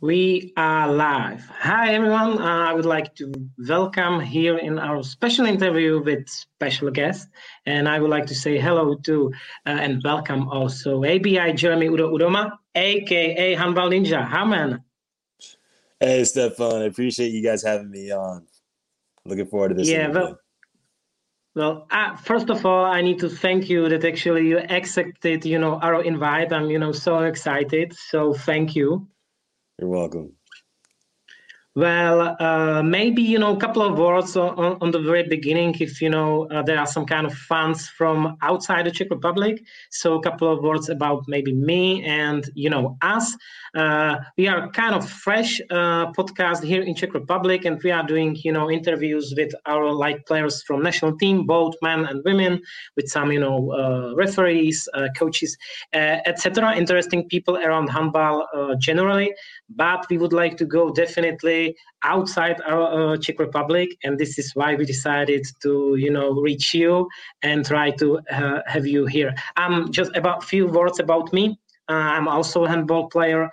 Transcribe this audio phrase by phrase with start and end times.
[0.00, 1.44] We are live.
[1.58, 2.40] Hi, everyone.
[2.40, 3.32] Uh, I would like to
[3.66, 7.26] welcome here in our special interview with special guest.
[7.66, 9.32] And I would like to say hello to
[9.66, 14.24] uh, and welcome also ABI Jeremy Udo Udoma, aka Handball Ninja.
[14.24, 14.84] How man?
[15.98, 16.82] Hey, Stefan.
[16.82, 18.46] I appreciate you guys having me on.
[19.24, 19.88] Looking forward to this.
[19.88, 20.20] Yeah, interview.
[20.20, 20.38] well,
[21.56, 25.58] well, uh, first of all, I need to thank you that actually you accepted, you
[25.58, 26.52] know, our invite.
[26.52, 27.96] I'm, you know, so excited.
[27.98, 29.08] So thank you.
[29.80, 30.37] You're welcome.
[31.78, 36.02] Well, uh, maybe you know a couple of words on, on the very beginning, if
[36.02, 39.64] you know uh, there are some kind of fans from outside the Czech Republic.
[39.90, 43.32] So a couple of words about maybe me and you know us.
[43.76, 48.02] Uh, we are kind of fresh uh, podcast here in Czech Republic, and we are
[48.04, 52.60] doing you know interviews with our like players from national team, both men and women,
[52.96, 55.56] with some you know uh, referees, uh, coaches,
[55.92, 56.74] etc.
[56.76, 58.48] Interesting people around handball
[58.80, 59.32] generally,
[59.68, 61.67] but we would like to go definitely
[62.02, 66.74] outside our uh, Czech Republic, and this is why we decided to, you know, reach
[66.74, 67.08] you
[67.42, 69.34] and try to uh, have you here.
[69.56, 71.58] Um, just about few words about me.
[71.90, 73.44] Uh, I'm also a handball player.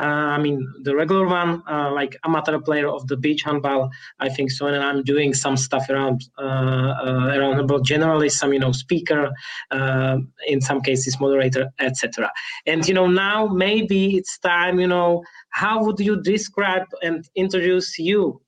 [0.00, 3.88] Uh, I mean, the regular one, uh, like amateur player of the beach handball,
[4.18, 4.66] I think so.
[4.66, 9.30] And I'm doing some stuff around around handball generally, some you know speaker,
[10.48, 12.32] in some cases moderator, etc.
[12.66, 14.80] And you know now maybe it's time.
[14.80, 15.22] You know,
[15.54, 18.40] how would you describe and introduce you?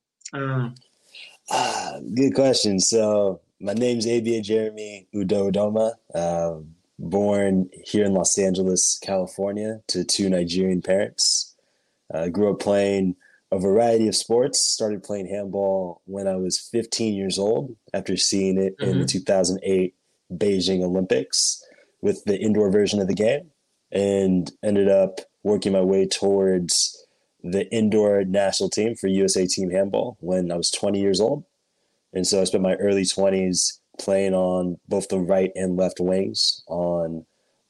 [1.48, 2.80] Ah, good question.
[2.80, 5.92] So my name's ABA Jeremy Udo Udoma.
[6.16, 11.54] Um, born here in Los Angeles, California, to two Nigerian parents.
[12.12, 13.14] I uh, grew up playing
[13.52, 14.58] a variety of sports.
[14.60, 18.90] Started playing handball when I was 15 years old after seeing it mm-hmm.
[18.90, 19.18] in the mm-hmm.
[19.18, 19.94] 2008
[20.32, 21.62] Beijing Olympics
[22.00, 23.52] with the indoor version of the game,
[23.92, 26.95] and ended up working my way towards
[27.52, 31.44] the indoor national team for USA Team Handball when I was 20 years old.
[32.12, 36.62] And so I spent my early 20s playing on both the right and left wings
[36.66, 37.24] on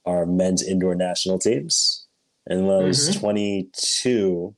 [0.05, 2.07] our men's indoor national teams.
[2.47, 3.21] And when I was mm-hmm.
[3.21, 4.55] 22,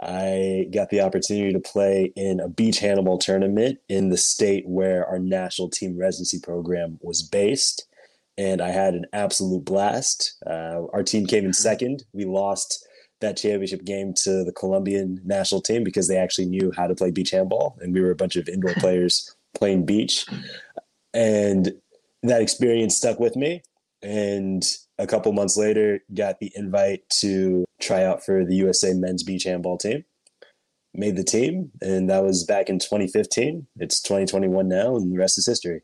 [0.00, 5.06] I got the opportunity to play in a beach handball tournament in the state where
[5.06, 7.86] our national team residency program was based.
[8.38, 10.36] And I had an absolute blast.
[10.46, 11.62] Uh, our team came in mm-hmm.
[11.62, 12.04] second.
[12.12, 12.86] We lost
[13.22, 17.10] that championship game to the Colombian national team because they actually knew how to play
[17.10, 17.78] beach handball.
[17.80, 20.26] And we were a bunch of indoor players playing beach.
[21.14, 21.72] And
[22.22, 23.62] that experience stuck with me
[24.02, 24.64] and
[24.98, 29.44] a couple months later got the invite to try out for the usa men's beach
[29.44, 30.04] handball team.
[30.94, 35.38] Made the team and that was back in 2015 it's 2021 now and the rest
[35.38, 35.80] is history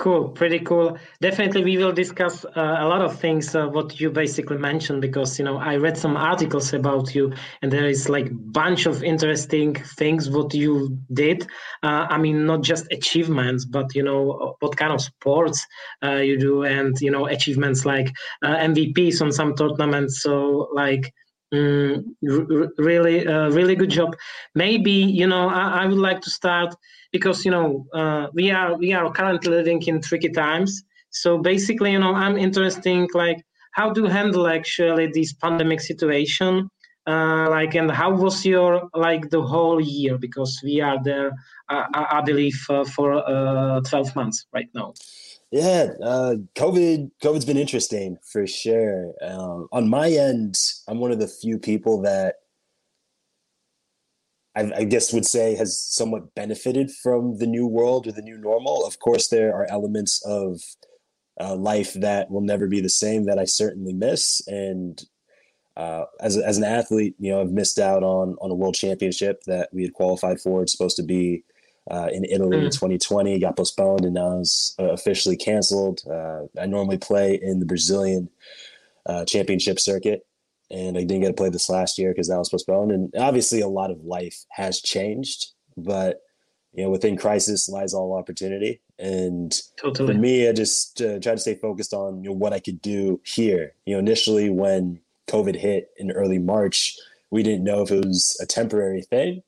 [0.00, 0.96] Cool, pretty cool.
[1.20, 5.38] Definitely, we will discuss uh, a lot of things uh, what you basically mentioned because
[5.38, 9.74] you know I read some articles about you, and there is like bunch of interesting
[9.74, 11.42] things what you did.
[11.82, 15.66] Uh, I mean, not just achievements, but you know what kind of sports
[16.02, 18.10] uh, you do, and you know achievements like
[18.42, 20.22] uh, MVPs on some tournaments.
[20.22, 21.12] So like.
[21.52, 24.14] Mm, r- really, uh, really good job.
[24.54, 26.72] Maybe you know I, I would like to start
[27.12, 30.82] because you know uh, we are we are currently living in tricky times.
[31.10, 36.70] So basically, you know, I'm interested like how to handle actually this pandemic situation.
[37.06, 41.32] Uh, like and how was your like the whole year because we are there
[41.70, 44.92] uh, i believe uh, for uh, 12 months right now
[45.50, 50.54] yeah uh, covid covid's been interesting for sure um, on my end
[50.88, 52.34] i'm one of the few people that
[54.56, 58.36] I, I, guess would say has somewhat benefited from the new world or the new
[58.36, 58.84] normal.
[58.84, 60.60] Of course, there are elements of
[61.40, 64.42] uh, life that will never be the same that I certainly miss.
[64.48, 65.02] And
[65.76, 69.42] uh, as, as an athlete, you know, I've missed out on on a world championship
[69.46, 70.62] that we had qualified for.
[70.62, 71.44] It's supposed to be
[71.90, 72.64] uh, in Italy mm.
[72.64, 76.02] in 2020, got postponed, and now it's uh, officially canceled.
[76.10, 78.28] Uh, I normally play in the Brazilian
[79.06, 80.26] uh, championship circuit
[80.70, 82.92] and I didn't get to play this last year because that was postponed.
[82.92, 86.20] And obviously, a lot of life has changed, but
[86.72, 88.80] you know, within crisis lies all opportunity.
[88.98, 90.14] And totally.
[90.14, 92.80] for me, I just uh, tried to stay focused on you know what I could
[92.80, 93.74] do here.
[93.86, 96.96] You know, initially when COVID hit in early March,
[97.30, 99.42] we didn't know if it was a temporary thing.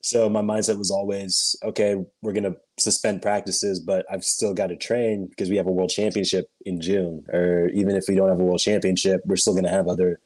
[0.00, 4.76] So my mindset was always, okay, we're gonna suspend practices, but I've still got to
[4.76, 7.24] train because we have a world championship in June.
[7.32, 10.20] Or even if we don't have a world championship, we're still gonna have other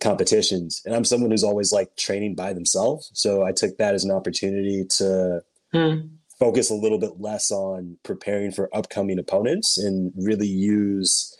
[0.00, 0.82] competitions.
[0.84, 3.10] And I'm someone who's always like training by themselves.
[3.14, 5.40] So I took that as an opportunity to
[5.72, 5.94] hmm.
[6.38, 11.34] focus a little bit less on preparing for upcoming opponents and really use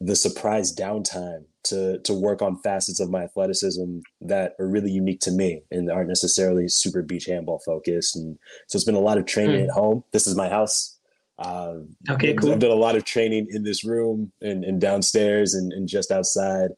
[0.00, 5.20] the surprise downtime to to work on facets of my athleticism that are really unique
[5.20, 8.16] to me and aren't necessarily super beach handball focused.
[8.16, 9.64] And so it's been a lot of training mm.
[9.64, 10.02] at home.
[10.12, 10.98] This is my house.
[11.42, 11.74] Uh,
[12.10, 12.52] okay, cool.
[12.52, 16.10] I've done a lot of training in this room and, and downstairs and, and just
[16.10, 16.70] outside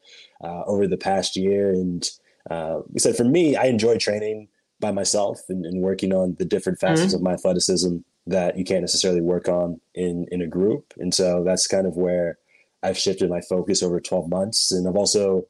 [0.43, 1.71] uh, over the past year.
[1.71, 2.09] And
[2.51, 4.49] uh, like I said, for me, I enjoy training
[4.81, 7.17] by myself and, and working on the different facets mm-hmm.
[7.17, 10.95] of my athleticism that you can't necessarily work on in in a group.
[10.99, 12.39] And so that's kind of where
[12.83, 14.73] I've shifted my focus over 12 months.
[14.73, 15.47] And I've also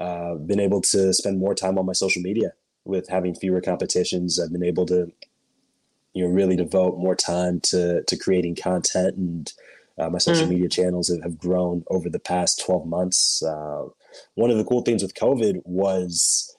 [0.00, 2.52] uh, been able to spend more time on my social media
[2.84, 4.40] with having fewer competitions.
[4.40, 5.12] I've been able to,
[6.14, 9.52] you know, really devote more time to, to creating content and
[9.98, 10.50] uh, my social mm.
[10.50, 13.42] media channels have, have grown over the past 12 months.
[13.42, 13.86] Uh,
[14.34, 16.56] one of the cool things with COVID was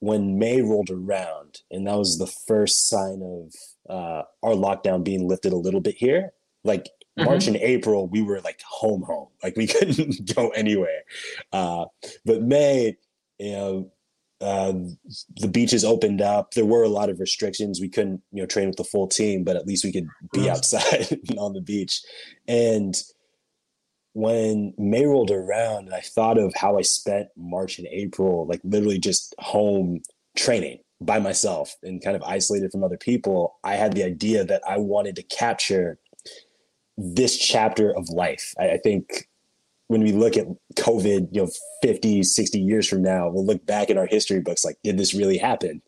[0.00, 3.54] when May rolled around, and that was the first sign of
[3.88, 6.32] uh, our lockdown being lifted a little bit here.
[6.64, 7.24] Like mm-hmm.
[7.24, 11.02] March and April, we were like home, home, like we couldn't go anywhere.
[11.52, 11.84] Uh,
[12.24, 12.96] but May,
[13.38, 13.92] you know,
[14.40, 14.72] uh,
[15.36, 16.52] the beaches opened up.
[16.54, 17.80] There were a lot of restrictions.
[17.80, 20.48] We couldn't, you know, train with the full team, but at least we could be
[20.48, 22.00] outside on the beach.
[22.48, 22.94] And
[24.12, 28.98] when May rolled around, I thought of how I spent March and April, like literally
[28.98, 30.00] just home
[30.36, 33.58] training by myself and kind of isolated from other people.
[33.62, 35.98] I had the idea that I wanted to capture
[36.96, 38.54] this chapter of life.
[38.58, 39.28] I, I think
[39.90, 40.46] when we look at
[40.76, 41.50] COVID, you know,
[41.82, 45.14] 50, 60 years from now, we'll look back in our history books like, did this
[45.14, 45.82] really happen?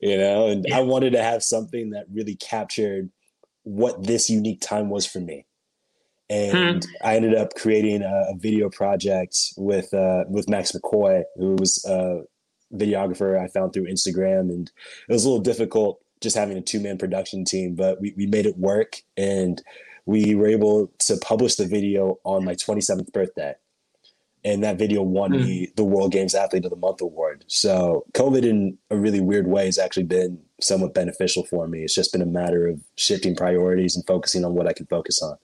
[0.00, 0.78] You know, and yeah.
[0.78, 3.10] I wanted to have something that really captured
[3.64, 5.44] what this unique time was for me.
[6.30, 6.90] And hmm.
[7.04, 11.84] I ended up creating a, a video project with uh, with Max McCoy, who was
[11.84, 12.20] a
[12.72, 14.70] videographer I found through Instagram, and
[15.08, 18.26] it was a little difficult just having a two man production team, but we, we
[18.26, 19.02] made it work.
[19.16, 19.60] And
[20.08, 23.54] we were able to publish the video on my 27th birthday.
[24.42, 25.44] And that video won mm.
[25.44, 27.44] me the World Games Athlete of the Month award.
[27.46, 31.82] So COVID, in a really weird way, has actually been somewhat beneficial for me.
[31.82, 35.20] It's just been a matter of shifting priorities and focusing on what I can focus
[35.20, 35.36] on.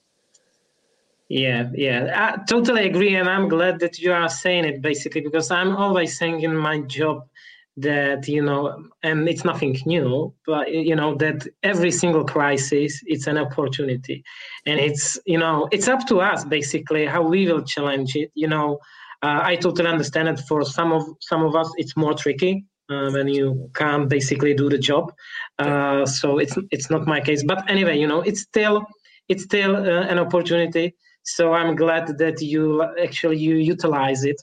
[1.28, 5.50] Yeah, yeah, I totally agree, and I'm glad that you are saying it basically because
[5.50, 7.26] I'm always saying in my job
[7.76, 13.26] that you know and it's nothing new but you know that every single crisis it's
[13.26, 14.22] an opportunity.
[14.66, 18.48] And it's you know it's up to us basically how we will challenge it you
[18.48, 18.78] know.
[19.22, 23.10] Uh, i totally understand that for some of some of us it's more tricky uh,
[23.10, 25.10] when you can't basically do the job.
[25.58, 28.84] Uh, so it's it's not my case but anyway you know it's still
[29.28, 30.94] it's still uh, an opportunity.
[31.26, 34.36] So i'm glad that you actually you utilize it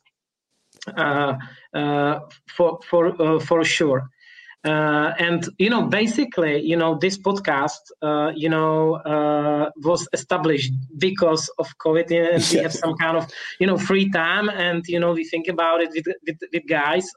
[2.47, 4.09] for for uh, for sure.
[4.63, 10.71] Uh, and you know basically you know this podcast uh, you know uh, was established
[10.99, 13.25] because of covid and we have some kind of
[13.59, 17.09] you know free time and you know we think about it with with, with guys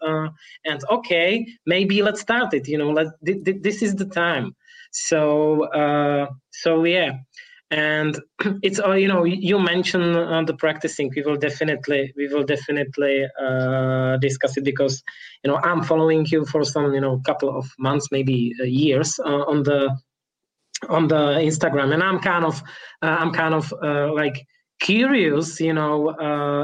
[0.64, 4.56] and okay maybe let's start it you know let th- th- this is the time.
[4.92, 7.18] So uh so yeah
[7.70, 8.20] and
[8.62, 11.10] it's uh, you know you mentioned uh, the practicing.
[11.14, 15.02] We will definitely we will definitely uh, discuss it because
[15.42, 19.18] you know i'm following you for some you know couple of months maybe uh, years
[19.24, 19.96] uh, on the
[20.88, 21.92] on the instagram.
[21.92, 22.62] And i'm kind of
[23.02, 23.72] uh, i'm kind of
[24.14, 24.46] like
[24.80, 26.10] curious you know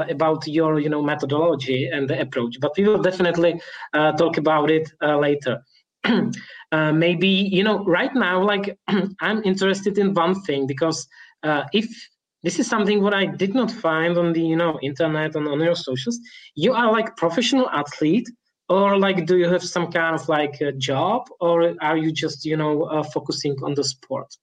[0.09, 2.57] about your you know methodology and the approach.
[2.59, 3.59] But we will definitely
[3.93, 5.63] talk about it later
[6.71, 8.77] uh, maybe you know right now like
[9.21, 11.07] i'm interested in one thing because
[11.43, 11.87] uh, if
[12.43, 15.59] this is something what i did not find on the you know internet and on
[15.59, 16.19] your socials
[16.55, 18.29] you are like professional athlete
[18.69, 22.45] or like do you have some kind of like a job or are you just
[22.45, 24.35] you know uh, focusing on the sport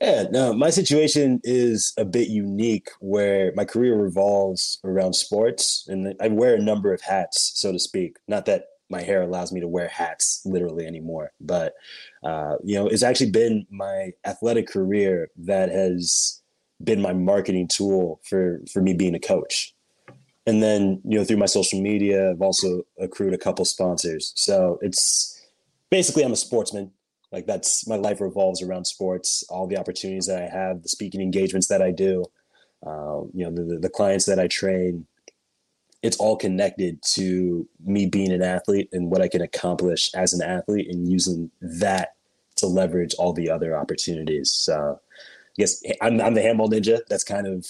[0.00, 6.14] yeah, no, my situation is a bit unique where my career revolves around sports and
[6.20, 8.16] I wear a number of hats, so to speak.
[8.28, 11.32] Not that my hair allows me to wear hats literally anymore.
[11.40, 11.74] But
[12.22, 16.42] uh, you know, it's actually been my athletic career that has
[16.82, 19.74] been my marketing tool for for me being a coach.
[20.46, 24.32] And then you know, through my social media, I've also accrued a couple sponsors.
[24.34, 25.40] So it's
[25.90, 26.90] basically I'm a sportsman.
[27.32, 29.44] Like that's my life revolves around sports.
[29.48, 32.24] All the opportunities that I have, the speaking engagements that I do,
[32.84, 35.06] uh, you know, the, the clients that I train,
[36.02, 40.42] it's all connected to me being an athlete and what I can accomplish as an
[40.42, 42.14] athlete and using that
[42.56, 44.50] to leverage all the other opportunities.
[44.50, 47.00] So I guess I'm, I'm the handball ninja.
[47.08, 47.66] That's kind of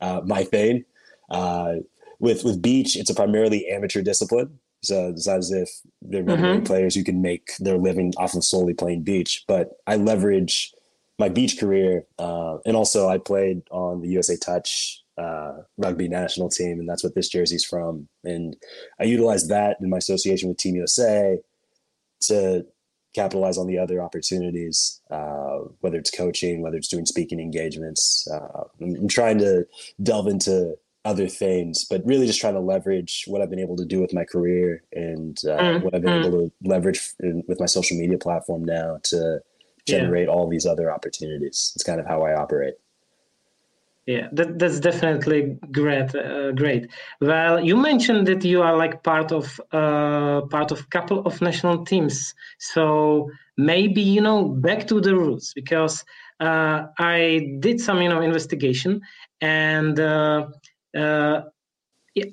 [0.00, 0.84] uh, my thing.
[1.30, 1.76] Uh,
[2.18, 4.58] with with beach, it's a primarily amateur discipline.
[4.82, 5.70] So it's not as if
[6.02, 6.64] they're mm-hmm.
[6.64, 9.44] players who can make their living off of solely playing beach.
[9.46, 10.72] But I leverage
[11.18, 16.48] my beach career, uh, and also I played on the USA Touch uh, rugby national
[16.48, 18.08] team, and that's what this jersey's from.
[18.24, 18.56] And
[19.00, 21.38] I utilize that in my association with Team USA
[22.22, 22.64] to
[23.14, 28.26] capitalize on the other opportunities, uh, whether it's coaching, whether it's doing speaking engagements.
[28.32, 29.66] Uh, I'm, I'm, trying to
[30.02, 33.84] delve into other things, but really just trying to leverage what I've been able to
[33.84, 35.84] do with my career and uh, mm-hmm.
[35.84, 39.40] what I've been able to leverage in, with my social media platform now to
[39.86, 40.32] generate yeah.
[40.32, 41.72] all these other opportunities.
[41.74, 42.74] It's kind of how I operate.
[44.10, 46.14] Yeah, that, that's definitely great.
[46.14, 46.90] Uh, great.
[47.20, 51.84] Well, you mentioned that you are like part of uh, part of couple of national
[51.84, 52.34] teams.
[52.58, 56.04] So maybe you know back to the roots because
[56.40, 59.00] uh, I did some you know investigation
[59.40, 60.46] and uh,
[60.96, 61.42] uh,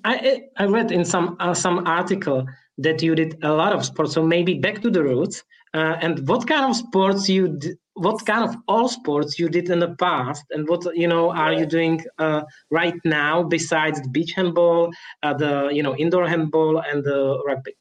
[0.03, 2.45] I I read in some uh, some article
[2.79, 4.13] that you did a lot of sports.
[4.13, 5.43] So maybe back to the roots
[5.73, 7.59] and what kind of sports you
[7.97, 11.53] what kind of all sports you did in the past and what you know are
[11.53, 14.91] you doing uh, right now besides the beach handball
[15.23, 17.73] uh, the you know indoor handball and the rugby?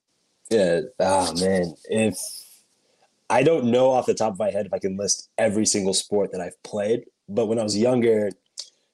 [0.50, 2.16] Yeah oh man if
[3.28, 5.94] i don't know off the top of my head if i can list every single
[5.94, 8.30] sport that i've played but when i was younger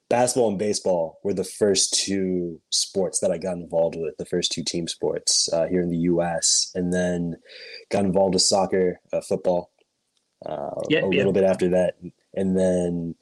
[0.08, 4.50] basketball and baseball were the first two sports that i got involved with the first
[4.50, 7.36] two team sports uh, here in the us and then
[7.90, 9.71] got involved with soccer uh, football
[10.46, 11.96] uh, a little bit after that,
[12.34, 13.14] and then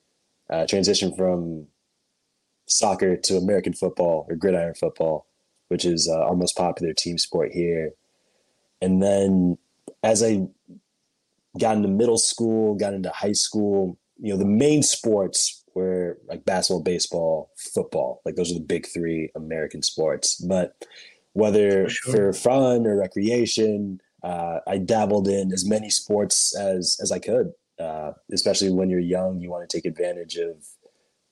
[0.51, 1.67] uh, transition from
[2.67, 5.27] soccer to American football or gridiron football,
[5.69, 7.93] which is uh, our most popular team sport here.
[8.81, 9.59] And then
[10.03, 10.47] as I
[11.59, 16.45] got into middle school, got into high school, you know, the main sports were like
[16.45, 18.23] basketball, baseball, football.
[18.25, 20.37] Like those are the big three American sports.
[20.37, 20.75] But
[21.33, 22.15] whether for, sure.
[22.15, 27.53] for fun or recreation, uh, I dabbled in as many sports as as I could.
[27.79, 30.67] Uh, especially when you're young, you want to take advantage of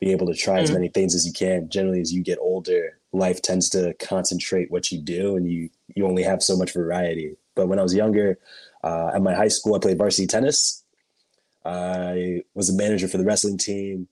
[0.01, 0.65] being able to try mm-hmm.
[0.65, 1.69] as many things as you can.
[1.69, 6.07] Generally, as you get older, life tends to concentrate what you do, and you you
[6.07, 7.37] only have so much variety.
[7.55, 8.39] But when I was younger,
[8.83, 10.85] uh, at my high school, I played varsity tennis.
[11.65, 14.09] I was a manager for the wrestling team.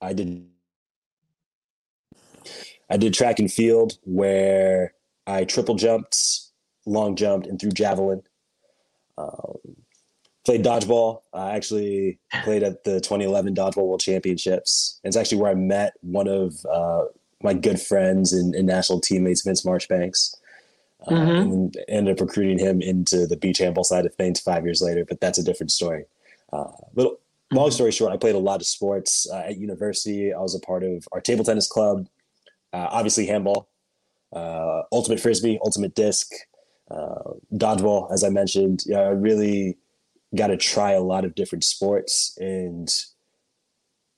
[0.00, 0.46] I did
[2.88, 4.94] I did track and field where
[5.26, 6.16] I triple jumped
[6.86, 8.22] long jumped and threw javelin.
[9.18, 9.58] Um,
[10.46, 11.22] played dodgeball.
[11.34, 15.00] I actually played at the 2011 Dodgeball World Championships.
[15.02, 17.06] And it's actually where I met one of uh,
[17.42, 20.36] my good friends and, and, national teammates, Vince Marchbanks.
[21.06, 21.52] Uh, mm-hmm.
[21.52, 25.04] and ended up recruiting him into the beach handball side of things five years later,
[25.04, 26.04] but that's a different story.
[26.52, 27.20] Uh, little
[27.52, 30.32] long story short, I played a lot of sports uh, at university.
[30.32, 32.08] I was a part of our table tennis club,
[32.72, 33.68] uh, obviously handball,
[34.32, 36.32] uh, ultimate frisbee, ultimate disc,
[36.90, 38.84] uh, dodgeball, as I mentioned.
[38.86, 39.78] Yeah, I really
[40.34, 42.88] got to try a lot of different sports, and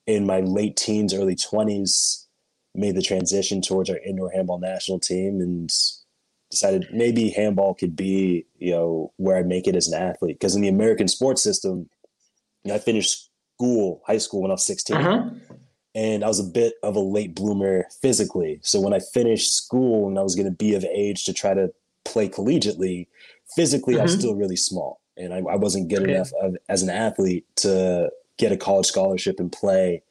[0.07, 2.27] in my late teens, early twenties,
[2.75, 5.71] made the transition towards our indoor handball national team, and
[6.51, 10.57] decided maybe handball could be you know where I make it as an athlete because
[10.57, 11.89] in the American sports system,
[12.65, 14.97] you know, I finished school, high school when I was 16.
[14.97, 15.31] Uh-huh.
[15.95, 18.61] And I was a bit of a late bloomer physically.
[18.63, 21.55] So when I finished school and I was going to be of age to try
[21.55, 21.71] to
[22.09, 23.07] play collegiately,
[23.55, 24.00] physically mm-hmm.
[24.00, 24.21] I was mm-hmm.
[24.21, 26.15] still really small, and I, I wasn't good okay.
[26.15, 30.03] enough of, as an athlete to get a college scholarship and play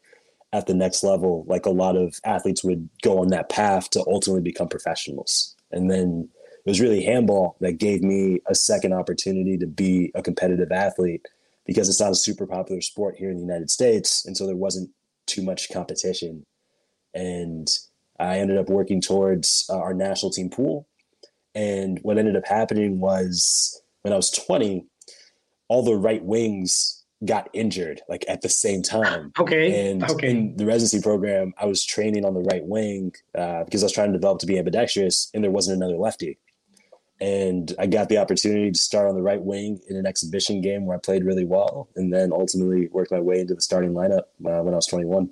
[0.54, 1.46] at the next level.
[1.48, 5.90] Like a lot of athletes would go on that path to ultimately become professionals, and
[5.90, 6.30] then
[6.66, 11.26] it was really handball that gave me a second opportunity to be a competitive athlete
[11.66, 14.56] because it's not a super popular sport here in the United States, and so there
[14.56, 14.90] wasn't
[15.26, 16.46] too much competition.
[17.14, 17.68] And
[18.20, 20.88] I ended up working towards uh, our national team pool
[21.58, 24.86] and what ended up happening was when I was 20,
[25.70, 29.34] all the right wings got injured like at the same time.
[29.40, 29.90] Okay.
[29.90, 30.30] And okay.
[30.30, 33.92] in the residency program, I was training on the right wing uh, because I was
[33.92, 36.38] trying to develop to be ambidextrous, and there wasn't another lefty.
[37.20, 40.86] And I got the opportunity to start on the right wing in an exhibition game
[40.86, 44.26] where I played really well, and then ultimately worked my way into the starting lineup
[44.46, 45.32] uh, when I was 21.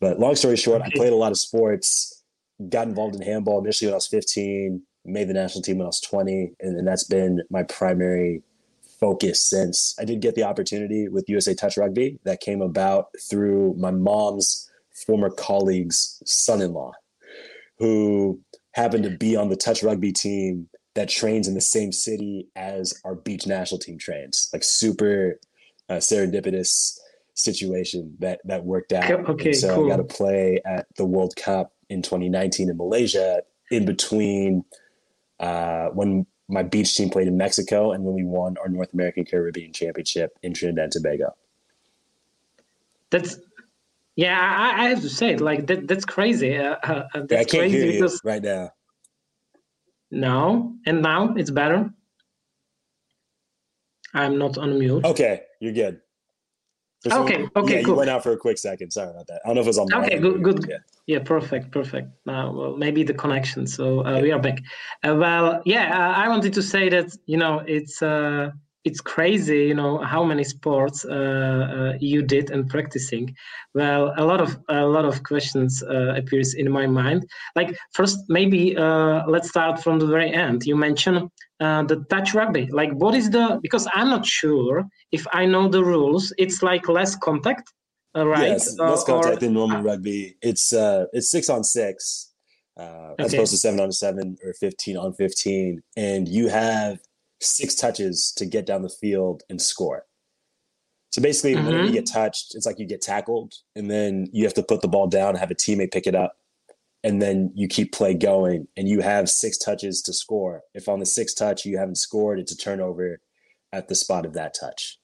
[0.00, 0.92] But long story short, okay.
[0.94, 2.21] I played a lot of sports
[2.68, 5.88] got involved in handball initially when I was 15, made the national team when I
[5.88, 8.42] was 20, and, that's been my primary
[9.00, 9.94] focus since.
[9.98, 14.70] I did get the opportunity with USA Touch Rugby that came about through my mom's
[15.06, 16.92] former colleague's son-in-law,
[17.78, 18.40] who
[18.72, 22.94] happened to be on the touch rugby team that trains in the same city as
[23.04, 24.48] our beach national team trains.
[24.52, 25.40] Like super
[25.88, 26.98] uh, serendipitous
[27.34, 29.10] situation that that worked out.
[29.10, 29.86] Okay, and so cool.
[29.86, 34.64] I got to play at the World Cup in 2019 in Malaysia, in between
[35.40, 39.24] uh, when my beach team played in Mexico and when we won our North American
[39.24, 41.34] Caribbean Championship in Trinidad and Tobago.
[43.10, 43.38] That's
[44.16, 45.40] Yeah, I, I have to say it.
[45.40, 46.56] Like that, that's crazy.
[46.56, 48.70] Uh, uh, that's yeah, I can't crazy hear you right now.
[50.10, 51.90] no, and now it's better.
[54.14, 55.04] I'm not on mute.
[55.04, 56.00] Okay, you're good.
[57.08, 57.94] Some- Okay, okay, yeah, cool.
[57.94, 58.92] you went out for a quick second.
[58.92, 59.40] Sorry about that.
[59.44, 60.66] I don't know if it was on Okay, good, good.
[60.68, 60.78] Yeah.
[61.06, 62.08] Yeah, perfect, perfect.
[62.26, 63.66] Now, well, maybe the connection.
[63.66, 64.60] So uh, we are back.
[65.02, 68.50] Uh, well, yeah, uh, I wanted to say that you know it's uh,
[68.84, 71.12] it's crazy, you know, how many sports uh,
[71.94, 73.34] uh, you did and practicing.
[73.74, 77.28] Well, a lot of a lot of questions uh, appears in my mind.
[77.56, 80.64] Like first, maybe uh, let's start from the very end.
[80.66, 81.30] You mentioned
[81.62, 82.64] uh, the touch rugby.
[82.80, 83.46] Like, what is the?
[83.62, 84.76] Because I'm not sure
[85.12, 86.32] if I know the rules.
[86.44, 87.72] It's like less contact,
[88.16, 88.48] uh, right?
[88.48, 90.36] Yes, Uh, less or- contact than normal rugby.
[90.42, 92.32] It's uh, it's six on six,
[92.82, 93.36] uh, as Okay.
[93.36, 96.98] opposed to seven on seven or fifteen on fifteen, and you have
[97.40, 100.00] six touches to get down the field and score.
[101.14, 102.00] So basically, whenever you Mhm.
[102.00, 105.06] get touched, it's like you get tackled, and then you have to put the ball
[105.08, 106.32] down, have a teammate pick it up,
[107.04, 110.62] and then you keep play going, and you have six touches to score.
[110.74, 113.20] If on the sixth touch you haven't scored, it's a turnover
[113.72, 114.98] at the spot of that touch,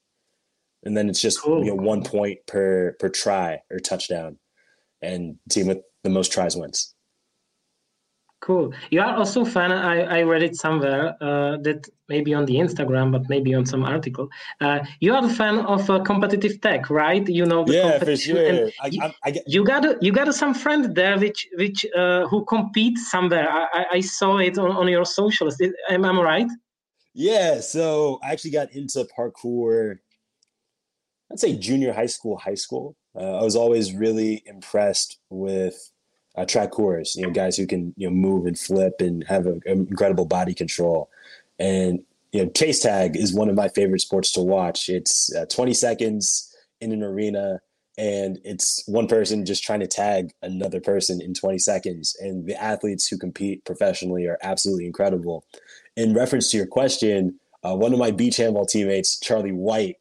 [0.85, 1.65] and then it's just Cool.
[1.65, 4.39] you know one point per per try or touchdown,
[5.03, 6.95] and team with the most tries wins.
[8.41, 8.73] Cool.
[8.91, 9.73] You are also fan.
[9.73, 13.83] I, I read it somewhere uh, that maybe on the Instagram, but maybe on some
[13.83, 14.29] article.
[14.61, 17.27] Uh, you are a fan of uh, competitive tech, right?
[17.29, 18.71] You know the Yeah, for competition and sure.
[18.81, 22.29] I, you- I, I get You got you got some friend there which which uh,
[22.29, 23.49] who compete somewhere.
[23.51, 25.61] I, I- I saw it on, on your socials.
[25.91, 26.51] Am I right?
[27.15, 29.99] Yeah, so I actually got into parkour.
[31.33, 32.95] I'd say junior high school, high school.
[33.15, 35.77] Uh, I was always really impressed with
[36.39, 39.61] uh, trackers, you know, guys who can you know move and flip and have a,
[39.67, 41.11] incredible body control.
[41.59, 42.01] And
[42.33, 44.89] you know, chase tag is one of my favorite sports to watch.
[44.89, 47.61] It's uh, 20 seconds in an arena,
[47.97, 52.17] and it's one person just trying to tag another person in 20 seconds.
[52.21, 55.45] And the athletes who compete professionally are absolutely incredible
[55.97, 59.97] in reference to your question, uh, one of my beach handball teammates, Charlie White,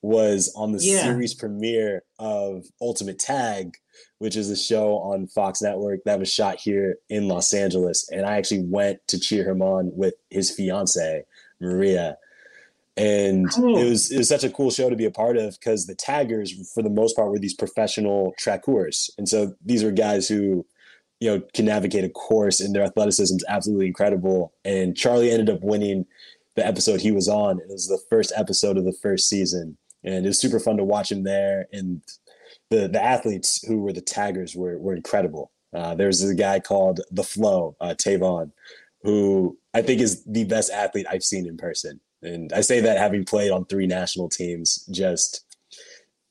[0.00, 1.02] was on the Yeah.
[1.02, 3.76] series premiere of Ultimate Tag,
[4.22, 8.08] which is a show on Fox Network that was shot here in Los Angeles.
[8.12, 11.24] And I actually went to cheer him on with his fiance,
[11.60, 12.16] Maria.
[12.96, 13.78] And Cool.
[13.78, 15.96] it was it was such a cool show to be a part of because the
[15.96, 19.10] taggers, for the most part, were these professional trackers.
[19.18, 20.64] And so these were guys who
[21.18, 24.52] you know, can navigate a course and their athleticism is absolutely incredible.
[24.64, 26.06] And Charlie ended up winning
[26.54, 27.58] the episode he was on.
[27.58, 29.78] It was the first episode of the first season.
[30.04, 31.66] And it was super fun to watch him there.
[31.72, 32.02] And
[32.72, 35.52] the, the athletes who were the taggers were, were incredible.
[35.74, 38.50] Uh, there's a guy called The Flow, uh, Tavon,
[39.02, 42.00] who I think is the best athlete I've seen in person.
[42.22, 45.44] And I say that having played on three national teams, just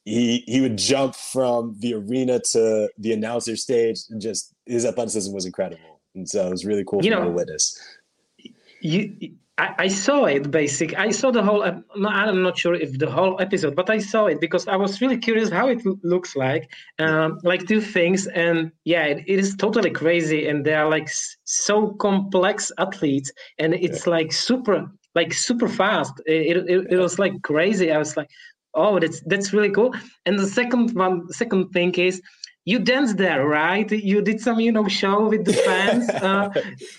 [0.04, 5.32] he he would jump from the arena to the announcer stage and just his athleticism
[5.32, 7.80] was incredible and so it was really cool You for me to witness
[8.80, 10.50] You, I, I saw it.
[10.50, 10.98] Basic.
[10.98, 11.62] I saw the whole.
[11.96, 15.00] No, I'm not sure if the whole episode, but I saw it because I was
[15.02, 16.72] really curious how it looks like.
[16.98, 21.10] Um, like two things, and yeah, it, it is totally crazy, and they are like
[21.44, 26.14] so complex athletes, and it's like super, like super fast.
[26.26, 27.92] It, it, it, it was like crazy.
[27.92, 28.32] I was like,
[28.74, 29.94] oh, that's that's really cool.
[30.26, 32.20] And the second one, second thing is.
[32.66, 33.90] You danced there, right?
[33.92, 36.10] You did some, you know, show with the fans.
[36.22, 36.50] Uh,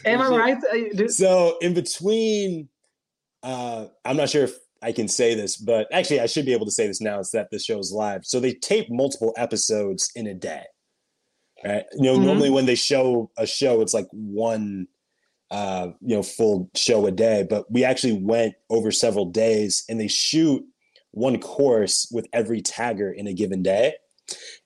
[0.04, 0.58] am I right?
[0.72, 2.68] Uh, so in between
[3.44, 6.64] uh i'm not sure if i can say this but actually i should be able
[6.64, 10.28] to say this now it's that this show's live so they tape multiple episodes in
[10.28, 10.62] a day
[11.64, 12.24] right you know Mhm.
[12.24, 14.86] normally when they show a show it's like one
[15.50, 19.98] uh you know full show a day but we actually went over several days and
[20.00, 20.62] they shoot
[21.10, 23.94] one course with every tagger in a given day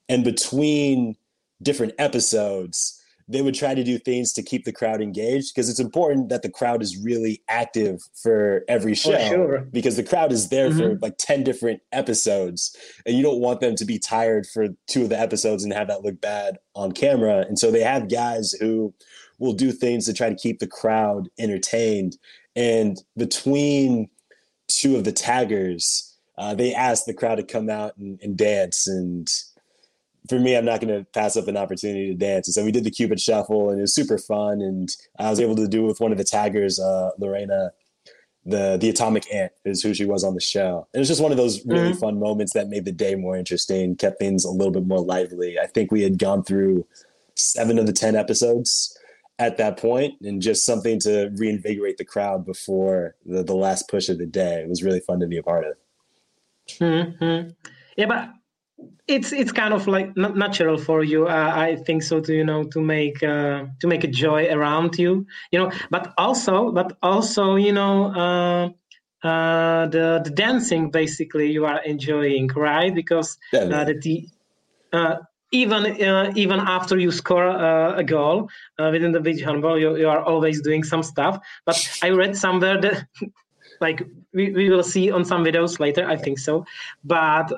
[0.09, 1.15] and between
[1.61, 2.97] different episodes
[3.29, 6.43] they would try to do things to keep the crowd engaged because it's important that
[6.43, 9.59] the crowd is really active for every show For sure.
[9.71, 13.75] because the crowd is there for like 10 different episodes and you don't want them
[13.75, 17.39] to be tired for two of the episodes and have that look bad on camera
[17.47, 18.93] and so they have guys who
[19.39, 22.17] will do things to try to keep the crowd entertained
[22.55, 24.09] and between
[24.67, 28.87] two of the taggers uh, they asked the crowd to come out and, and dance
[28.87, 29.27] and
[30.29, 32.47] for me, I'm not going to pass up an opportunity to dance.
[32.47, 34.61] And so we did the Cupid Shuffle, and it was super fun.
[34.61, 37.71] And I was able to do it with one of the taggers, uh, Lorena,
[38.45, 40.87] the the Atomic Ant, is who she was on the show.
[40.93, 41.99] And it was just one of those really Mhm.
[41.99, 45.59] fun moments that made the day more interesting, kept things a little bit more lively.
[45.59, 46.85] I think we had gone through
[47.35, 48.97] seven of the ten episodes
[49.39, 54.09] at that point, and just something to reinvigorate the crowd before the, the last push
[54.09, 54.61] of the day.
[54.61, 55.73] It was really fun to be a part of.
[56.79, 57.49] hmm
[57.97, 58.29] Yeah, but
[59.07, 62.63] it's it's kind of like natural for you uh, i think so to you know
[62.63, 65.71] to make uh, to make a joy around you you know.
[65.89, 68.69] But also but also you know uh,
[69.27, 72.93] uh the the dancing basically you are enjoying right?
[72.93, 73.37] Because
[73.71, 74.27] uh, the
[74.93, 75.15] uh,
[75.51, 75.85] even
[76.35, 80.83] even after you score a goal within the beach handball you, you are always doing
[80.83, 81.39] some stuff.
[81.65, 83.07] But i read somewhere that
[83.81, 84.01] like
[84.33, 86.65] we, we will see on some videos later i think so.
[87.03, 87.51] But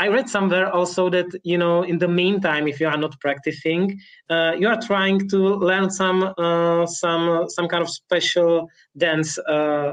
[0.00, 4.00] I read somewhere also that you know in the meantime, if you are not practicing,
[4.30, 9.36] uh, you are trying to learn some uh, some some kind of special dance.
[9.38, 9.92] Uh,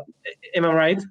[0.56, 1.04] am I right?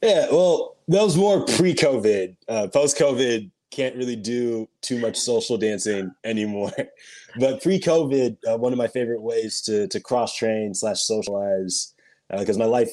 [0.00, 0.28] Yeah.
[0.30, 2.36] Well, that was more pre-COVID.
[2.48, 6.72] Uh, Post-COVID, can't really do too much social dancing anymore.
[7.38, 11.94] but pre-COVID, uh, one of my favorite ways to to cross train slash socialize
[12.30, 12.92] because uh, my life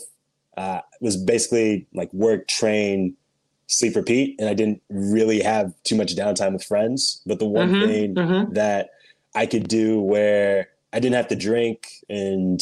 [0.99, 3.15] was basically like work, train,
[3.67, 7.21] sleep repeat and i didn't really have too much downtime with friends.
[7.25, 8.53] But the one mm-hmm, thing mm-hmm.
[8.53, 8.89] that
[9.35, 12.61] i could do where i didn't have to drink and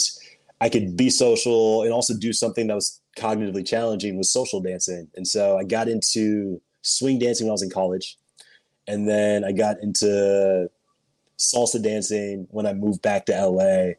[0.61, 5.07] i could be social and also do something that was cognitively challenging was social dancing.
[5.15, 8.17] And so i got into swing dancing when i was in college.
[8.87, 10.69] And then i got into
[11.37, 13.91] salsa dancing when i moved back to la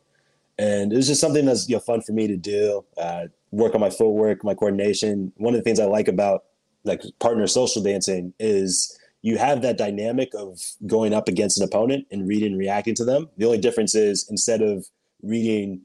[0.58, 3.74] and it was just something that's you know fun for me to do uh, work
[3.74, 5.32] on my footwork my coordination.
[5.36, 6.44] One of the things i like about
[6.86, 12.06] like partner social dancing is you have that dynamic of going up against an opponent
[12.10, 13.28] and reading and reacting to them.
[13.36, 14.86] The only difference is instead of
[15.22, 15.82] reading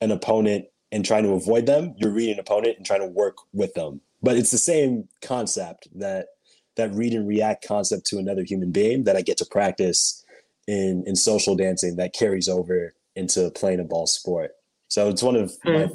[0.00, 3.36] an opponent and trying to avoid them, you're reading an opponent and trying to work
[3.52, 4.00] with them.
[4.22, 6.28] But it's the same concept that
[6.76, 10.24] that read and react concept to another human being that I get to practice
[10.66, 14.52] in in social dancing that carries over into playing a ball sport.
[14.88, 15.74] So it's one of mm.
[15.74, 15.94] my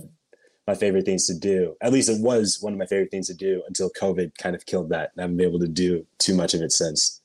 [0.68, 1.76] my favorite things to do.
[1.82, 4.66] At least it was one of my favorite things to do until COVID kind of
[4.66, 5.12] killed that.
[5.12, 7.22] And I haven't been able to do too much of it since.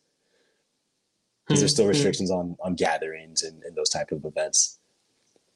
[1.47, 1.91] Because there's still mm-hmm.
[1.91, 4.79] restrictions on on gatherings and, and those type of events.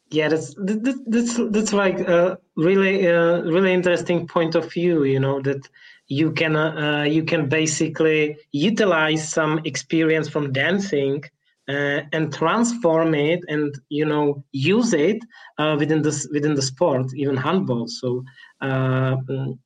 [0.08, 5.04] Yeah, that's that's that's like a really uh, really interesting point of view.
[5.04, 5.68] You know that
[6.08, 11.24] you can uh, you can basically utilize some experience from dancing
[11.68, 15.18] uh, and transform it and you know use it
[15.58, 17.86] uh, within this within the sport even handball.
[17.86, 18.24] So
[18.60, 19.16] uh,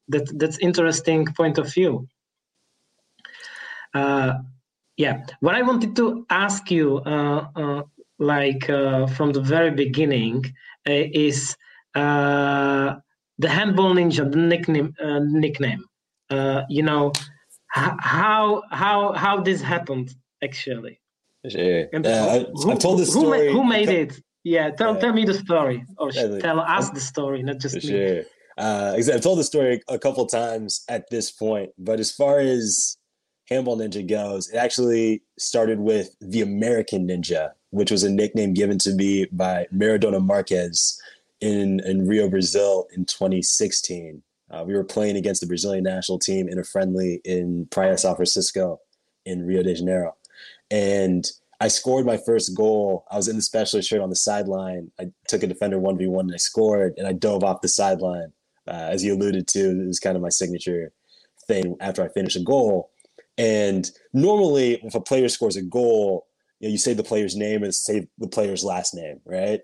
[0.08, 2.06] that that's interesting point of view.
[3.94, 4.34] Uh,
[4.98, 5.24] yeah.
[5.40, 7.82] What i wanted to ask you uh, uh,
[8.18, 10.44] like from the very beginning
[10.84, 11.56] is
[11.94, 14.94] the handball ninja the nickname
[15.32, 15.84] nickname.
[16.68, 17.12] You know
[17.68, 21.00] how how how this happened actually
[21.48, 21.86] Sure.
[21.92, 23.48] And uh, who, I've told this story.
[23.48, 24.20] Who, who made it?
[24.44, 25.00] Yeah, tell, yeah.
[25.00, 25.84] tell me the story.
[25.98, 27.80] Or yeah, tell us the story, not just me.
[27.80, 28.22] Sure.
[28.58, 32.96] Uh, I've told the story a couple times at this point, but as far as
[33.50, 38.78] Handball Ninja goes, it actually started with the American Ninja, which was a nickname given
[38.78, 40.98] to me by Maradona Marquez
[41.40, 44.22] in, in Rio, Brazil in 2016.
[44.50, 48.16] Uh, we were playing against the Brazilian national team in a friendly in Praia São
[48.16, 48.80] Francisco
[49.24, 50.14] in Rio de Janeiro.
[50.70, 51.24] And
[51.60, 53.06] I scored my first goal.
[53.10, 54.90] I was in the specialist shirt on the sideline.
[55.00, 58.32] I took a defender 1v1 and I scored, and I dove off the sideline.
[58.68, 60.92] Uh, as you alluded to, it was kind of my signature
[61.46, 62.90] thing after I finish a goal.
[63.38, 66.26] And normally, if a player scores a goal,
[66.60, 69.60] you, know, you say the player's name and say the player's last name, right?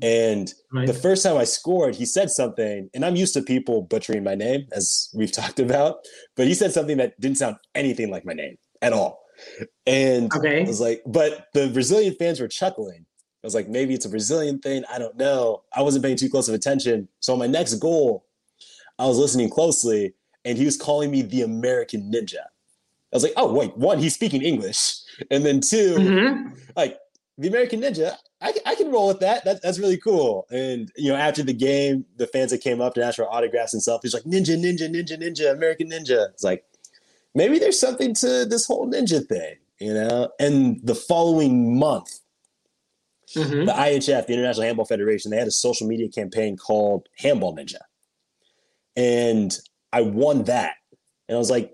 [0.00, 0.86] And right.
[0.86, 4.34] the first time I scored, he said something, and I'm used to people butchering my
[4.34, 5.96] name, as we've talked about,
[6.36, 9.21] but he said something that didn't sound anything like my name at all.
[9.86, 10.62] And okay.
[10.62, 13.04] I was like, but the Brazilian fans were chuckling.
[13.42, 14.84] I was like, maybe it's a Brazilian thing.
[14.92, 15.62] I don't know.
[15.74, 17.08] I wasn't paying too close of attention.
[17.20, 18.24] So on my next goal,
[18.98, 22.44] I was listening closely and he was calling me the American Ninja.
[22.44, 24.98] I was like, oh, wait, one, he's speaking English.
[25.30, 26.54] And then 2 mm-hmm.
[26.76, 26.98] like,
[27.38, 29.44] the American Ninja, I, I can roll with that.
[29.44, 29.62] that.
[29.62, 30.46] That's really cool.
[30.50, 33.72] And, you know, after the game, the fans that came up to ask for autographs
[33.72, 36.28] and stuff, he's like, Ninja, Ninja, Ninja, Ninja, American Ninja.
[36.30, 36.64] It's like,
[37.34, 40.30] maybe there's something to this whole ninja thing, you know?
[40.38, 42.20] And the following month,
[43.34, 43.66] mm-hmm.
[43.66, 47.80] the IHF, the International Handball Federation, they had a social media campaign called Handball Ninja.
[48.96, 49.56] And
[49.92, 50.74] I won that.
[51.28, 51.72] And I was like,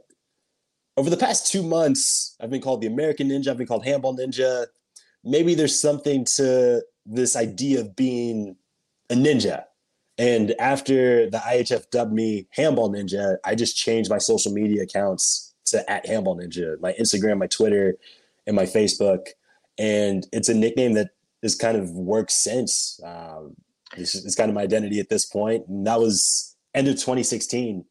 [0.97, 4.17] over the past two months, I've been called the American Ninja, I've been called Handball
[4.17, 4.67] Ninja.
[5.25, 8.57] Maybe there's something to this idea of being
[9.11, 9.65] a ninja.
[10.19, 15.48] And after the IHF dubbed me Handball Ninja, I just changed my social media accounts
[15.71, 17.97] to at Handball Ninja, my Instagram, my Twitter,
[18.47, 19.29] and my Facebook.
[19.79, 21.11] And it's a nickname that
[21.43, 23.01] has kind of worked since.
[23.05, 23.55] Um,
[23.97, 25.67] it's, it's kind of my identity at this point.
[25.69, 27.85] And that was end of 2016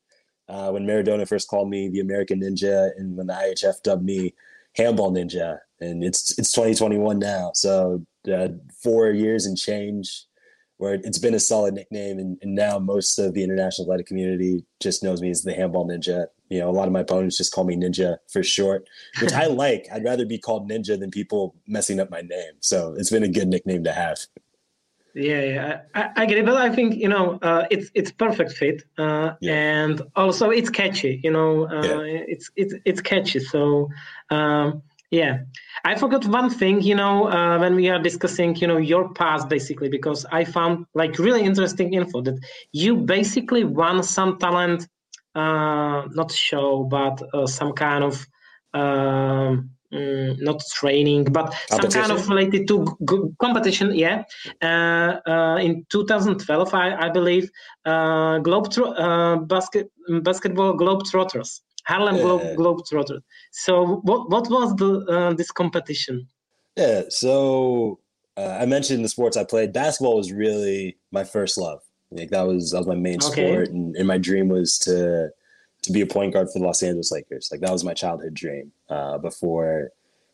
[0.50, 4.34] uh, when Maradona first called me the American Ninja, and when the IHF dubbed me
[4.76, 8.50] Handball Ninja, and it's it's 2021 now, so uh,
[8.82, 10.26] four years and change
[10.78, 14.64] where it's been a solid nickname, and, and now most of the international athletic community
[14.80, 16.28] just knows me as the Handball Ninja.
[16.50, 18.88] You know, a lot of my opponents just call me Ninja for short,
[19.22, 19.88] which I like.
[19.94, 22.54] I'd rather be called Ninja than people messing up my name.
[22.60, 24.20] So it's been a good nickname to have.
[25.14, 28.52] Yeah, yeah, I, I get it, but I think you know uh, it's it's perfect
[28.52, 29.54] fit, uh, yeah.
[29.54, 31.20] and also it's catchy.
[31.24, 32.24] You know, uh, yeah.
[32.28, 33.40] it's it's it's catchy.
[33.40, 33.90] So
[34.30, 35.40] um, yeah,
[35.86, 36.82] I forgot one thing.
[36.82, 40.86] You know, uh, when we are discussing, you know, your past basically, because I found
[40.94, 42.40] like really interesting info that
[42.72, 44.88] you basically won some talent,
[45.38, 48.26] not show, but uh, some kind of.
[48.74, 53.96] Um, Mm, not training, but some kind of related to g- competition.
[53.96, 54.26] Yeah,
[54.62, 57.50] uh, uh, in 2012, I, I believe,
[57.86, 59.90] uh, Globe uh, basket
[60.24, 63.22] basketball Globetrotters, Harlem Globe Globetrotters.
[63.54, 66.28] So, what what was the uh, this competition?
[66.76, 68.00] Yeah, so
[68.36, 69.72] uh, I mentioned the sports I played.
[69.72, 71.80] Basketball was really my first love.
[72.12, 73.48] Like that was that was my main okay.
[73.48, 75.32] sport, and, and my dream was to
[75.84, 77.50] to be a point guard for the Los Angeles Lakers.
[77.52, 79.92] Like that was my childhood dream uh, before,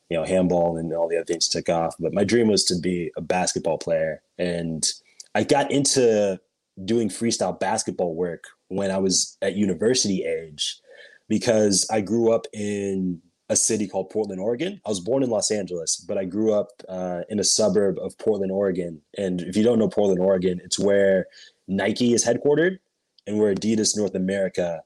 [0.10, 1.96] you know, handball and all the other things took off.
[2.00, 4.22] But my dream was to be a basketball player.
[4.38, 4.88] And
[5.36, 6.40] I got into
[6.86, 10.80] doing freestyle basketball work when I was at university age
[11.28, 14.82] because I grew up in a city called Portland, Oregon.
[14.86, 18.18] I was born in Los Angeles, but I grew up uh, in a suburb of
[18.18, 19.02] Portland, Oregon.
[19.18, 21.28] And if you don't know Portland, Oregon, it's where
[21.68, 22.78] Nike is headquartered
[23.28, 24.82] and where Adidas North America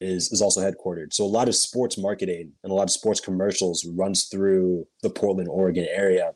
[0.00, 1.12] is is also headquartered.
[1.12, 5.10] So a lot of sports marketing and a lot of sports commercials runs through the
[5.10, 6.32] Portland, Oregon area.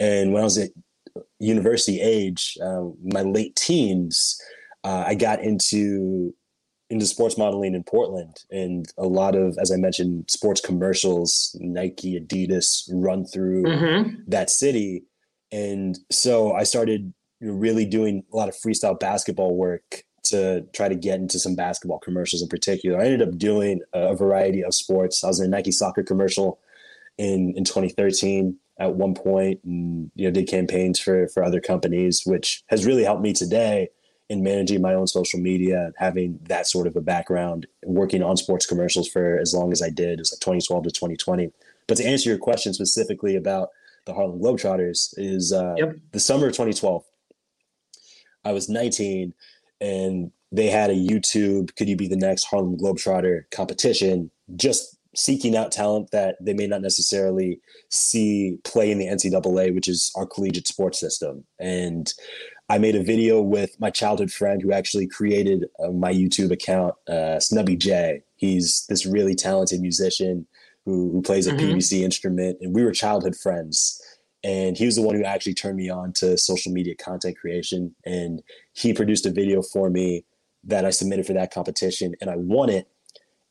[0.00, 0.70] And when I was at
[1.38, 4.40] university age, uh, my late teens,
[4.84, 6.34] uh, I got into
[6.90, 12.18] into sports modeling in Portland, and a lot of, as I mentioned, sports commercials, Nike,
[12.18, 14.14] Adidas, run through mm-hmm.
[14.28, 15.04] that city.
[15.52, 20.94] And so I started really doing a lot of freestyle basketball work to try to
[20.94, 23.00] get into some basketball commercials in particular.
[23.00, 25.24] I ended up doing a variety of sports.
[25.24, 26.58] I was in a Nike soccer commercial
[27.16, 32.22] in in 2013 at one point, and you know did campaigns for for other companies,
[32.24, 33.88] which has really helped me today
[34.28, 38.66] in managing my own social media, having that sort of a background, working on sports
[38.66, 41.50] commercials for as long as I did, it was like 2012 to 2020.
[41.86, 43.70] But to answer your question specifically about
[44.04, 45.96] the Harlem Globetrotters, is uh, yep.
[46.12, 47.04] the summer of 2012.
[48.44, 49.34] I was 19
[49.80, 55.56] and they had a YouTube "Could You Be the Next Harlem Globetrotter" competition, just seeking
[55.56, 60.26] out talent that they may not necessarily see play in the NCAA, which is our
[60.26, 61.44] collegiate sports system.
[61.58, 62.12] And
[62.68, 66.94] I made a video with my childhood friend who actually created uh, my YouTube account,
[67.08, 68.22] uh, Snubby J.
[68.36, 70.46] He's this really talented musician
[70.84, 71.76] who, who plays a mm-hmm.
[71.76, 74.00] PVC instrument, and we were childhood friends
[74.44, 77.94] and he was the one who actually turned me on to social media content creation.
[78.04, 80.24] And he produced a video for me
[80.64, 82.88] that i submitted for that competition and i won it.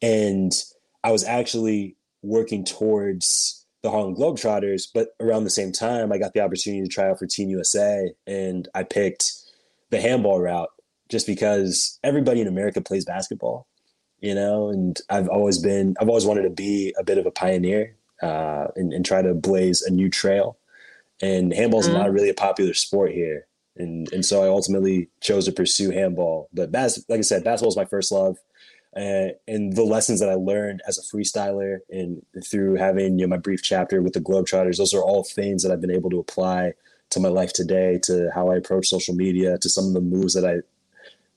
[0.02, 0.52] And
[1.04, 6.34] i was actually working towards the harlem globetrotters but around the same time i got
[6.34, 9.34] the opportunity to try out for team usa and i picked
[9.92, 10.70] the handball route
[11.10, 13.68] just because everybody in america plays basketball
[14.20, 14.70] you know?
[14.70, 18.66] And i've always been i've always wanted to be a bit of a pioneer uh,
[18.76, 20.58] and, and try to blaze a new trail
[21.22, 21.98] and handball's mm-hmm.
[21.98, 23.48] not really a popular sport here.
[23.76, 26.50] And and so I ultimately chose to pursue handball.
[26.54, 28.38] But bas- like I said, basketball is my first love.
[28.96, 33.30] Uh, and the lessons that I learned as a freestyler and through having you know
[33.30, 36.20] my brief chapter with the Globetrotters, those are all things that I've been able to
[36.20, 36.74] apply
[37.12, 40.34] to my life today, to how I approach social media, to some of the moves
[40.34, 40.58] that I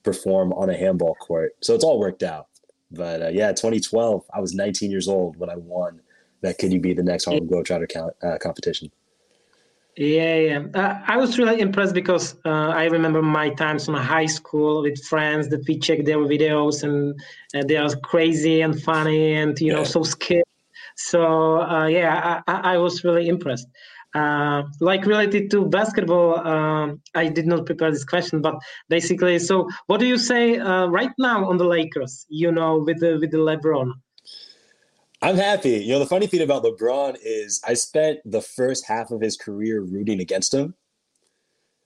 [0.02, 1.52] perform on a handball court.
[1.60, 2.46] So it's all worked out.
[2.90, 6.00] But uh, yeah, 2012, I was 19 years old when I won
[6.40, 8.90] that Could You Be the Next Harlem Globetrotter uh, competition.
[9.96, 10.62] Yeah, yeah.
[10.72, 15.04] Uh, I was really impressed because uh, I remember my times in high school with
[15.04, 17.20] friends that we check their videos and
[17.54, 20.44] uh, they are crazy and funny and you know so skilled.
[20.96, 23.66] So uh, yeah, I, I, was really impressed.
[24.14, 28.56] Uh, like related to basketball, um, I did not prepare this question, but
[28.88, 32.26] basically, so what do you say uh, right now on the Lakers?
[32.28, 33.92] You know, with the with the LeBron.
[35.22, 35.70] I'm happy.
[35.70, 39.36] You know, the funny thing about LeBron is I spent the first half of his
[39.36, 40.74] career rooting against him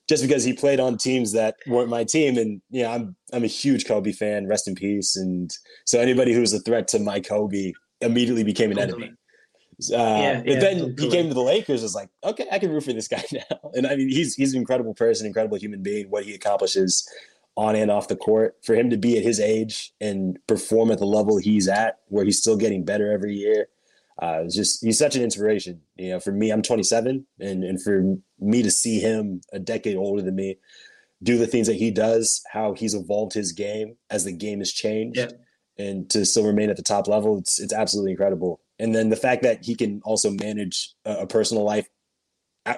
[0.09, 2.37] just because he played on teams that weren't my team.
[2.39, 5.17] And yeah, you know, I'm I'm a huge Kobe fan, rest in peace.
[5.17, 5.51] And
[5.85, 9.13] so anybody who was a threat to my Kobe immediately became an enemy.
[9.93, 10.95] Uh, yeah, but yeah, then totally.
[11.03, 11.83] he came to the Lakers.
[11.83, 13.71] Was like, okay, I can root for this guy now.
[13.73, 16.11] And I mean, he's he's an incredible person, incredible human being.
[16.11, 17.09] What he accomplishes
[17.57, 18.57] on and off the court.
[18.65, 22.25] For him to be at his age and perform at the level he's at, where
[22.25, 23.69] he's still getting better every year,
[24.21, 25.81] uh, it's just he's such an inspiration.
[25.97, 29.97] You know, for me, I'm 27, and and for me to see him a decade
[29.97, 30.59] older than me
[31.23, 34.73] do the things that he does, how he's evolved his game as the game has
[34.73, 35.31] changed, yeah.
[35.79, 38.61] and to still remain at the top level, it's it's absolutely incredible.
[38.79, 41.89] And then the fact that he can also manage a, a personal life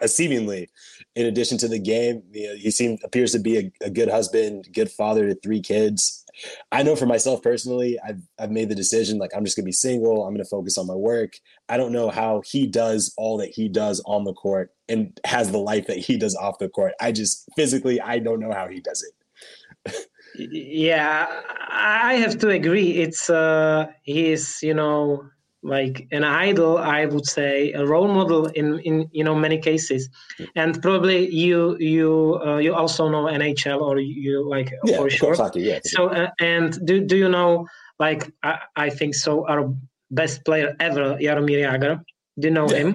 [0.07, 0.69] seemingly
[1.15, 4.09] in addition to the game you know, he seems appears to be a, a, good
[4.09, 6.25] husband good father to three kids.
[6.73, 9.73] I know for myself personally i've, I've made the decision like i'm just gonna be
[9.73, 11.35] single i'm gonna focus on my work.
[11.69, 15.51] I don't know how he does all that he does on the court and has
[15.51, 16.93] the life that he does off the court.
[17.01, 20.09] I just physically i don't know how he does it.
[20.39, 21.27] Yeah
[21.69, 22.97] i have to agree.
[22.97, 25.29] It's uh he's you know
[25.67, 30.09] like an idol i would say a role model in in you know many cases.
[30.55, 35.35] And probably you you uh, you also know nhl or you like yeah, for sure.
[35.35, 37.67] Hockey, yeah, so uh, and do, do you know
[37.99, 39.63] like I, I think so our
[40.11, 42.03] best player ever jaromir jagr.
[42.39, 42.77] Do you know yeah.
[42.77, 42.91] him?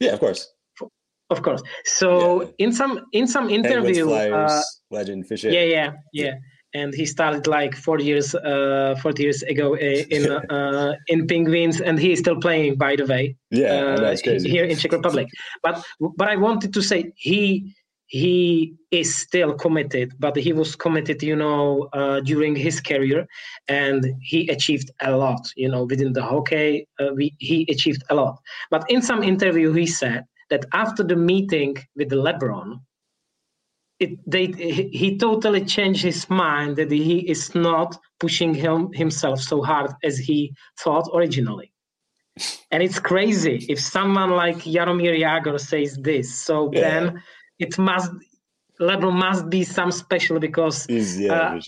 [0.00, 0.42] Yeah of course.
[1.30, 1.62] Of course.
[1.84, 2.08] So
[2.42, 2.64] Yeah.
[2.64, 5.50] in some in some interview Penguins, uh, legend Fisher.
[5.50, 5.90] yeah yeah.
[6.12, 6.34] Yeah
[6.76, 10.22] and he started like 40 years uh 40 years ago uh, in
[10.56, 13.36] uh in penguins and he is still playing by the way.
[13.50, 14.48] Yeah, uh, it's crazy.
[14.48, 15.28] here in czech republic.
[15.62, 15.76] But
[16.18, 17.42] but i wanted to say he
[18.08, 23.26] he is still committed but he was committed you know uh, during his career
[23.66, 28.14] and he achieved a lot you know within the hockey uh, we, he achieved a
[28.14, 28.34] lot.
[28.70, 32.68] But in some interview he said that after the meeting with lebron
[33.98, 39.62] it they he, totally changed his mind that he is not pushing him himself so
[39.62, 41.72] hard as he thought originally
[42.70, 46.80] and it's crazy if someone like Jaromir Jagr says this so Yeah.
[46.80, 47.22] then
[47.58, 48.12] it must
[48.80, 51.60] LeBron must be some special because yeah, uh,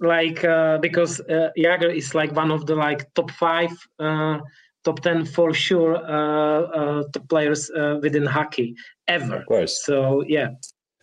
[0.00, 4.38] like uh, because uh, Jagr is like one of the like top five, uh,
[4.84, 8.74] top ten for sure uh, uh, top players uh, within hockey
[9.08, 9.36] ever.
[9.36, 9.84] Of course.
[9.84, 10.48] So yeah,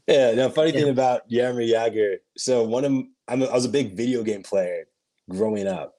[0.09, 0.33] Yeah.
[0.33, 2.17] Now, funny thing about Jaromir Jagr.
[2.37, 2.91] So one of
[3.27, 4.85] I'm a, I was a big video game player
[5.29, 5.95] growing up,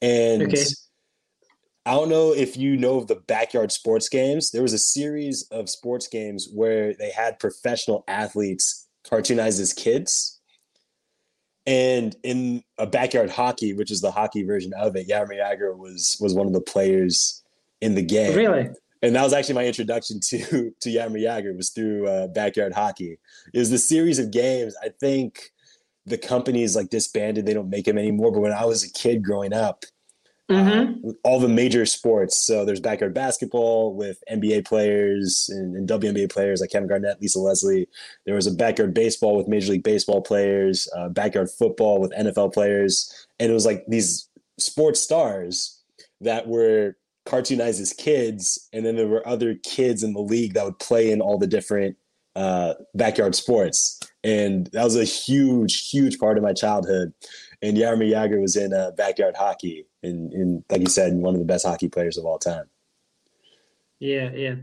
[0.00, 0.64] and Okay.
[1.84, 4.52] I don't know if you know of the backyard sports games.
[4.52, 10.40] There was a series of sports games where they had professional athletes cartoonized as kids.
[11.66, 16.16] And in a backyard hockey, which is the hockey version of it, Jaromir Jagr was
[16.20, 17.42] was one of the players
[17.80, 18.70] in the game really.
[19.02, 23.18] And that was actually my introduction to to Jaromir Jagr was through uh, backyard hockey.
[23.52, 24.74] It was the series of games.
[24.82, 25.50] I think
[26.06, 28.32] the company's like disbanded; they don't make them anymore.
[28.32, 29.84] But when I was a kid growing up,
[30.48, 30.92] hmm
[31.24, 32.46] all the major sports.
[32.46, 37.40] So there's backyard basketball with NBA players and, and WNBA players like Kevin Garnett, Lisa
[37.40, 37.88] Leslie.
[38.24, 42.54] There was a backyard baseball with Major League Baseball players, uh, backyard football with NFL
[42.54, 45.80] players, and it was like these sports stars
[46.20, 50.64] that were cartoonized as kids, and then there were other kids in the league that
[50.64, 51.96] would play in all the different
[52.34, 57.12] uh, backyard sports, and that was a huge, huge part of my childhood.
[57.60, 61.40] And Jaromir Jagr was in uh, backyard hockey, and, and like you said, one of
[61.40, 62.64] the best hockey players of all time.
[64.00, 64.56] Yeah, yeah.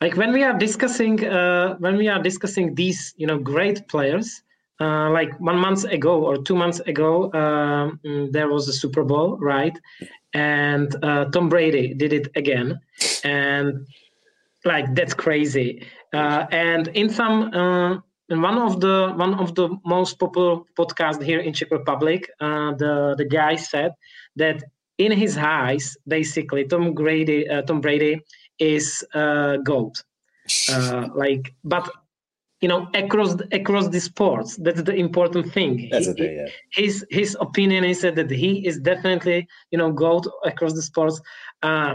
[0.00, 4.42] Like when we are discussing uh, when we are discussing these, you know, great players.
[4.80, 8.00] Uh, like one month ago or two months ago, um,
[8.32, 9.78] there was a Super Bowl, right?
[10.34, 12.80] And uh, Tom Brady did it again,
[13.22, 13.86] and
[14.64, 15.86] like that's crazy.
[16.12, 21.22] Uh, and in some, uh, in one of the one of the most popular podcasts
[21.22, 23.92] here in Czech Republic, uh, the the guy said
[24.36, 24.62] that
[24.98, 28.20] in his eyes, basically, Tom Brady, uh, Tom Brady
[28.58, 29.56] is uh.
[30.68, 31.90] Uh, like, but
[32.64, 35.72] you know, across across the sports, that's the important thing.
[35.92, 36.48] That's He- thing, yeah.
[36.80, 39.38] his his opinion is that he is definitely
[39.72, 41.16] you know goat across the sports.
[41.68, 41.92] Uh,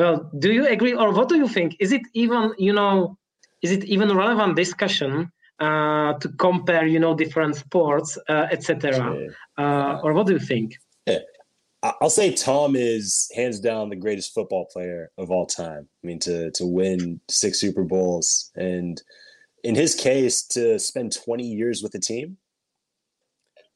[0.00, 1.68] well, do you agree, or what do you think?
[1.84, 3.18] Is it even you know,
[3.64, 5.10] is it even relevant discussion
[5.66, 8.78] uh, to compare you know different sports, uh, etc.
[9.62, 10.68] Uh, or what do you think?
[11.86, 15.82] I- I'll say Tom is hands down the greatest football player of all time.
[16.00, 16.98] I mean, to to win
[17.42, 18.94] six Super Bowls and
[19.66, 22.38] in his case to spend 20 years with a team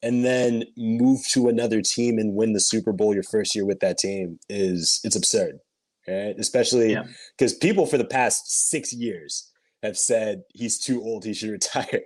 [0.03, 3.79] and then move to another team and win the Super Bowl your first year with
[3.81, 5.59] that team is it's absurd.
[6.07, 6.35] Right?
[6.39, 7.03] Especially Yeah.
[7.37, 9.51] because people for the past six years
[9.83, 12.01] have said he's too old, he should retire.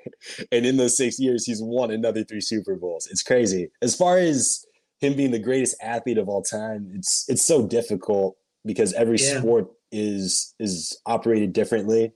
[0.52, 3.08] and in those six years, he's won another three Super Bowls.
[3.10, 3.70] It's crazy.
[3.82, 4.66] As far as
[5.00, 9.40] him being the greatest athlete of all time, it's it's so difficult because every Yeah.
[9.40, 12.12] sport is is operated differently.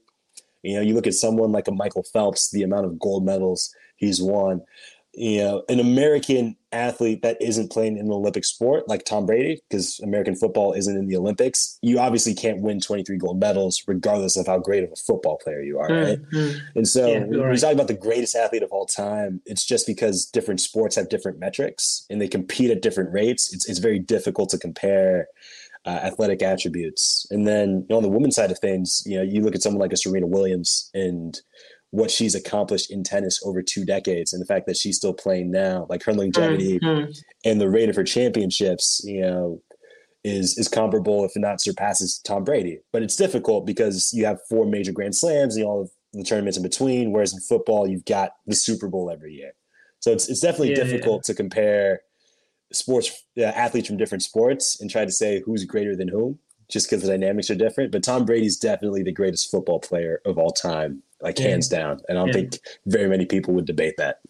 [0.62, 3.74] You know, you look at someone like a Michael Phelps, the amount of gold medals
[3.96, 4.62] he's won
[5.14, 9.60] you know, an American athlete that isn't playing in an Olympic sport like Tom Brady,
[9.68, 14.36] because American football isn't in the Olympics, you obviously can't win 23 gold medals regardless
[14.36, 16.22] of how great of a football player you are, right?
[16.32, 16.58] Mm-hmm.
[16.76, 17.50] And so yeah, when right.
[17.50, 21.08] we talk about the greatest athlete of all time, it's just because different sports have
[21.08, 23.52] different metrics and they compete at different rates.
[23.52, 25.26] It's, it's very difficult to compare
[25.86, 27.26] uh, athletic attributes.
[27.30, 29.62] And then you know, on the women's side of things, you know, you look at
[29.62, 31.38] someone like a Serena Williams and
[31.90, 35.50] what she's accomplished in tennis over two decades and the fact that she's still playing
[35.50, 37.10] now, like her longevity mm-hmm.
[37.44, 39.60] and the rate of her championships, you know,
[40.22, 42.78] is is comparable, if not surpasses Tom Brady.
[42.92, 46.62] But it's difficult because you have four major Grand Slams and all the tournaments in
[46.62, 47.10] between.
[47.10, 49.52] Whereas in football, you've got the Super Bowl every year.
[50.00, 51.32] So it's it's definitely yeah, difficult yeah.
[51.32, 52.00] to compare
[52.72, 56.38] sports uh, athletes from different sports and try to say who's greater than whom
[56.70, 57.90] just because the dynamics are different.
[57.90, 61.48] But Tom Brady's definitely the greatest football player of all time like yeah.
[61.48, 62.00] hands down.
[62.08, 62.32] And I don't yeah.
[62.34, 64.20] think very many people would debate that.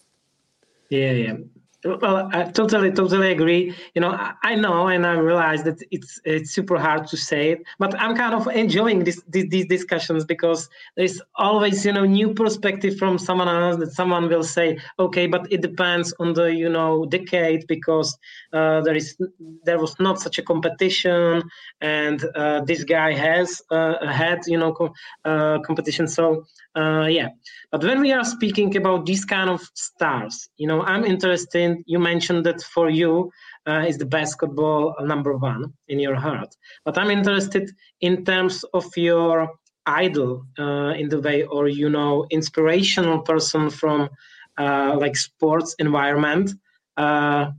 [0.89, 1.37] Yeah, yeah.
[1.83, 3.75] Well, I totally, totally agree.
[3.95, 4.11] You know,
[4.43, 8.15] I, know and I realize that it's it's super hard to say it, but I'm
[8.15, 13.19] kind of enjoying this, this, these discussions because there's always you know new perspective from
[13.19, 17.67] someone else that someone will say, okay, but it depends on the you know decade
[17.67, 18.15] because
[18.53, 19.17] uh, there is
[19.65, 21.43] there was not such a competition
[21.81, 24.77] and uh, this guy has uh, had you know
[25.25, 26.07] uh, competition.
[26.09, 26.45] So
[26.77, 27.29] uh, yeah,
[27.71, 31.79] but when we are speaking about these kind of stars, you know, I'm interested.
[31.87, 33.31] You mentioned that for you
[33.67, 38.85] uh, is the basketball number one in your heart, but I'm interested in terms of
[38.97, 39.51] your
[39.87, 44.11] idol uh, in the way, or you know, inspirational person from
[44.59, 46.51] uh, like sports environment.
[46.97, 47.53] Uh,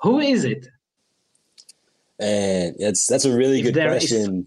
[0.00, 0.66] who is it?
[2.18, 4.36] And that's that's a really if good question.
[4.38, 4.44] Is,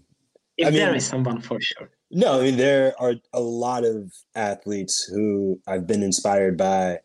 [0.58, 1.90] if I mean, there is someone for sure.
[2.10, 7.00] No, I mean there are a lot of athletes who I've been inspired by,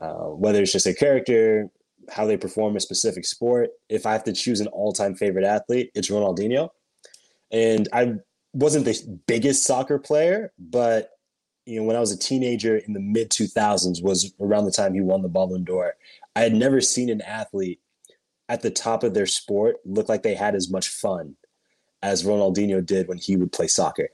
[0.00, 1.68] uh, whether it's just a character,
[2.10, 3.70] how they perform a specific sport.
[3.88, 6.70] If I have to choose an all-time favorite athlete, it's Ronaldinho.
[7.50, 8.14] And I
[8.54, 11.10] wasn't the biggest soccer player, but
[11.66, 14.94] you know, when I was a teenager in the mid 2000s was around the time
[14.94, 15.94] he won the Ballon d'Or.
[16.34, 17.80] I had never seen an athlete
[18.48, 21.36] at the top of their sport look like they had as much fun
[22.02, 24.08] as Ronaldinho did when he would play soccer.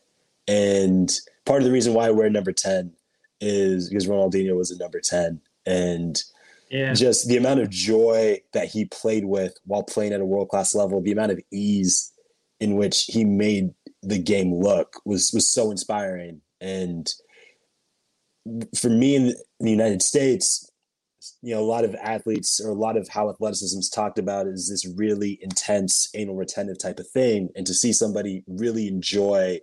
[0.47, 1.11] And
[1.47, 2.93] part of the reason why we're number 10
[3.41, 5.41] is because Ronaldinho was a number 10.
[5.67, 6.23] And
[6.71, 6.93] yeah.
[6.93, 10.75] just the amount of joy that he played with while playing at a world class
[10.75, 12.13] level, the amount of ease
[12.61, 13.71] in which he made
[14.03, 16.41] the game look was was so inspiring.
[16.61, 17.13] And
[18.77, 20.71] for me in the United States,
[21.43, 24.47] you know, a lot of athletes or a lot of how athleticism is talked about
[24.47, 27.49] is this really intense anal retentive type of thing.
[27.57, 29.61] And to see somebody really enjoy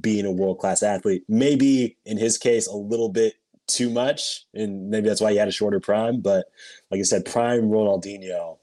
[0.00, 1.24] being a world class athlete.
[1.28, 3.34] Maybe in his case, a little bit
[3.66, 6.20] too much, and maybe that's why he had a shorter prime.
[6.20, 6.46] But
[6.90, 8.58] like I said, prime Ronaldinho,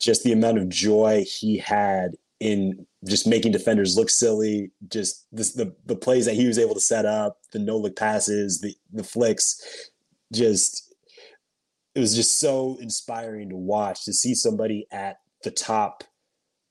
[0.00, 5.52] just the amount of joy he had in just making defenders look silly, just this,
[5.52, 8.74] the the plays that he was able to set up, the no look passes, the
[8.92, 9.90] the flicks,
[10.32, 10.94] just
[11.94, 16.04] it was just so inspiring to watch to see somebody at the top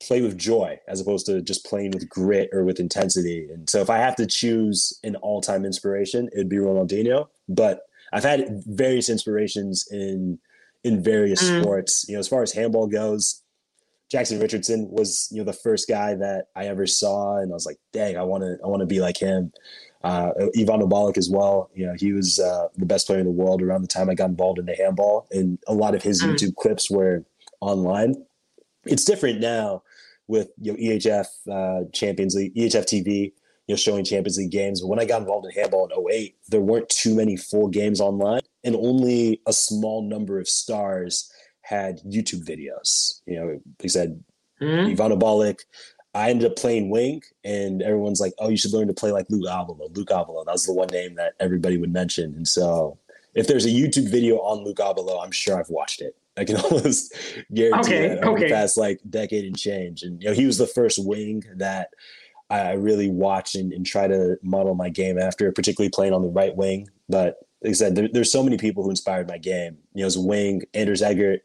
[0.02, 3.48] play with joy as opposed to just playing with grit or with intensity.
[3.52, 7.28] And so if I have to choose an all-time inspiration, it'd be Ronaldinho.
[7.48, 7.82] But
[8.12, 10.38] I've had various inspirations in
[10.84, 11.62] in various mm.
[11.62, 12.04] sports.
[12.08, 13.42] You know, as far as handball goes,
[14.10, 17.66] Jackson Richardson was you know the first guy that I ever saw, and I was
[17.66, 19.52] like, dang, I want to I want to be like him.
[20.04, 21.70] Uh, Ivano Balic as well.
[21.74, 24.14] You know, he was uh, the best player in the world around the time I
[24.14, 26.32] got involved in the handball, and a lot of his mm.
[26.32, 27.24] YouTube clips were
[27.60, 28.14] online
[28.86, 29.82] it's different now
[30.28, 33.32] with you know EHF uh, Champions League, EHF TV,
[33.66, 34.84] you know, showing Champions League games.
[34.84, 38.42] When I got involved in handball in 08, there weren't too many full games online,
[38.64, 41.30] and only a small number of stars
[41.62, 43.20] had YouTube videos.
[43.26, 44.22] You know, I said,
[44.60, 44.94] mm-hmm.
[44.94, 45.60] Ivano Balic.
[46.14, 49.26] I ended up playing wing, and everyone's like, "Oh, you should learn to play like
[49.28, 52.98] Luc Abalo." Luc Abalo, that was the one name that everybody would mention, and so
[53.34, 56.16] if there's a YouTube video on Luc Abalo, I'm sure I've watched it.
[56.36, 57.14] I can almost
[57.52, 58.48] guarantee okay, that over okay.
[58.48, 60.02] the past like decade and change.
[60.02, 61.90] And you know, he was the first wing that
[62.50, 66.28] I really watch and, and try to model my game after, particularly playing on the
[66.28, 66.88] right wing.
[67.08, 69.78] But like I said, there, there's so many people who inspired my game.
[69.94, 71.42] You know, as a wing, Anders Eggert,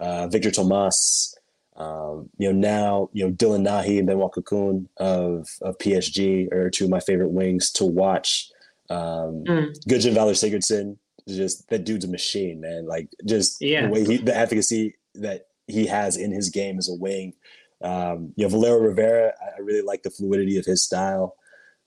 [0.00, 1.36] uh, Victor Tomas,
[1.76, 6.68] um, you know, now, you know, Dylan Nahi and Benoit Kounkoud of, of PSG are
[6.68, 8.50] two of my favorite wings to watch.
[8.90, 9.72] Um, mm.
[9.88, 10.98] Gudjon Valur Sigurdsson,
[11.36, 12.86] just that dude's a machine, man.
[12.86, 13.86] Like just yeah.
[13.86, 17.34] the way he, the efficacy that he has in his game as a wing.
[17.82, 21.36] Um, you know, Valero Rivera, I really like the fluidity of his style.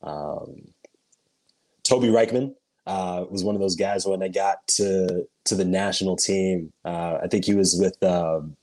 [0.01, 0.73] Um,
[1.83, 2.55] Toby Reichmann
[2.87, 6.71] uh, was one of those guys when I got to to the national team.
[6.83, 8.55] Uh, I think he was with um,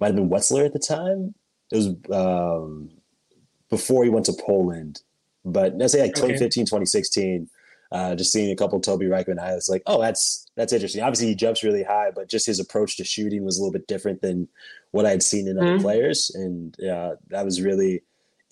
[0.00, 1.34] might have been Wetzlar at the time.
[1.70, 2.90] It was um,
[3.70, 5.02] before he went to Poland,
[5.44, 7.48] but let's say like 2015, 2016.
[7.92, 11.02] Uh, just seeing a couple of Toby Reichmann highlights, like, oh, that's that's interesting.
[11.02, 13.86] Obviously, he jumps really high, but just his approach to shooting was a little bit
[13.86, 14.48] different than
[14.90, 15.82] what I had seen in other mm-hmm.
[15.82, 18.02] players, and uh, I was really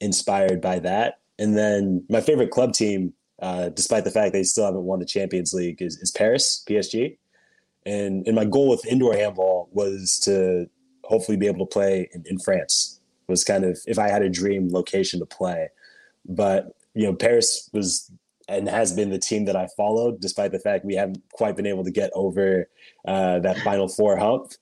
[0.01, 1.20] inspired by that.
[1.39, 5.07] And then my favorite club team, uh, despite the fact they still haven't won the
[5.07, 7.18] Champions League, is, is Paris PSG.
[7.87, 10.70] And and my goal with indoor handball was to
[11.03, 13.01] hopefully be able to play in, in France.
[13.26, 15.68] Was kind of if I had a dream location to play,
[16.24, 18.11] but you know Paris was
[18.49, 21.66] and has been the team that I followed, despite the fact we haven't quite been
[21.66, 22.68] able to get over
[23.07, 24.53] uh, that Final Four hump.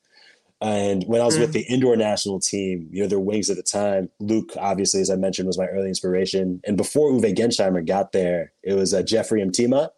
[0.60, 1.40] And when I was mm.
[1.40, 5.10] with the indoor national team, you know, their wings at the time, Luc, obviously, as
[5.10, 6.60] I mentioned, was my early inspiration.
[6.64, 9.90] And before Uwe Gensheimer got there, it was uh, Jeffrey Mtima,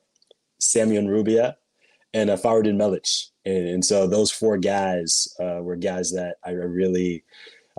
[0.59, 1.59] Samuel Rubia,
[2.15, 3.07] and uh, Fahrudin Melic.
[3.45, 7.25] And, and, so those four guys uh, were guys that I really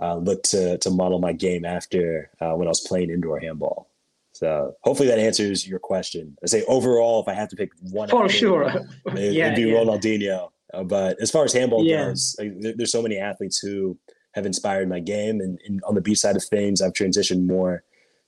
[0.00, 3.88] uh, looked to, to model my game after uh, when I was playing indoor handball.
[4.36, 6.36] So hopefully that answers your question.
[6.42, 8.64] I say overall, if I have to pick one, for sure,
[9.06, 9.78] it, yeah, it'd be yeah.
[9.78, 10.50] Ronaldinho.
[10.74, 12.08] Uh, but as far as handball yeah.
[12.08, 13.98] goes, like, there, there's so many athletes who
[14.34, 15.40] have inspired my game.
[15.40, 17.82] And, and, on the B side of things, I've transitioned more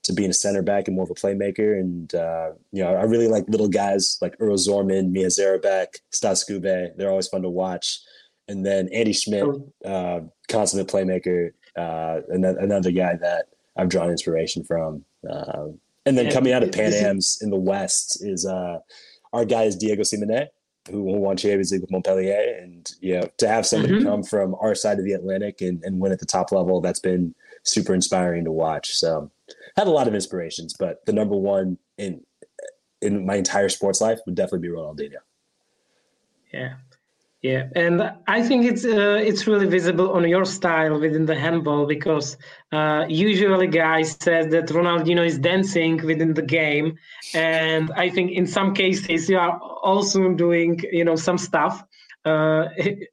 [0.04, 1.78] to being a center back and more of a playmaker.
[1.78, 6.44] And uh, you know, I really like little guys like Earl Zorman, Miha Zarabec, Stas
[6.44, 6.96] Skube.
[6.96, 8.00] They're always fun to watch.
[8.48, 9.44] And then Andy Schmid,
[9.84, 13.46] uh, consummate playmaker, uh, another guy that
[13.76, 15.04] I've drawn inspiration from.
[15.28, 15.78] Um,
[16.08, 18.78] and then coming out of Pan Am's in the West is uh,
[19.32, 20.48] our guy is Diego Simonet,
[20.90, 22.58] who won Champions League with Montpellier.
[22.60, 24.08] And, you know, to have somebody mm-hmm.
[24.08, 27.00] come from our side of the Atlantic and, and win at the top level, that's
[27.00, 28.94] been super inspiring to watch.
[28.94, 29.30] So
[29.76, 32.22] had a lot of inspirations, but the number one in
[33.00, 35.18] in my entire sports life would definitely be Ronaldinho.
[36.52, 36.74] Yeah.
[37.42, 41.86] Yeah, and I think it's uh, it's really visible on your style within the handball
[41.86, 42.36] because
[42.72, 46.98] uh, usually guys says that Ronaldinho is dancing within the game,
[47.34, 51.84] and I think in some cases you are also doing you know some stuff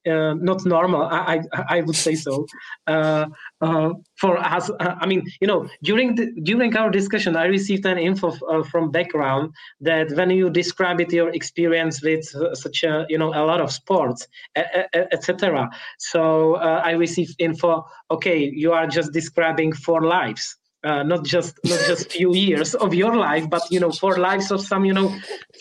[0.05, 1.03] not normal.
[1.03, 2.45] I, I, I would say so.
[2.87, 3.25] Uh,
[3.61, 7.85] uh, for us, uh, I mean, you know, during the, during our discussion, I received
[7.85, 8.31] an info
[8.63, 13.43] from background that when you describe it, your experience with such a you know a
[13.45, 15.69] lot of sports, etc.
[15.99, 17.85] So I received info.
[18.11, 22.93] Okay, you are just describing four lives uh, not just not just few years of
[22.93, 25.09] your life but you know four lives of some you know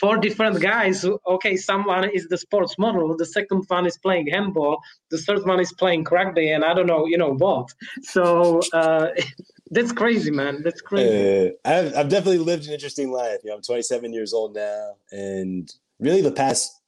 [0.01, 4.81] four different guys okay someone is the sports model the second one is playing handball
[5.11, 7.73] the third one is playing rugby and i don't know you know what.
[8.03, 9.09] So uh,
[9.71, 10.63] that's crazy man.
[10.63, 11.49] That's crazy.
[11.65, 13.39] Uh, I've, I've definitely lived an interesting life.
[13.43, 16.81] You know i'm 27 years old now and really the past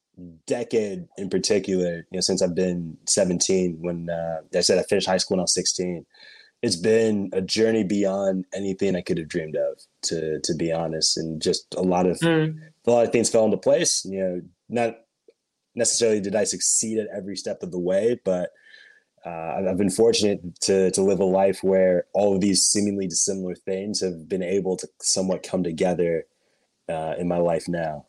[0.47, 5.07] decade in particular you know since i've been 17 when uh, i said i finished
[5.07, 6.07] high school when i was 16
[6.63, 11.17] it's been a journey beyond anything I could have dreamed of, to to be honest,
[11.17, 12.59] and just a lot of mm.
[12.87, 14.05] a lot of things fell into place.
[14.05, 14.99] You know, not
[15.75, 18.51] necessarily did I succeed at every step of the way, but
[19.25, 23.55] uh, I've been fortunate to to live a life where all of these seemingly dissimilar
[23.55, 26.25] things have been able to somewhat come together
[26.89, 28.07] uh, in my life now.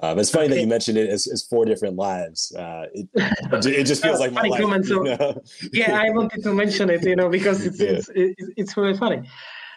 [0.00, 0.54] Uh, but it's funny okay.
[0.54, 2.52] that you mentioned it as, as four different lives.
[2.54, 4.60] Uh, it, it just feels like my life.
[4.60, 5.42] Comment, so, you know?
[5.72, 7.90] yeah, I wanted to mention it, you know, because it's yeah.
[7.90, 9.22] it's, it's, it's, really funny.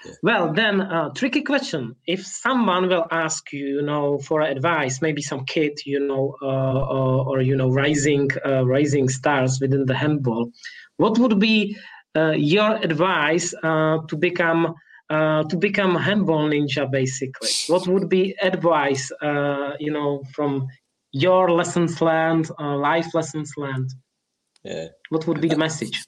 [0.06, 0.12] Yeah.
[0.22, 1.96] Well, then, uh, tricky question.
[2.06, 6.46] If someone will ask you, you know, for advice, maybe some kid, you know, uh,
[6.46, 10.52] or, or, you know, rising uh, rising stars within the handball,
[10.98, 11.78] what would be
[12.18, 14.76] uh, your advice to become
[15.10, 17.50] uh, to become a handball ninja basically.
[17.68, 20.68] What would be advice uh, you know from
[21.12, 23.90] your lessons learned uh, life lessons learned?
[24.64, 24.88] Yeah.
[25.10, 26.04] What would be the message?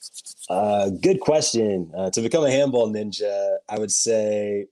[0.49, 1.91] Uh, good question.
[1.97, 4.67] Uh, to become a handball ninja i would say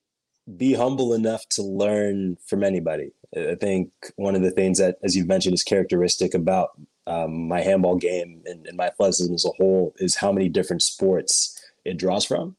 [0.57, 3.11] be humble enough to learn from anybody.
[3.35, 6.69] I think one of the things that as you've mentioned is characteristic about
[7.05, 10.81] um, my handball game and, and my athleticism as a whole is how many different
[10.81, 12.55] sports it draws from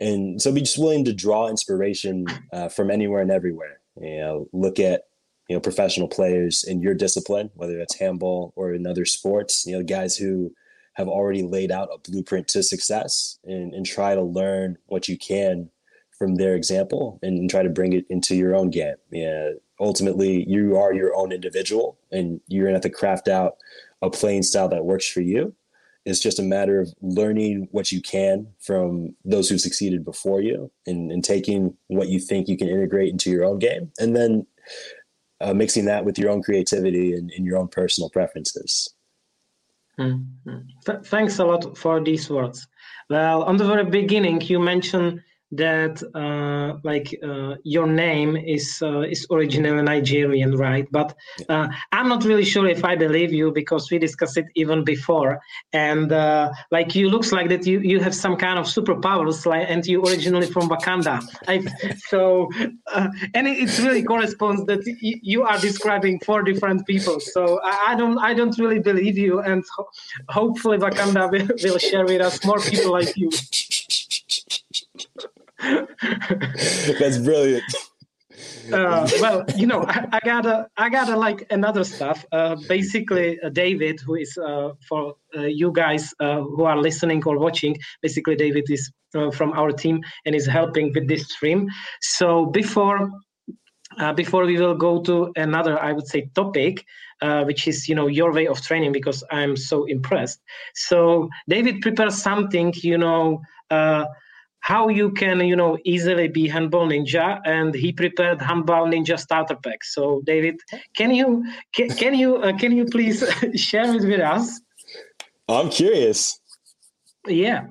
[0.00, 3.80] and so be just willing to draw inspiration uh, from anywhere and everywhere.
[4.00, 5.02] You know, look at
[5.48, 9.66] you know professional players in your discipline, whether that's handball or in other sports.
[9.66, 10.52] You know, guys who
[10.94, 15.16] have already laid out a blueprint to success, and, and try to learn what you
[15.16, 15.70] can
[16.18, 18.96] from their example, and, try to bring it into your own game.
[19.10, 23.56] Yeah, ultimately, you are your own individual, and you're gonna have to craft out
[24.02, 25.54] a playing style that works for you
[26.10, 30.70] it's just a matter of learning what you can from those who succeeded before you
[30.86, 33.90] and, and taking what you think you can integrate into your own game.
[33.98, 34.46] And then
[35.40, 38.92] uh, mixing that with your own creativity and, and your own personal preferences.
[39.98, 40.58] Mm-hmm.
[40.86, 42.66] Th- thanks a lot for these words.
[43.08, 45.22] Well, on the very beginning, you mentioned
[45.52, 50.86] that uh, like uh, your name is uh, is originally Nigerian, right?
[50.92, 51.14] But
[51.48, 55.40] uh, I'm not really sure if I believe you because we discussed it even before,
[55.72, 59.66] and uh, like you looks like that you you have some kind of superpowers, like
[59.68, 61.20] and you originally from Wakanda.
[61.48, 61.62] I,
[62.08, 62.48] so
[62.92, 67.18] uh, and it, it, really corresponds that y- you are describing four different people.
[67.20, 69.88] So I, I don't I don't really believe you, and ho-
[70.28, 73.30] hopefully Wakanda will, will share with us more people like you.
[76.98, 77.64] That's brilliant.
[78.72, 82.24] Uh, well, you know, I, I, gotta, I gotta like another stuff.
[82.32, 87.22] Uh, basically, uh, David, who is uh, for uh, you guys uh, who are listening
[87.26, 88.90] or watching, basically David is
[89.32, 91.68] from our team and is helping with this stream.
[92.00, 93.10] So before,
[94.14, 96.84] before we will go to another, I would say topic,
[97.44, 100.40] which is you know your way of training, because I'm so impressed.
[100.74, 103.40] So David prepares something, you know
[104.60, 109.56] how you can you know easily be handball ninja and he prepared handball ninja starter
[109.56, 109.82] pack.
[109.84, 110.60] So david
[110.96, 111.44] can you
[111.74, 114.60] can, can you uh, can you please share it with us
[115.48, 116.38] i'm curious.
[117.26, 117.66] Yeah.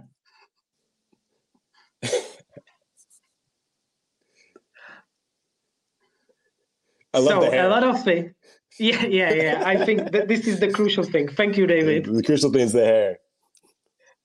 [7.13, 8.33] I love so a lot of things
[8.79, 9.63] yeah yeah yeah.
[9.65, 11.27] I think that this is the crucial thing.
[11.27, 12.05] Thank you david.
[12.05, 13.17] The crucial thing is the hair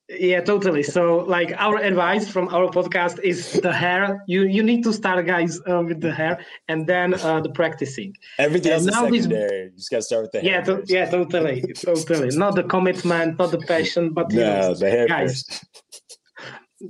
[0.08, 0.82] yeah, totally.
[0.82, 4.22] So, like our advice from our podcast is the hair.
[4.26, 6.38] You you need to start, guys, uh, with the hair,
[6.68, 8.14] and then uh, the practicing.
[8.38, 9.70] Everything else is secondary.
[9.70, 10.64] This, you just got to start with the yeah, hair.
[10.64, 12.36] To, yeah, totally, totally.
[12.36, 15.44] Not the commitment, not the passion, but no, know, the hair guys.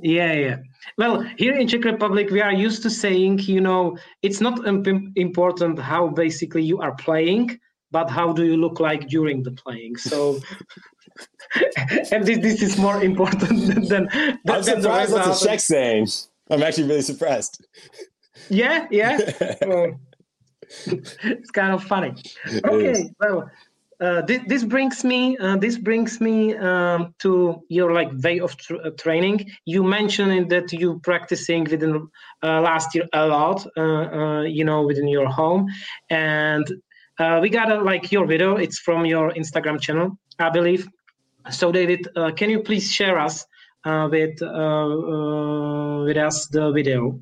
[0.02, 0.56] Yeah, yeah.
[0.98, 5.16] Well, here in Czech Republic, we are used to saying, you know, it's not imp-
[5.16, 7.58] important how basically you are playing,
[7.90, 9.96] but how do you look like during the playing.
[9.96, 10.40] So
[12.12, 14.08] and this, this is more important than.
[14.08, 14.08] than
[14.48, 16.08] I'm surprised what the Czech saying.
[16.50, 17.64] I'm actually really surprised.
[18.48, 19.18] Yeah, yeah.
[20.86, 22.14] it's kind of funny.
[22.64, 23.50] Okay, well,
[24.00, 28.56] uh, this, this, brings me uh, this brings me um, to your like way of
[28.56, 29.48] tr- uh, training.
[29.64, 32.08] You mentioned that you practicing within
[32.42, 35.68] uh, last year a lot, uh, uh, you know, within your home,
[36.10, 36.66] and
[37.40, 38.56] we got a, like your video.
[38.56, 40.88] It's from your Instagram channel, I believe.
[41.50, 43.46] So, David, uh, can you please share us
[43.84, 47.20] uh, with uh, with us the video?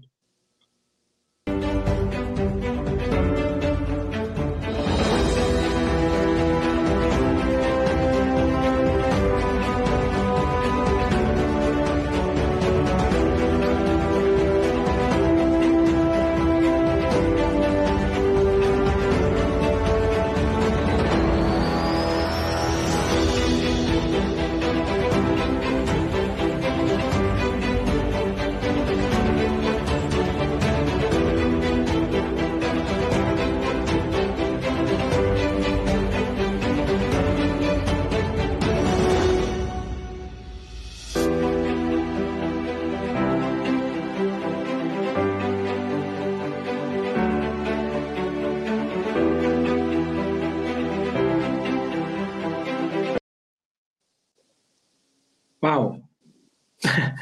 [55.62, 56.02] Wow.
[56.82, 57.14] the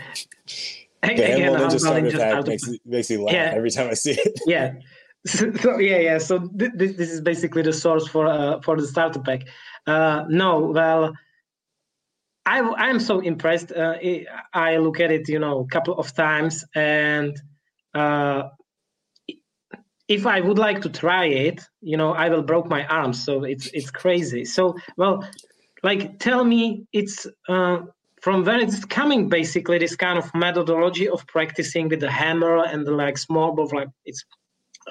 [1.03, 3.53] Again, Ninja Starter Pack makes, makes me laugh yeah.
[3.55, 4.41] every time I see it.
[4.47, 4.75] yeah.
[5.27, 6.19] So, so, yeah, yeah.
[6.19, 9.43] So th- th- this is basically the source for uh, for the starter pack.
[9.87, 11.13] Uh, no, well,
[12.47, 13.71] I I am so impressed.
[13.71, 13.97] Uh,
[14.55, 17.39] I look at it, you know, a couple of times, and
[17.95, 18.45] uh,
[20.09, 23.23] if I would like to try it, you know, I will broke my arms.
[23.23, 24.47] So it's it's crazy.
[24.47, 25.23] So well,
[25.83, 27.81] like tell me, it's uh,
[28.23, 32.87] from where it's coming basically this kind of methodology of practicing with the hammer and
[32.87, 34.25] the like small ball like it's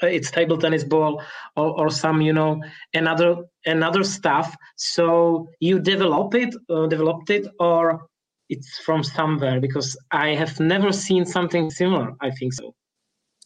[0.01, 1.21] it's table tennis ball
[1.57, 2.61] or, or some you know
[2.93, 4.55] another another stuff.
[4.77, 8.09] So you develop it uh, developed it or
[8.49, 12.73] it's from somewhere because i have never seen something similar i think so.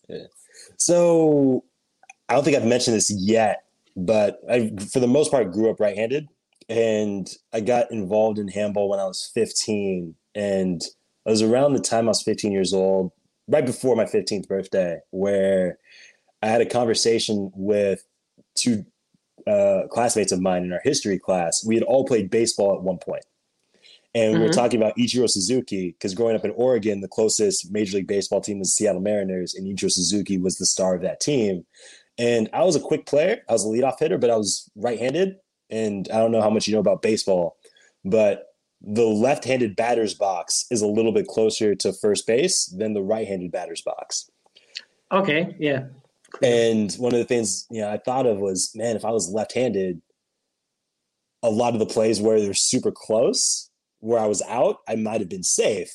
[0.10, 0.26] Yeah.
[0.78, 1.64] so
[2.30, 3.66] i don't think i've mentioned this yet
[3.96, 6.28] but i for the most part grew up right-handed
[6.74, 10.16] and I got involved in handball when I was 15.
[10.34, 13.12] And it was around the time I was 15 years old,
[13.48, 15.78] right before my 15th birthday, where
[16.42, 18.04] I had a conversation with
[18.56, 18.86] two
[19.46, 21.64] uh, classmates of mine in our history class.
[21.64, 23.24] We had all played baseball at one point.
[24.16, 24.40] And mm-hmm.
[24.40, 24.60] we were mm-hmm.
[24.60, 28.58] talking about Ichiro Suzuki because growing up in Oregon, the closest Major League Baseball team
[28.58, 31.68] was the Seattle Mariners, and Ichiro Suzuki was the star of that team.
[32.18, 33.42] And I was a quick player.
[33.48, 35.36] I was a leadoff hitter, but I was right-handed.
[35.70, 37.58] And I don't know how much you know about baseball,
[38.06, 38.48] but
[38.82, 43.52] the left-handed batter's box is a little bit closer to first base than the right-handed
[43.52, 44.30] batter's box.
[45.12, 45.86] Okay, yeah.
[46.42, 49.30] And one of the things you know I thought of was, man, if I was
[49.30, 50.02] left-handed,
[51.44, 55.22] a lot of the plays where they're super close, where I was out, I might
[55.22, 55.92] have been safe.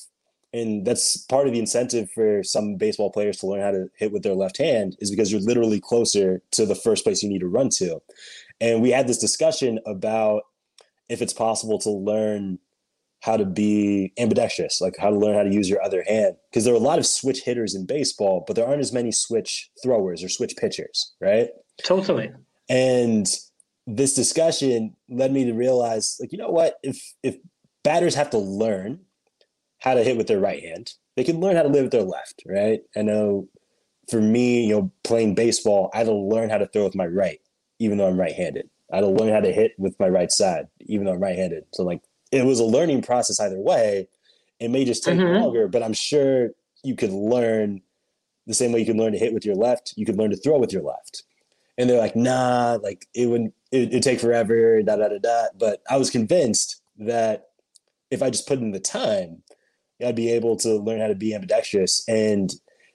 [0.55, 4.13] And that's part of the incentive for some baseball players to learn how to hit
[4.13, 7.41] with their left hand is because you're literally closer to the first place you need
[7.41, 8.01] to run to.
[8.61, 10.43] And we had this discussion about
[11.09, 12.59] if it's possible to learn
[13.21, 16.37] how to be ambidextrous, like how to learn how to use your other hand.
[16.51, 19.11] Because there are a lot of switch hitters in baseball, but there aren't as many
[19.11, 21.49] switch throwers or switch pitchers, right?
[21.85, 22.31] Totally.
[22.69, 23.27] And
[23.87, 26.77] this discussion led me to realize, like, you know what?
[26.83, 27.37] If if
[27.83, 29.01] batters have to learn
[29.81, 32.03] how to hit with their right hand, they can learn how to live with their
[32.03, 32.81] left, right?
[32.97, 33.49] I know
[34.11, 37.07] for me, you know, playing baseball, I had to learn how to throw with my
[37.07, 37.41] right,
[37.79, 38.69] even though I'm right-handed.
[38.93, 41.67] I had to learn how to hit with my right side, even though I'm right-handed.
[41.73, 42.03] So like
[42.33, 44.09] it was a learning process either way.
[44.61, 45.43] It may just take mm-hmm.
[45.43, 46.51] longer, but I'm sure
[46.83, 47.83] you could learn
[48.47, 50.37] the same way you can learn to hit with your left, you could learn to
[50.37, 51.23] throw with your left.
[51.77, 55.45] And they're like, nah, like it would it, would take forever, da da da da.
[55.57, 57.51] But I was convinced that
[58.11, 59.43] if I just put in the time,
[60.05, 62.05] I'd be able to learn how to be ambidextrous.
[62.09, 62.51] And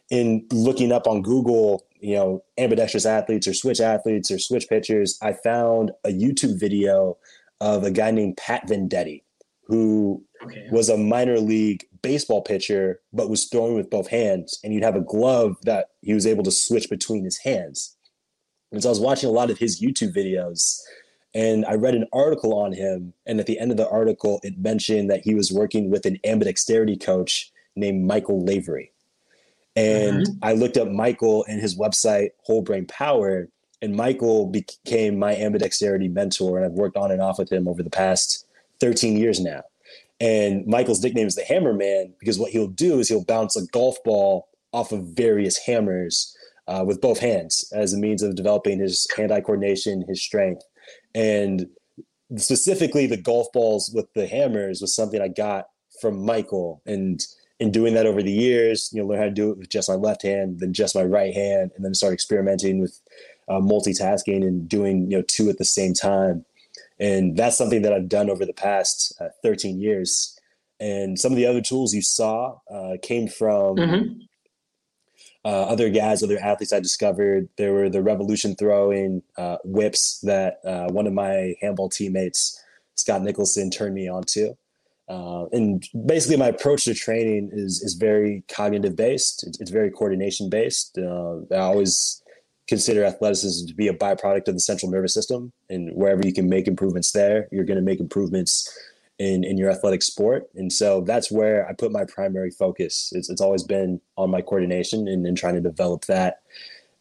[0.10, 5.18] in looking up on Google, you know, ambidextrous athletes or switch athletes or switch pitchers,
[5.22, 7.18] I found a YouTube video
[7.62, 9.24] of a guy named Pat Venditte,
[9.66, 10.68] who okay.
[10.72, 14.60] was a minor league baseball pitcher, but was throwing with both hands.
[14.64, 17.96] And you'd have a glove that he was able to switch between his hands.
[18.72, 20.80] And so I was watching a lot of his YouTube videos
[21.34, 23.14] and I read an article on him.
[23.26, 26.20] And at the end of the article, it mentioned that he was working with an
[26.26, 28.93] ambidexterity coach named Michael Lavery.
[29.76, 30.38] And mm-hmm.
[30.44, 33.50] I looked up Michael and his website, Whole Brain Power,
[33.82, 37.84] and Michael became my ambidexterity mentor, and I've worked on and off with him over
[37.84, 38.46] the past
[38.80, 39.62] 13 years now.
[40.20, 43.66] And Michael's nickname is the Hammer Man because what he'll do is he'll bounce a
[43.68, 46.36] golf ball off of various hammers
[46.68, 50.64] uh, with both hands as a means of developing his hand-eye coordination, his strength,
[51.14, 51.68] and
[52.38, 55.66] specifically the golf balls with the hammers was something I got
[56.00, 56.82] from Michael.
[56.86, 57.22] And
[57.60, 59.90] in doing that over the years, you know, learn how to do it with just
[59.90, 63.00] my left hand, then just my right hand, and then start experimenting with
[63.48, 66.46] uh, multitasking and doing you know two at the same time.
[67.00, 70.38] And that's something that i've done over the past uh, 13 years.
[70.80, 74.20] And some of the other tools you saw uh, came from mm-hmm.
[75.46, 77.50] Uh, other guys other athletes i discovered.
[77.58, 82.64] There were the revolution throwing uh, whips that uh, one of my handball teammates
[82.96, 84.24] scott nicholson turned me on
[85.10, 89.92] to and basically my approach to training is is very cognitive based it's, it's very
[89.92, 92.24] coordination based uh, i always
[92.68, 95.52] consider athleticism to be a byproduct of the central nervous system.
[95.70, 98.68] And wherever you can make improvements there, you're going to make improvements
[99.20, 100.50] in, in your athletic sport.
[100.56, 103.12] And so that's where I put my primary focus.
[103.14, 106.42] It's, it's always been on my coordination and, and trying to develop that.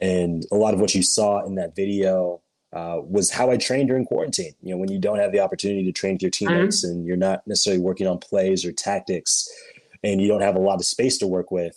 [0.01, 2.42] And a lot of what you saw in that video
[2.73, 4.55] uh, was how I trained during quarantine.
[4.63, 6.93] You know, when you don't have the opportunity to train with your teammates mm-hmm.
[6.93, 9.49] and you're not necessarily working on plays or tactics
[10.03, 11.77] and you don't have a lot of space to work with,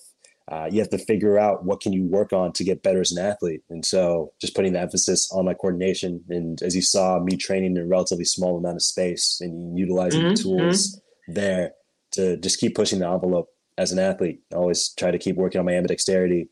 [0.52, 3.12] uh, you have to figure out what can you work on to get better as
[3.12, 7.20] an athlete and so just putting the emphasis on my coordination and as you saw
[7.20, 10.36] me training in a relatively small amount of space and utilizing mm-hmm.
[10.36, 11.34] the tools mm-hmm.
[11.34, 11.72] there
[12.12, 15.60] to just keep pushing the envelope as an athlete I always try to keep working
[15.60, 16.48] on my ambidexterity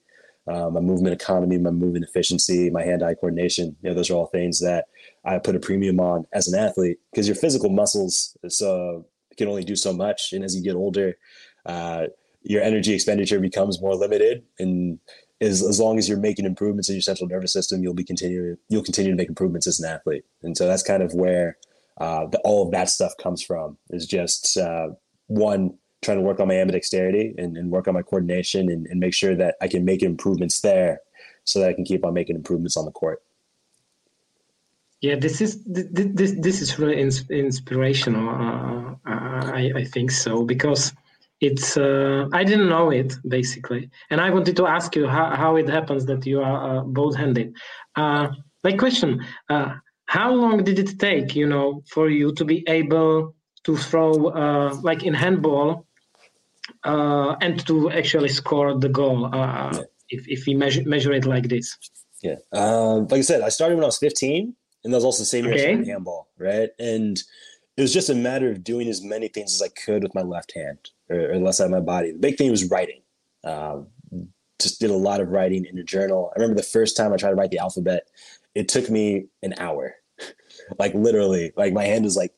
[0.48, 4.28] uh, my movement economy my movement efficiency my hand-eye coordination you know those are all
[4.28, 4.86] things that
[5.26, 9.06] i put a premium on as an athlete because your physical muscles so
[9.38, 11.18] can only do so much and as you get older
[11.66, 12.06] uh,
[12.44, 15.00] your energy expenditure becomes more limited and
[15.44, 18.58] as, as long as you're making improvements in your central nervous system you'll be continuing
[18.70, 20.24] you'll continue to make improvements as an athlete.
[20.42, 21.58] And so that's kind of where
[22.00, 24.90] uh, the, all of that stuff comes from is just uh,
[25.28, 29.00] one trying to work on my ambidexterity and, and work on my coordination and, and
[29.00, 31.00] make sure that i can make improvements there
[31.44, 33.22] so that i can keep on making improvements on the court
[35.02, 37.00] yeah this is this this is really
[37.30, 38.74] inspirational uh,
[39.06, 40.94] I, I think so because
[41.44, 45.58] it's uh, I didn't know it basically, and I wanted to ask you how, how
[45.58, 47.54] it happens that you are uh, both-handed.
[47.96, 48.30] Uh,
[48.64, 49.76] my question: uh,
[50.06, 53.36] How long did it take, you know, for you to be able
[53.66, 55.86] to throw uh, like in handball
[56.84, 59.30] uh, and to actually score the goal?
[60.10, 61.78] if if we measure measure it like this.
[62.22, 65.24] Yeah, um, like I said, I started when I was 15, and that was also
[65.24, 65.74] the same year okay.
[65.74, 66.70] as handball, right?
[66.80, 67.18] And
[67.76, 70.22] it was just a matter of doing as many things as I could with my
[70.22, 70.78] left hand
[71.10, 72.12] or, or the left side of my body.
[72.12, 73.02] The big thing was writing.
[73.44, 73.88] Um,
[74.62, 76.32] just did a lot of writing in a journal.
[76.34, 78.08] I remember the first time I tried to write the alphabet,
[78.56, 79.96] it took me an hour,
[80.80, 82.34] like literally, like my hand was like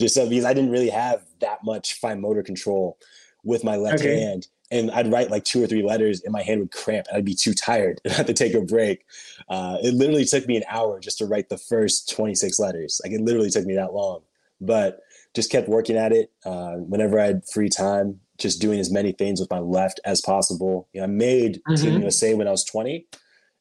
[0.00, 2.98] just so because I didn't really have that much fine motor control
[3.44, 4.20] with my left okay.
[4.20, 4.48] hand.
[4.72, 7.24] And I'd write like two or three letters and my hand would cramp and I'd
[7.24, 9.04] be too tired and I had to take a break.
[9.48, 13.00] Uh, it literally took me an hour just to write the first 26 letters.
[13.04, 14.22] Like it literally took me that long,
[14.60, 15.00] but
[15.34, 16.32] just kept working at it.
[16.44, 20.20] Uh, whenever I had free time, just doing as many things with my left as
[20.20, 20.88] possible.
[20.92, 21.74] You know, I made mm-hmm.
[21.74, 23.06] Team USA when I was 20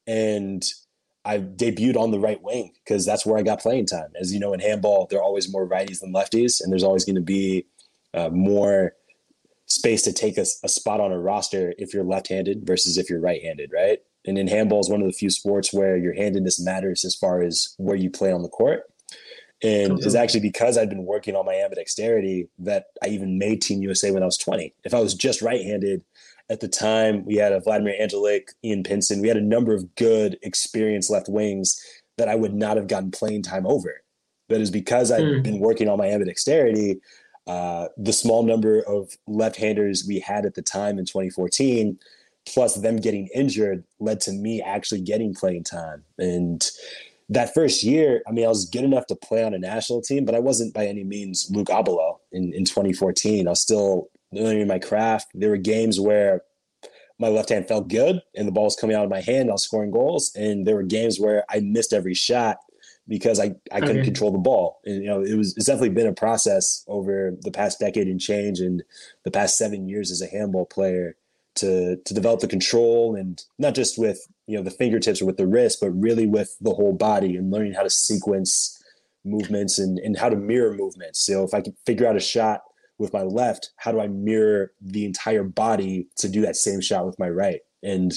[0.08, 0.64] and
[1.26, 4.12] I debuted on the right wing because that's where I got playing time.
[4.20, 7.06] As you know, in handball, there are always more righties than lefties, and there's always
[7.06, 7.66] going to be
[8.14, 8.94] uh, more
[9.68, 13.20] space to take a, a, spot on a roster if you're left-handed versus if you're
[13.20, 14.00] right-handed, right?
[14.26, 17.44] And in handball is one of the few sports where your handedness matters as far
[17.44, 18.84] as where you play on the court.
[19.62, 20.06] And mm-hmm.
[20.06, 24.10] it's actually because I'd been working on my ambidexterity that I even made Team USA
[24.12, 24.74] when I was 20.
[24.84, 26.04] If I was just right-handed,
[26.50, 29.22] at the time we had a Vladimir Angelik, Ian Pinson.
[29.22, 31.80] We had a number of good, experienced left wings
[32.18, 34.02] that I would not have gotten playing time over.
[34.48, 35.44] But it's because I've mm.
[35.44, 37.00] been working on my ambidexterity.
[37.46, 41.98] Uh, the small number of left-handers we had at the time in 2014,
[42.48, 46.04] plus them getting injured, led to me actually getting playing time.
[46.18, 46.68] And
[47.30, 50.26] that first year, I mean, I was good enough to play on a national team,
[50.26, 53.48] but I wasn't by any means Luc Abalo in, in 2014.
[53.48, 55.28] I was still learning my craft.
[55.34, 56.44] There were games where
[57.20, 59.50] my left hand felt good and the ball was coming out of my hand.
[59.50, 60.32] I was scoring goals.
[60.36, 62.58] And there were games where I missed every shot
[63.08, 64.06] because I, I couldn't okay.
[64.06, 64.80] control the ball.
[64.86, 68.22] And, you know, it was, it's definitely been a process over the past decade and
[68.22, 68.84] change and
[69.24, 71.16] the past seven years as a handball player
[71.56, 75.38] to, to develop the control and not just with, you know, the fingertips or with
[75.38, 78.82] the wrist, but really with the whole body and learning how to sequence
[79.26, 81.20] movements and, and how to mirror movements.
[81.20, 82.62] So if I could figure out a shot
[83.00, 87.06] with my left, how do I mirror the entire body to do that same shot
[87.06, 87.62] with my right?
[87.82, 88.14] And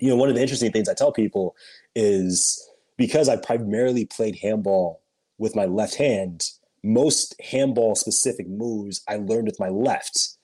[0.00, 1.56] you know, one of the interesting things I tell people
[1.94, 2.62] is
[2.96, 5.00] because I primarily played handball
[5.38, 6.44] with my left hand,
[6.82, 10.36] most handball specific moves I learned with my left.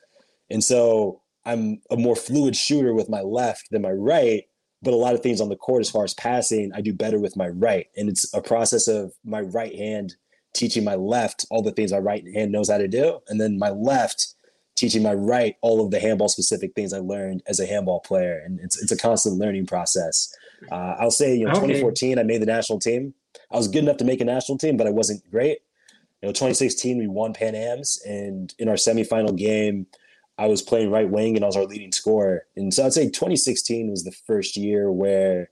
[0.51, 4.45] And so I'm a more fluid shooter with my left than my right,
[4.83, 7.19] but a lot of things on the court as far as passing, I do better
[7.19, 7.87] with my right.
[7.97, 10.17] And it's a process of my right hand
[10.53, 13.59] teaching my left all the things my right hand knows how to do, and then
[13.59, 14.35] my left
[14.77, 18.41] teaching my right all of the handball specific things I learned as a handball player,
[18.45, 20.35] and it's it's a constant learning process.
[20.71, 21.61] Uh, I'll say, you know, okay.
[21.61, 23.15] 2014 I made the national team.
[23.51, 25.59] I was good enough to make a national team, but I wasn't great.
[26.23, 29.87] You know, 2016 we won Pan Am's, and in our semifinal game,
[30.41, 32.47] I was playing right wing and I was our leading scorer.
[32.57, 35.51] And so I'd say 2016 was the first year where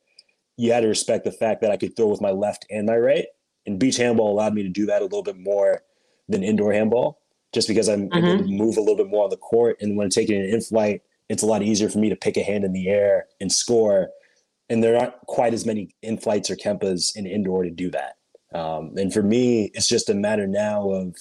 [0.57, 2.97] you had to respect the fact that I could throw with my left and my
[2.97, 3.27] right
[3.69, 5.83] and beach handball allowed me to do that a little bit more
[6.29, 7.21] than indoor handball,
[7.53, 8.27] just because I'm mm-hmm.
[8.27, 9.77] able to move a little bit more on the court.
[9.81, 12.37] And when I'm taking an in flight, it's a lot easier for me to pick
[12.37, 14.09] a hand in the air and score.
[14.71, 18.17] And there aren't quite as many in flights or kempas in indoor to do that.
[18.55, 21.15] Um, and for me, it's just a matter now of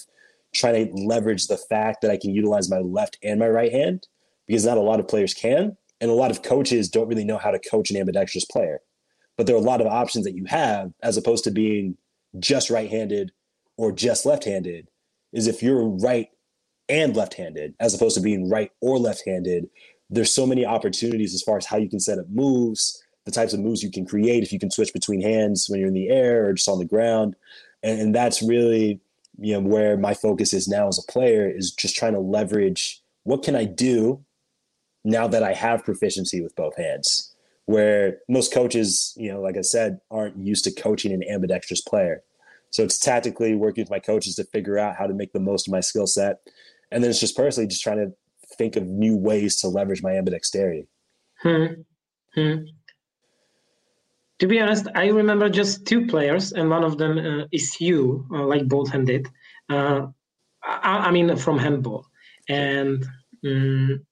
[0.54, 4.08] trying to leverage the fact that I can utilize my left and my right hand
[4.48, 5.76] because not a lot of players can.
[6.00, 8.80] And a lot of coaches don't really know how to coach an ambidextrous player.
[9.36, 11.98] But there are a lot of options that you have as opposed to being
[12.40, 13.32] just right-handed
[13.78, 14.90] or just left-handed
[15.34, 16.30] is if you're right
[16.90, 19.70] and left-handed as opposed to being right or left-handed
[20.10, 23.54] there's so many opportunities as far as how you can set up moves the types
[23.54, 26.10] of moves you can create if you can switch between hands when you're in the
[26.10, 27.36] air or just on the ground
[27.84, 29.00] and, and that's really
[29.40, 33.02] you know where my focus is now as a player is just trying to leverage
[33.24, 34.24] what can i do
[35.04, 37.36] now that i have proficiency with both hands
[37.68, 42.24] where most coaches, you know, like I said, aren't used to coaching an ambidextrous player.
[42.72, 45.68] So it's tactically working with my coaches to figure out how to make the most
[45.68, 46.38] of my skill set.
[46.92, 48.14] And then it's just personally just trying to
[48.58, 50.88] think of new ways to leverage my ambidexterity.
[51.42, 51.66] Hmm.
[52.36, 52.56] Hmm.
[54.40, 58.26] To be honest, I remember just two players, and one of them uh, is you,
[58.32, 59.28] uh, like both handed.
[59.70, 60.08] Uh,
[60.64, 62.06] I, I, mean, from handball.
[62.48, 63.04] And
[63.46, 64.06] um,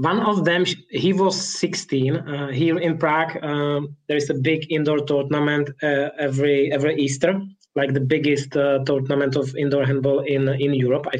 [0.00, 2.16] one of them, he was 16.
[2.16, 7.38] Uh, here in Prague, um, there is a big indoor tournament uh, every every Easter,
[7.76, 11.06] like the biggest uh, tournament of indoor handball in in Europe.
[11.12, 11.18] I,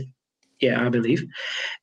[0.61, 1.23] yeah, I believe.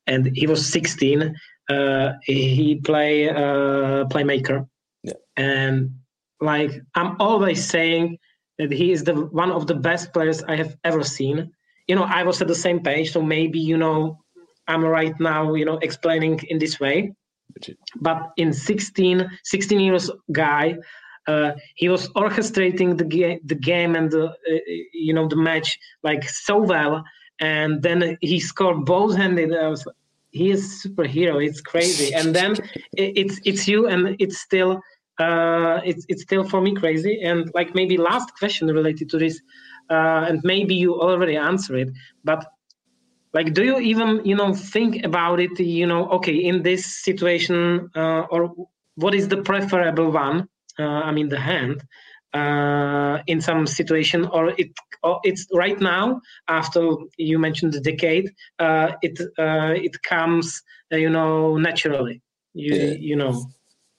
[0.08, 1.36] And he was 16.
[1.70, 4.68] Uh, he play uh, playmaker,
[5.04, 5.14] yeah.
[5.36, 5.91] and
[6.41, 8.18] like I'm always saying
[8.58, 11.52] that he is the one of the best players I have ever seen.
[11.88, 14.18] You know, I was at the same page, so maybe you know
[14.68, 17.13] I'm right now, you know, explaining in this way.
[17.95, 20.76] But in 16, 16 years guy,
[21.28, 24.59] uh, he was orchestrating the, ga- the game and the, uh,
[24.93, 27.03] you know, the match like so well.
[27.39, 29.51] And then he scored both handed.
[30.32, 31.45] he is superhero.
[31.45, 32.55] It's crazy, and then
[32.93, 34.82] it's it's you, and it's still
[35.20, 37.22] uh, it's it's still for me crazy.
[37.22, 39.39] And like maybe last question related to this,
[39.89, 41.89] uh, and maybe you already answer it,
[42.24, 42.45] but
[43.34, 47.89] like do you even you know think about it you know okay in this situation
[47.95, 48.53] uh, or
[48.95, 50.47] what is the preferable one
[50.80, 51.84] uh, i mean the hand
[52.34, 54.71] uh, in some situation or it
[55.03, 60.61] or it's right now after you mentioned the decade uh, it uh, it comes
[60.91, 62.21] uh, you know naturally.
[62.53, 62.91] You yeah.
[62.99, 63.45] you know.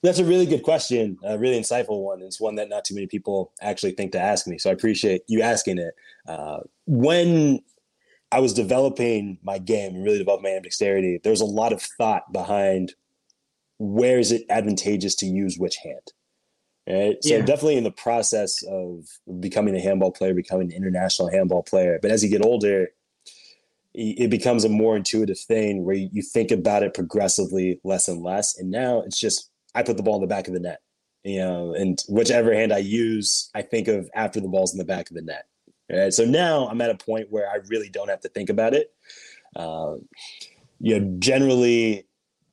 [0.03, 3.07] That's a really good question a really insightful one it's one that not too many
[3.07, 5.93] people actually think to ask me so i appreciate you asking it.
[6.85, 7.59] When
[8.31, 12.31] I was developing my game and really developing my dexterity, there's a lot of thought
[12.31, 12.93] behind
[13.79, 16.13] where is it advantageous to use which hand.
[16.87, 17.23] Right?
[17.23, 17.41] So yeah.
[17.41, 19.05] definitely in the process of
[19.39, 21.99] becoming a handball player, becoming an international handball player.
[22.01, 22.89] But as you get older,
[23.93, 28.57] it becomes a more intuitive thing where you think about it progressively less and less.
[28.57, 30.81] And now it's just I put the ball in the back of the net.
[31.23, 34.85] You know, and whichever hand I use, I think of after the ball's in the
[34.85, 35.48] back of the net.
[35.91, 36.13] Right?
[36.13, 38.91] So now I'm at a point where I really don't have to think about it.
[39.55, 40.07] Um,
[40.79, 42.05] you know, generally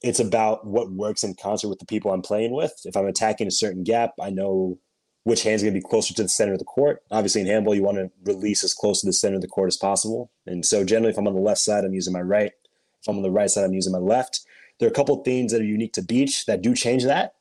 [0.02, 2.72] it's about what works in concert with the people I'm playing with.
[2.84, 4.78] If I'm attacking a certain gap, I know
[5.24, 7.02] which hand's going to be closer to the center of the court.
[7.10, 9.66] Obviously, in handball, you want to release as close to the center of the court
[9.66, 10.30] as possible.
[10.46, 12.52] And so, generally, if I'm on the left side, I'm using my right.
[13.00, 14.42] If I'm on the right side, I'm using my left.
[14.78, 17.34] There are a couple things that are unique to beach that do change that,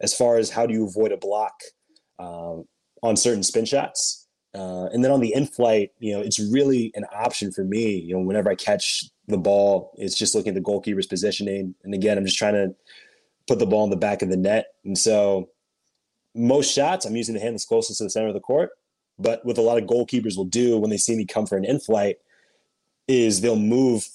[0.00, 1.54] as far as how do you avoid a block
[2.18, 2.64] um,
[3.02, 4.19] on certain spin shots.
[4.54, 7.96] Uh, and then on the in flight, you know, it's really an option for me.
[7.98, 11.74] You know, whenever I catch the ball, it's just looking at the goalkeeper's positioning.
[11.84, 12.74] And again, I'm just trying to
[13.46, 14.66] put the ball in the back of the net.
[14.84, 15.50] And so
[16.34, 18.70] most shots, I'm using the hand that's closest to the center of the court.
[19.18, 21.64] But what a lot of goalkeepers will do when they see me come for an
[21.64, 22.16] in flight
[23.06, 24.08] is they'll move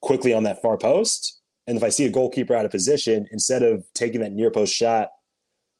[0.00, 1.40] quickly on that far post.
[1.66, 4.74] And if I see a goalkeeper out of position, instead of taking that near post
[4.74, 5.10] shot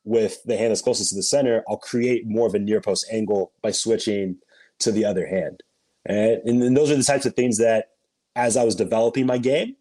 [0.09, 3.07] with the hand that's closest to the center, I'll create more of a near post
[3.13, 4.39] angle by switching
[4.79, 5.63] to the other hand.
[6.07, 7.91] And, and those are the types of things that,
[8.35, 9.77] as I was developing my game,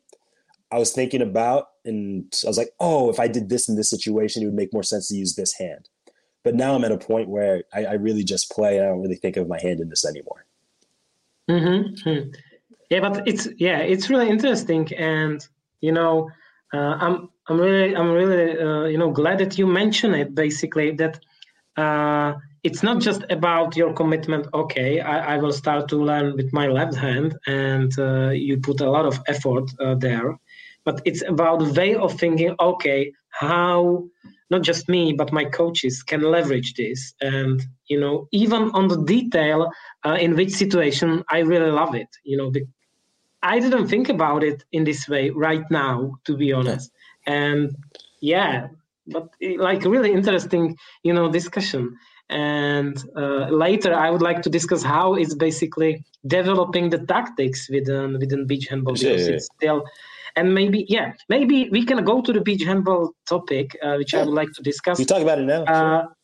[0.69, 3.89] I was thinking about, and I was like, oh, if I did this in this
[3.89, 5.87] situation, it would make more sense to use this hand.
[6.43, 8.81] But now I'm at a point where I, I really just play.
[8.81, 10.45] I don't really think of my hand in this anymore.
[11.49, 12.31] Mm-hmm.
[12.89, 15.45] Yeah, but it's yeah, it's really interesting, and
[15.79, 16.29] you know,
[16.73, 20.35] uh, I'm I'm really I'm really uh, you know glad that you mention it.
[20.35, 21.19] Basically, that
[21.77, 24.47] uh, it's not just about your commitment.
[24.53, 28.81] Okay, I, I, will start to learn with my left hand, and uh, you put
[28.81, 30.37] a lot of effort uh, there.
[30.83, 32.55] But it's about the way of thinking.
[32.59, 34.05] Okay, how
[34.49, 39.01] not just me but my coaches can leverage this, and you know even on the
[39.03, 39.71] detail
[40.19, 42.09] in which situation I really love it.
[42.23, 42.51] You know,
[43.53, 46.91] I didn't think about it in this way right now, to be honest.
[47.25, 47.75] And
[48.19, 48.67] yeah,
[49.07, 49.29] but
[49.67, 51.97] like really interesting, you know, discussion.
[52.29, 58.19] And uh, later, I would like to discuss how it's basically developing the tactics within
[58.19, 59.85] within beach handball because it's still.
[60.35, 64.19] And maybe, yeah, maybe we can go to the beach handball topic, uh, which yeah.
[64.19, 64.99] I would like to discuss.
[64.99, 65.63] We talk about it now.
[65.63, 66.15] Uh, sure.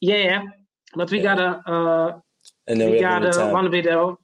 [0.00, 0.42] Yeah, yeah,
[0.94, 1.28] but we yeah.
[1.28, 1.50] got a.
[1.72, 2.20] Uh,
[2.68, 4.18] and then we, we got a, one video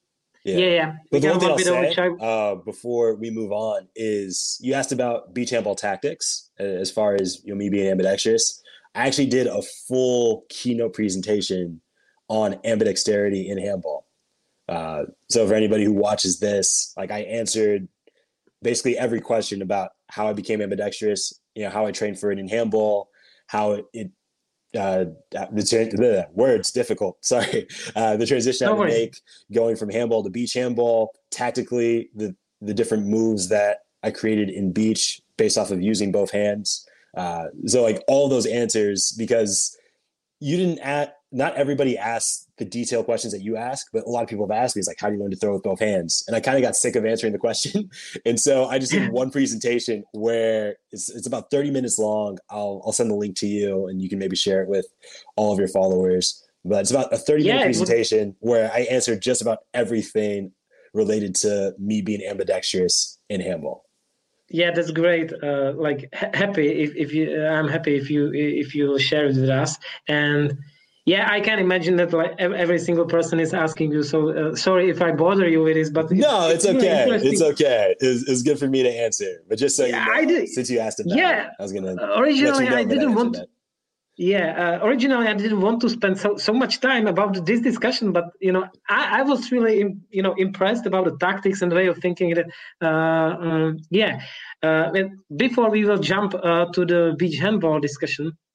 [0.45, 0.69] yeah, yeah.
[0.69, 0.93] yeah.
[1.11, 5.35] But the one thing I'll say uh, before we move on is you asked about
[5.35, 8.63] beach handball tactics uh, as far as you know, me being ambidextrous.
[8.95, 11.81] I actually did a full keynote presentation
[12.29, 14.07] on ambidexterity in handball.
[14.69, 17.89] Uh, so for anybody who watches this, like I answered
[18.63, 22.39] basically every question about how I became ambidextrous, you know, how I trained for it
[22.39, 23.09] in handball,
[23.47, 24.11] how it, it
[24.77, 27.17] uh, the, the words difficult.
[27.25, 27.67] Sorry,
[27.97, 29.21] uh, the transition I had to make
[29.53, 31.15] going from handball to beach handball.
[31.31, 36.31] Tactically, the the different moves that I created in beach based off of using both
[36.31, 36.87] hands.
[37.17, 39.77] Uh, so like all those answers because
[40.41, 44.23] you didn't at not everybody asks the detailed questions that you ask, but a lot
[44.23, 45.81] of people have asked me, it's like, how do you learn to throw with both
[45.81, 46.25] hands?
[46.27, 47.91] And I kind of got sick of answering the question.
[48.27, 52.39] and so I just did one presentation where it's, it's about 30 minutes long.
[52.49, 54.87] I'll, I'll send the link to you and you can maybe share it with
[55.37, 56.43] all of your followers.
[56.65, 60.53] But it's about a 30 minute yeah, presentation where I answered just about everything
[60.95, 63.85] related to me being ambidextrous in handball
[64.51, 68.99] yeah that's great uh, like happy if, if you i'm happy if you if you
[68.99, 69.77] share it with us
[70.09, 70.59] and
[71.09, 74.91] yeah i can imagine that like every single person is asking you so uh, sorry
[74.95, 78.29] if i bother you with this but it's, no it's, it's okay it's okay it's,
[78.31, 80.49] it's, good for me to answer but just so yeah, you know, I did.
[80.49, 83.15] since you asked about yeah it, i was gonna originally you know i didn't I
[83.15, 83.37] want
[84.21, 88.11] yeah, uh, originally I didn't want to spend so, so much time about this discussion,
[88.11, 91.87] but you know, I, I was really you know impressed about the tactics and way
[91.87, 92.35] of thinking.
[92.35, 92.47] That
[92.83, 94.21] uh, um, yeah.
[94.61, 94.91] Uh,
[95.37, 98.48] before we will jump uh, to the beach handball discussion, uh,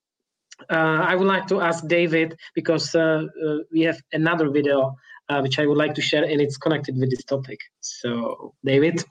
[0.70, 3.28] I would like to ask David because uh,
[3.72, 4.96] we have another video
[5.42, 7.60] which I would like to share, and it's connected with this topic.
[7.80, 9.04] So, David.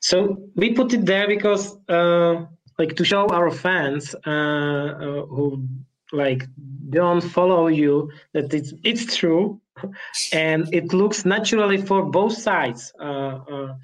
[0.00, 2.46] So we put it there because, uh,
[2.78, 5.66] like, to show our fans uh, uh, who
[6.12, 6.46] like
[6.90, 9.60] don't follow you that it's it's true,
[10.32, 12.92] and it looks naturally for both sides.
[13.00, 13.74] Uh, uh,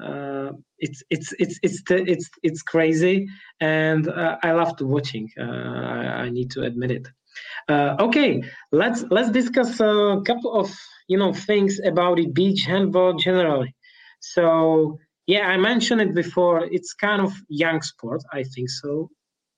[0.00, 3.28] uh, it's it's it's it's it's it's crazy,
[3.60, 5.30] and I loved watching.
[5.38, 7.08] I, I, need to admit it.
[7.70, 8.42] okay,
[8.72, 10.70] let's let's discuss a couple of
[11.08, 13.74] you know things about the beach handball generally.
[14.20, 16.64] So yeah, I mentioned it before.
[16.70, 19.10] It's kind of young sport, I think so.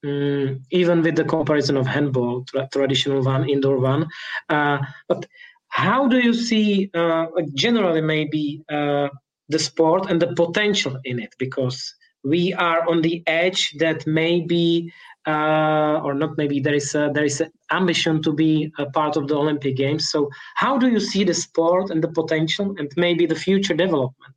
[0.05, 4.07] Mm, even with the comparison of handball, tra- traditional one, indoor one.
[4.49, 5.27] Uh, but
[5.69, 9.09] how do you see, uh, generally, maybe uh,
[9.49, 11.35] the sport and the potential in it?
[11.39, 11.93] Because
[12.23, 14.93] we are on the edge that maybe,
[15.27, 19.17] uh, or not maybe, there is a, there is an ambition to be a part
[19.17, 20.11] of the Olympic Games.
[20.11, 24.36] So, how do you see the sport and the potential, and maybe the future development?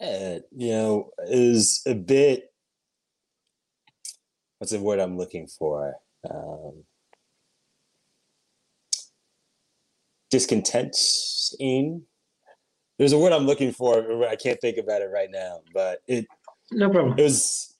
[0.00, 2.52] Uh, you know, is a bit.
[4.58, 5.94] What's the word I'm looking for?
[6.28, 6.84] Um,
[10.30, 12.02] discontenting.
[12.98, 14.26] There's a word I'm looking for.
[14.26, 16.26] I can't think about it right now, but it.
[16.72, 17.18] No problem.
[17.18, 17.72] It was.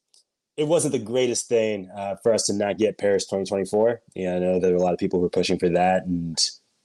[0.56, 4.00] It wasn't the greatest thing uh, for us to not get Paris 2024.
[4.14, 6.38] Yeah, I know there were a lot of people who were pushing for that, and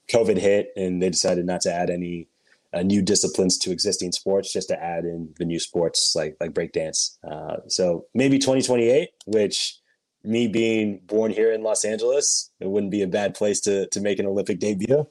[0.10, 2.28] COVID hit, and they decided not to add any
[2.74, 6.54] uh, new disciplines to existing sports just to add in the new sports like like
[6.54, 7.18] breakdance.
[7.30, 9.78] Uh, so maybe 2028, which
[10.24, 14.00] me being born here in Los Angeles, it wouldn't be a bad place to to
[14.00, 15.08] make an Olympic debut.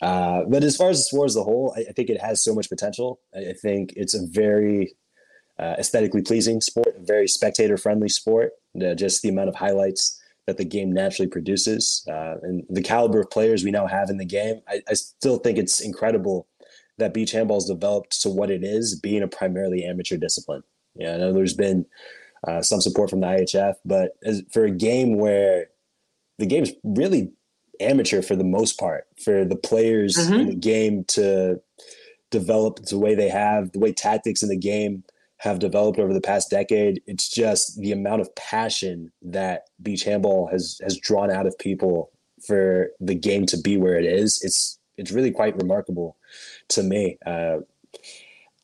[0.00, 2.42] Uh, but as far as the sport as a whole, I, I, think it has
[2.42, 3.20] so much potential.
[3.34, 4.94] I, I think it's a very
[5.58, 8.52] uh, aesthetically pleasing sport, very spectator friendly sport.
[8.80, 13.20] Uh, just the amount of highlights that the game naturally produces uh, and the caliber
[13.20, 16.48] of players we now have in the game, I, I still think it's incredible
[17.02, 20.62] that beach handball has developed to what it is, being a primarily amateur discipline.
[20.94, 21.86] Yeah, I know there's been
[22.46, 25.66] uh, some support from the IHF, but as, for a game where
[26.38, 27.32] the game's really
[27.80, 30.32] amateur for the most part, for the players mm-hmm.
[30.32, 31.60] in the game to
[32.30, 35.04] develop the way they have, the way tactics in the game
[35.38, 40.46] have developed over the past decade, it's just the amount of passion that beach handball
[40.46, 42.10] has has drawn out of people
[42.46, 44.40] for the game to be where it is.
[44.42, 46.16] It's it's really quite remarkable
[46.68, 47.18] to me.
[47.24, 47.58] Uh,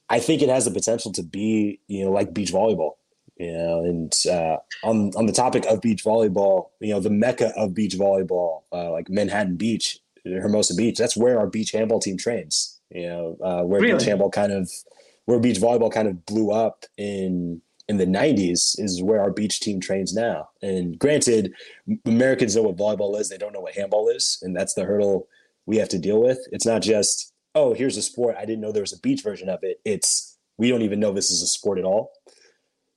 [0.09, 2.93] I think it has the potential to be, you know, like beach volleyball.
[3.37, 7.53] You know, and uh, on on the topic of beach volleyball, you know, the mecca
[7.57, 12.17] of beach volleyball, uh, like Manhattan Beach, Hermosa Beach, that's where our beach handball team
[12.17, 12.81] trains.
[12.91, 13.97] You know, uh, where really?
[13.97, 14.69] beach handball kind of,
[15.27, 19.61] where beach volleyball kind of blew up in in the 90s is where our beach
[19.61, 20.51] team trains now.
[20.61, 21.55] And granted,
[22.05, 25.27] Americans know what volleyball is, they don't know what handball is, and that's the hurdle
[25.65, 26.39] we have to deal with.
[26.53, 28.37] It's not just oh, here's a sport.
[28.39, 29.81] I didn't know there was a beach version of it.
[29.85, 32.13] It's we don't even know this is a sport at all.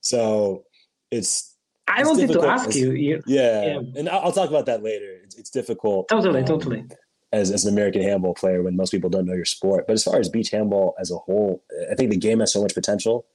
[0.02, 0.66] So
[1.10, 1.56] it's.
[1.88, 4.82] I it's wanted to ask as, you, you yeah, yeah, and I'll talk about that
[4.82, 5.20] later.
[5.24, 6.08] It's, it's difficult.
[6.08, 6.86] Totally, um, totally.
[7.34, 10.04] As, as an American handball player, when most people don't know your sport, but as
[10.04, 13.26] far as beach handball as a whole, I think the game has so much potential.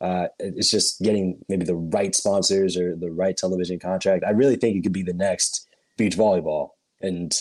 [0.00, 4.24] Uh, it's just getting maybe the right sponsors or the right television contract.
[4.24, 5.66] I really think it could be the next
[5.96, 6.70] beach volleyball,
[7.02, 7.34] and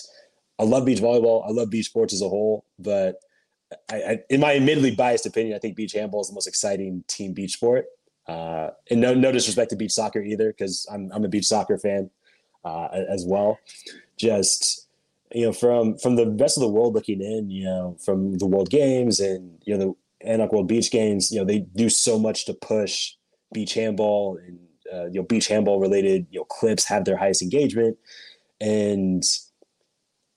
[0.60, 1.48] I love beach volleyball.
[1.48, 3.20] I love beach sports as a whole, but
[3.90, 7.04] I, I, in my admittedly biased opinion, I think beach handball is the most exciting
[7.08, 7.86] team beach sport.
[8.28, 11.78] Uh, and no, no disrespect to beach soccer either, because I'm, I'm a beach soccer
[11.78, 12.10] fan
[12.66, 13.60] uh, as well.
[14.18, 14.88] Just
[15.34, 18.46] you know, from from the rest of the world looking in, you know, from the
[18.46, 22.18] World Games and you know the ANOC World Beach Games, you know, they do so
[22.18, 23.14] much to push
[23.54, 24.60] beach handball and
[24.94, 27.98] uh, you know beach handball related you know clips have their highest engagement,
[28.62, 29.24] and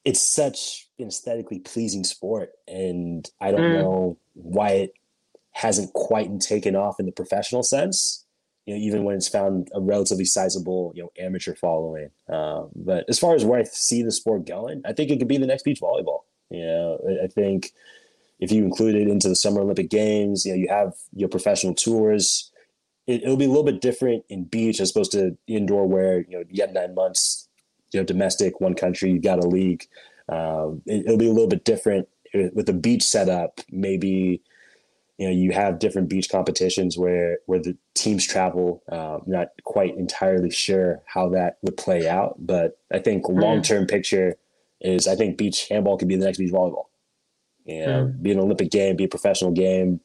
[0.04, 3.80] it's such an aesthetically pleasing sport, and I don't mm.
[3.80, 4.94] know why it
[5.52, 8.24] hasn't quite taken off in the professional sense.
[8.66, 12.10] You know, even when it's found a relatively sizable, you know, amateur following.
[12.28, 15.28] Um, but as far as where I see the sport going, I think it could
[15.28, 16.20] be the next beach volleyball.
[16.50, 17.72] You know, I think
[18.38, 21.74] if you include it into the Summer Olympic Games, you know, you have your professional
[21.74, 22.50] tours.
[23.06, 26.32] it, will be a little bit different in beach as opposed to indoor, where you
[26.32, 27.48] know you get nine months,
[27.92, 29.86] you know, domestic, one country, you got a league.
[30.28, 33.60] Um, it, will be a little bit different with the beach setup.
[33.70, 34.42] Maybe
[35.18, 38.82] you know you have different beach competitions where where the teams travel.
[38.90, 43.40] Um, not quite entirely sure how that would play out, but I think mm.
[43.40, 44.36] long term picture
[44.80, 46.86] is I think beach handball could be the next beach volleyball.
[47.64, 48.22] You know, mm.
[48.22, 50.00] be an Olympic game, be a professional game.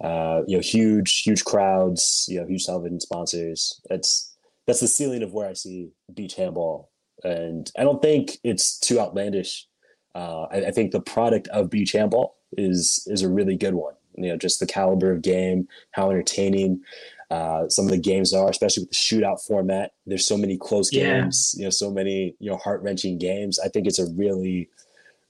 [0.00, 2.26] Uh, you know, huge, huge crowds.
[2.28, 3.80] You know, huge television sponsors.
[3.88, 4.36] That's
[4.66, 6.90] that's the ceiling of where I see beach handball,
[7.24, 9.66] and I don't think it's too outlandish.
[10.14, 13.94] Uh, I, I think the product of beach handball is is a really good one.
[14.16, 16.82] You know, just the caliber of game, how entertaining
[17.30, 19.92] uh, some of the games are, especially with the shootout format.
[20.06, 21.20] There's so many close yeah.
[21.20, 23.58] games, you know, so many you know heart wrenching games.
[23.58, 24.70] I think it's a really,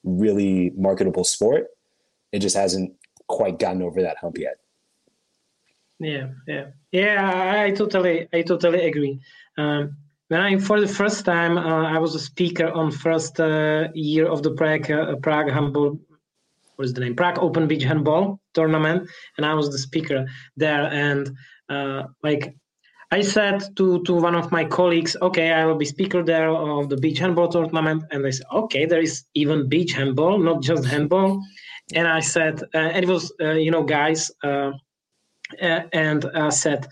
[0.04, 1.68] really marketable sport.
[2.32, 2.92] It just hasn't
[3.26, 4.58] quite gotten over that hump yet.
[5.98, 7.64] Yeah, yeah, yeah.
[7.64, 9.20] I totally, I totally agree.
[9.56, 9.96] Um,
[10.28, 14.26] when I, for the first time, uh, I was a speaker on first uh, year
[14.26, 15.98] of the Prague uh, Prague handball.
[16.76, 17.16] What is the name?
[17.16, 20.26] Prague Open Beach Handball tournament, and I was the speaker
[20.56, 20.84] there.
[20.84, 21.34] And
[21.68, 22.54] uh, like
[23.10, 26.88] I said to to one of my colleagues, okay, I will be speaker there of
[26.88, 30.84] the beach handball tournament, and they said, okay, there is even beach handball, not just
[30.84, 31.42] handball.
[31.94, 34.72] And I said, uh, and it was, uh, you know, guys, uh,
[35.58, 36.86] and I said,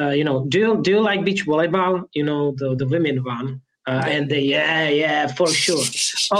[0.00, 2.08] you know, do you, do you like beach volleyball?
[2.12, 3.62] You know, the the women one.
[3.88, 5.80] Uh, and they, yeah, yeah, for sure.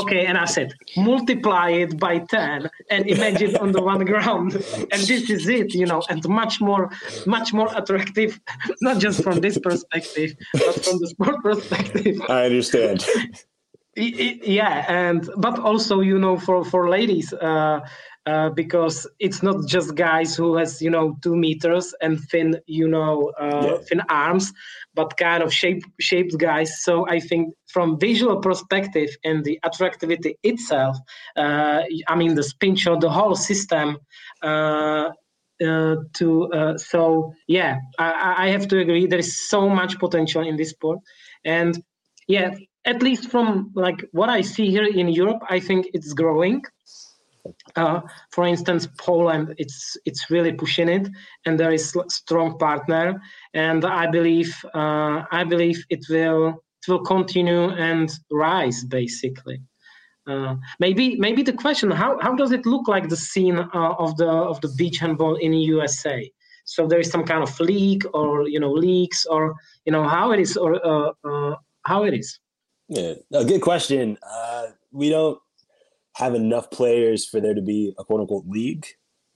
[0.01, 4.55] Okay, and I said, multiply it by 10 and imagine on the one ground.
[4.55, 6.91] And this is it, you know, and much more,
[7.25, 8.41] much more attractive,
[8.81, 12.21] not just from this perspective, but from the sport perspective.
[12.29, 13.07] I understand.
[13.97, 17.79] yeah, and, but also, you know, for, for ladies, uh,
[18.27, 22.89] uh, because it's not just guys who has you know two meters and thin you
[22.89, 23.79] know uh, yeah.
[23.89, 24.53] thin arms
[24.95, 26.83] but kind of shape shaped guys.
[26.83, 30.97] So i think from visual perspective and the attractivity itself
[31.37, 33.99] uh, i mean the spin shot the whole system
[34.43, 35.11] uh,
[35.65, 40.57] uh, to so yeah I, I have to agree there is so much potential in
[40.57, 40.99] this sport.
[41.45, 41.83] And
[42.29, 42.51] yeah
[42.85, 46.63] at least from like what i see here in europe i think it's growing
[48.31, 51.09] for instance, Poland, it's it's really pushing it,
[51.45, 53.21] and there is strong partner,
[53.55, 59.61] and I believe uh, I believe it will it will continue and rise basically.
[60.27, 64.17] Uh, maybe maybe the question how, how does it look like the scene uh, of
[64.17, 66.31] the of the beach handball in USA?
[66.65, 69.55] So there is some kind of league or you know leaks or
[69.85, 72.41] you know how it is or uh, uh, how it is.
[72.89, 74.19] Yeah, good question.
[74.93, 75.39] we don't
[76.17, 78.87] have enough players for there to be a quote unquote league,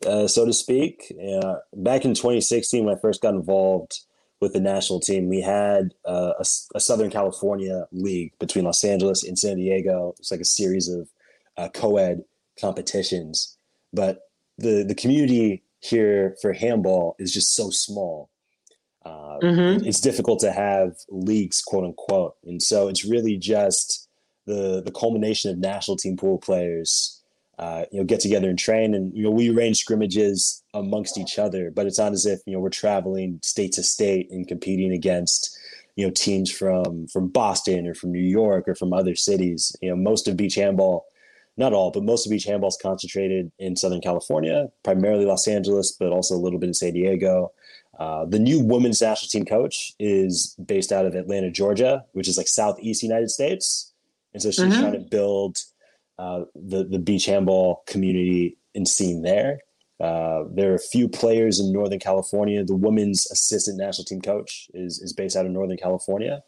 [0.07, 1.12] uh, so to speak.
[1.23, 4.01] Uh, back in 2016, when I first got involved
[4.40, 6.44] with the national team, we had uh, a,
[6.74, 10.15] a, Southern California league between Los Angeles and San Diego.
[10.19, 11.11] It's like a series of
[11.59, 12.24] uh, co-ed
[12.59, 13.59] competitions,
[13.93, 14.20] but
[14.57, 18.31] the the community here for handball is just so small.
[19.05, 19.86] Uh, mm-hmm.
[19.86, 24.09] It's difficult to have leagues, quote unquote, and so it's really just
[24.46, 27.22] the the culmination of national team pool players,
[27.58, 31.38] uh, you know, get together and train, and you know, we arrange scrimmages amongst each
[31.38, 31.70] other.
[31.70, 35.56] But it's not as if you know we're traveling state to state and competing against
[35.96, 39.76] you know teams from from Boston or from New York or from other cities.
[39.82, 41.06] You know, most of beach handball,
[41.56, 45.92] not all, but most of beach handball is concentrated in Southern California, primarily Los Angeles,
[45.92, 47.52] but also a little bit in San Diego.
[47.98, 52.38] Uh, the new women's national team coach is based out of Atlanta, Georgia, which is
[52.38, 53.89] like southeast United States
[54.32, 54.81] and so she's mm-hmm.
[54.81, 55.59] trying to build
[56.19, 59.61] uh, the the beach handball community and scene there.
[60.01, 62.65] Uh, there are a few players in Northern California.
[62.65, 66.43] The women's assistant national team coach is is based out of Northern California,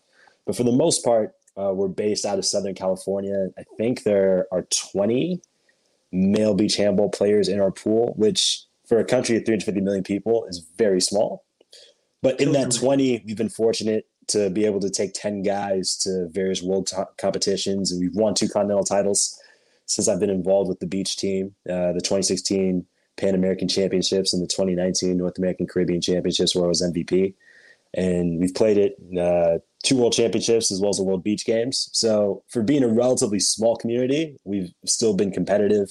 [0.47, 3.49] but for the most part, uh, we're based out of Southern California.
[3.59, 5.41] I think there are 20
[6.13, 10.45] male beach handball players in our pool, which for a country of 350 million people
[10.47, 11.45] is very small.
[12.23, 16.29] But in that 20, we've been fortunate to be able to take 10 guys to
[16.29, 17.91] various world t- competitions.
[17.91, 19.39] And we've won two continental titles
[19.87, 22.87] since I've been involved with the beach team, uh, the 2016
[23.17, 27.35] Pan American Championships and the 2019 North American Caribbean Championships, where I was MVP.
[27.95, 31.91] And we've played it uh, two world championships as well as the World Beach Games.
[31.93, 35.91] So, for being a relatively small community, we've still been competitive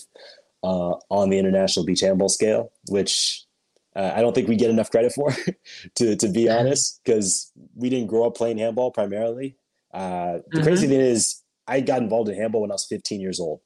[0.63, 3.45] uh, on the international beach handball scale, which
[3.95, 5.35] uh, I don't think we get enough credit for,
[5.95, 9.57] to to be honest, because we didn't grow up playing handball primarily.
[9.93, 10.63] Uh, the mm-hmm.
[10.63, 13.59] crazy thing is, I got involved in handball when I was 15 years old,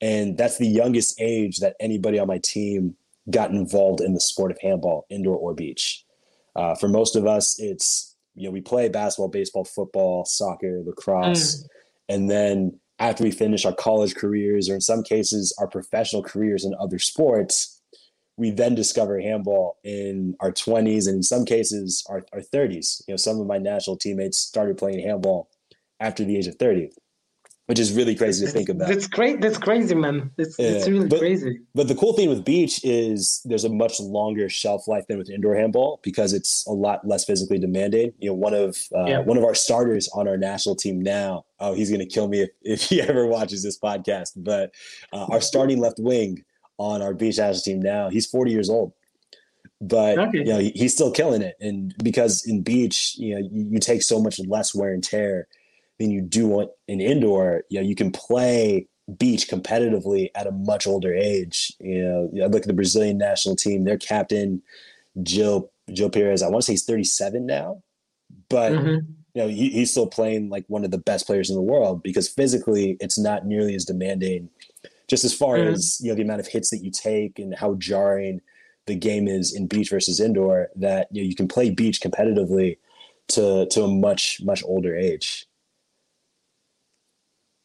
[0.00, 2.96] and that's the youngest age that anybody on my team
[3.30, 6.04] got involved in the sport of handball, indoor or beach.
[6.56, 11.62] Uh, for most of us, it's you know we play basketball, baseball, football, soccer, lacrosse,
[11.62, 11.66] mm.
[12.10, 16.66] and then after we finish our college careers, or in some cases our professional careers
[16.66, 17.79] in other sports,
[18.40, 23.02] we then discover handball in our 20s and in some cases our, our 30s.
[23.06, 25.50] You know, some of my national teammates started playing handball
[26.00, 26.90] after the age of 30
[27.70, 28.88] which is really crazy to think about.
[28.88, 29.40] That's great.
[29.40, 30.32] That's crazy, man.
[30.36, 30.70] It's, yeah.
[30.70, 31.60] it's really but, crazy.
[31.72, 35.30] But the cool thing with beach is there's a much longer shelf life than with
[35.30, 38.12] indoor handball because it's a lot less physically demanding.
[38.18, 39.18] You know, one of uh, yeah.
[39.20, 41.44] one of our starters on our national team now.
[41.60, 44.30] Oh, he's gonna kill me if, if he ever watches this podcast.
[44.34, 44.74] But
[45.12, 46.42] uh, our starting left wing
[46.80, 48.92] on our beach national team now, he's 40 years old
[49.82, 50.38] but okay.
[50.38, 54.02] you know he's still killing it and because in beach you know you, you, take
[54.02, 55.48] so much less wear and tear
[56.00, 57.62] than you do in indoor.
[57.68, 58.88] You know, you can play
[59.18, 61.72] beach competitively at a much older age.
[61.78, 63.84] You know, I look at the Brazilian national team.
[63.84, 64.62] Their captain,
[65.22, 66.42] Gil Gil Perez.
[66.42, 67.82] I want to say he's 37 now,
[68.48, 69.10] but mm-hmm.
[69.34, 72.02] you know he, he's still playing like one of the best players in the world
[72.02, 74.48] because physically it's not nearly as demanding.
[75.10, 75.74] Just as far mm-hmm.
[75.74, 78.40] as you know, the amount of hits that you take and how jarring
[78.86, 80.68] the game is in beach versus indoor.
[80.76, 82.78] That you know you can play beach competitively
[83.34, 85.46] to to a much much older age.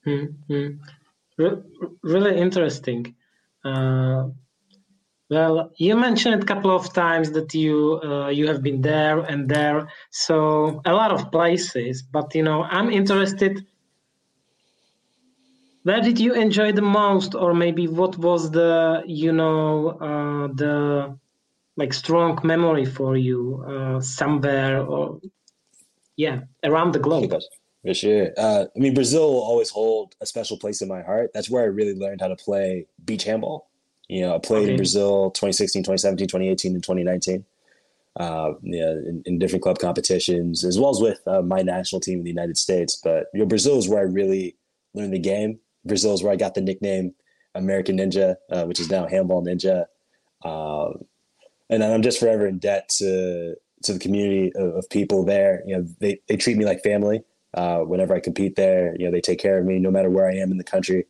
[0.07, 0.67] Mm-hmm.
[1.37, 1.61] Re-
[2.01, 3.15] really interesting.
[3.63, 4.29] Uh,
[5.29, 9.47] well, you mentioned a couple of times that you uh, you have been there and
[9.47, 12.01] there, so a lot of places.
[12.01, 13.65] But you know, I'm interested.
[15.85, 21.15] Where did you enjoy the most, or maybe what was the you know uh, the
[21.77, 25.19] like strong memory for you uh, somewhere or
[26.15, 27.31] yeah around the globe?
[27.85, 28.31] For sure.
[28.35, 31.29] Uh, I mean, Brazil will always hold a special place in my heart.
[31.35, 33.69] That's where I really learned how to play beach handball.
[34.07, 34.71] You know, I played okay.
[34.71, 37.45] in Brazil 2016, 2017, 2018, and 2019.
[38.15, 42.19] Uh, yeah, in, in, different club competitions, as well as with uh, my national team
[42.19, 42.95] in the United States.
[42.95, 44.55] But you know, Brazil is where I really
[44.95, 45.59] learned the game.
[45.85, 47.13] Brazil is where I got the nickname
[47.53, 49.85] American Ninja, uh, which is now Handball Ninja.
[50.43, 51.05] Um,
[51.69, 55.63] and I'm just forever in debt to to the community of, of people there.
[55.65, 57.23] You know, they, they treat me like family.
[57.53, 60.29] Uh, whenever I compete there, you know, they take care of me no matter where
[60.29, 61.05] I am in the country.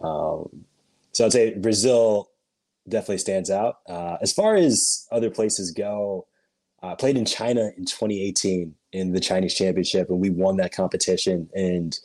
[0.00, 0.64] Um,
[1.12, 2.30] so I'd say Brazil
[2.88, 3.80] definitely stands out.
[3.88, 6.26] Uh, as far as other places go,
[6.82, 11.48] I played in China in 2018 in the Chinese Championship, and we won that competition.
[11.54, 11.98] And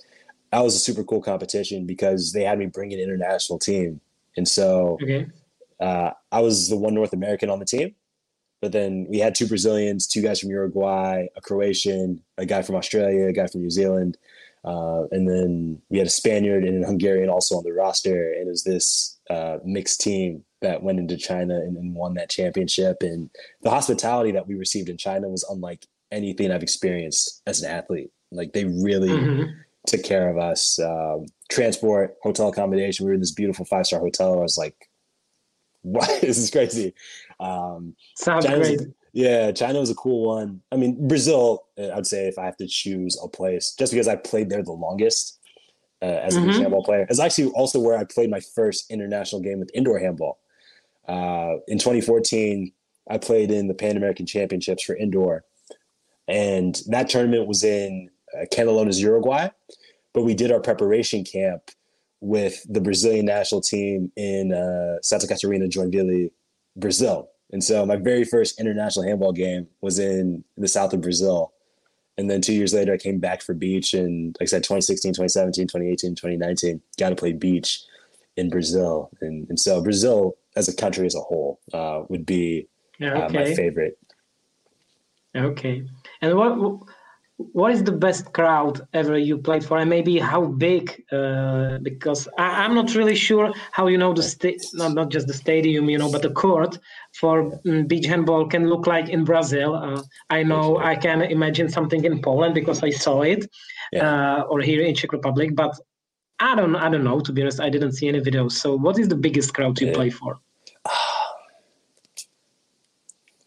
[0.51, 4.01] that was a super cool competition because they had me bring an international team,
[4.37, 5.27] and so okay.
[5.79, 7.95] uh, I was the one North American on the team.
[8.61, 12.75] But then we had two Brazilians, two guys from Uruguay, a Croatian, a guy from
[12.75, 14.17] Australia, a guy from New Zealand.
[14.63, 18.33] Uh, and then we had a Spaniard and a Hungarian also on the roster.
[18.33, 22.29] And it was this uh, mixed team that went into China and, and, won that
[22.29, 22.97] championship.
[23.01, 23.31] And
[23.63, 28.11] the hospitality that we received in China was unlike anything I've experienced as an athlete.
[28.31, 29.51] Like they really mm-hmm.
[29.87, 30.79] Took care of us.
[30.79, 33.05] Um, transport, hotel accommodation.
[33.05, 34.33] We were in this beautiful five star hotel.
[34.33, 34.89] I was like,
[35.81, 36.21] what?
[36.21, 36.93] this is crazy.
[37.39, 38.81] Um, Sounds China's great.
[38.81, 40.61] A, yeah, China was a cool one.
[40.71, 44.07] I mean, Brazil, uh, I'd say if I have to choose a place, just because
[44.07, 45.39] I played there the longest
[46.01, 46.49] uh, as mm-hmm.
[46.49, 49.99] a handball player, is actually also where I played my first international game with indoor
[49.99, 50.39] handball.
[51.07, 52.71] Uh, in 2014,
[53.09, 55.43] I played in the Pan American Championships for indoor,
[56.27, 58.09] and that tournament was in
[58.53, 59.49] Canelones, Uruguay.
[60.13, 61.71] But we did our preparation camp
[62.19, 66.31] with the Brazilian national team in uh, Santa Catarina, Joinville,
[66.75, 67.29] Brazil.
[67.51, 71.53] And so my very first international handball game was in the south of Brazil.
[72.17, 73.93] And then two years later, I came back for beach.
[73.93, 77.81] And like I said, 2016, 2017, 2018, 2019, got to play beach
[78.37, 79.09] in Brazil.
[79.21, 82.67] And, and so Brazil as a country as a whole uh, would be
[83.01, 83.09] okay.
[83.09, 83.97] uh, my favorite.
[85.35, 85.83] Okay.
[86.21, 86.57] And what
[87.53, 89.77] what is the best crowd ever you played for?
[89.77, 94.23] And maybe how big uh, because I, am not really sure how you know the
[94.23, 96.77] sta- not, not just the stadium you know but the court
[97.13, 99.75] for um, beach handball can look like in brazil.
[99.75, 103.49] Uh, i know i can imagine something in poland because i saw it
[103.91, 104.39] yeah.
[104.39, 105.73] uh, or here in czech republic but
[106.39, 108.53] i don't i don't know to be honest i didn't see any videos.
[108.53, 110.39] So what is the biggest crowd you play for?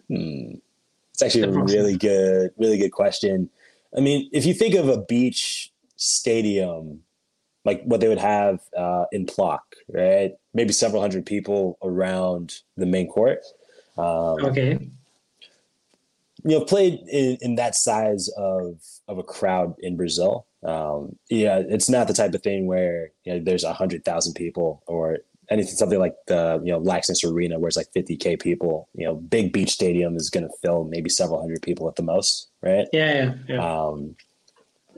[0.07, 0.57] Hmm.
[1.13, 3.49] it's actually a really good really good question
[3.97, 7.01] I mean, if you think of a beach stadium,
[7.65, 10.33] like what they would have uh, in Plock, right?
[10.53, 13.41] Maybe several hundred people around the main court.
[13.97, 14.79] Um, okay.
[16.47, 20.47] You know, played in, in that size of of a crowd in Brazil.
[20.63, 24.35] Um, yeah, it's not the type of thing where you know there's a hundred thousand
[24.35, 25.19] people or
[25.51, 28.89] anything something like the you know Lanxess Arena, where it's like 50k people.
[28.95, 32.03] You know, big beach stadium is going to fill maybe several hundred people at the
[32.03, 32.87] most, right?
[32.93, 33.35] Yeah, yeah.
[33.49, 33.83] yeah.
[33.85, 34.17] Um,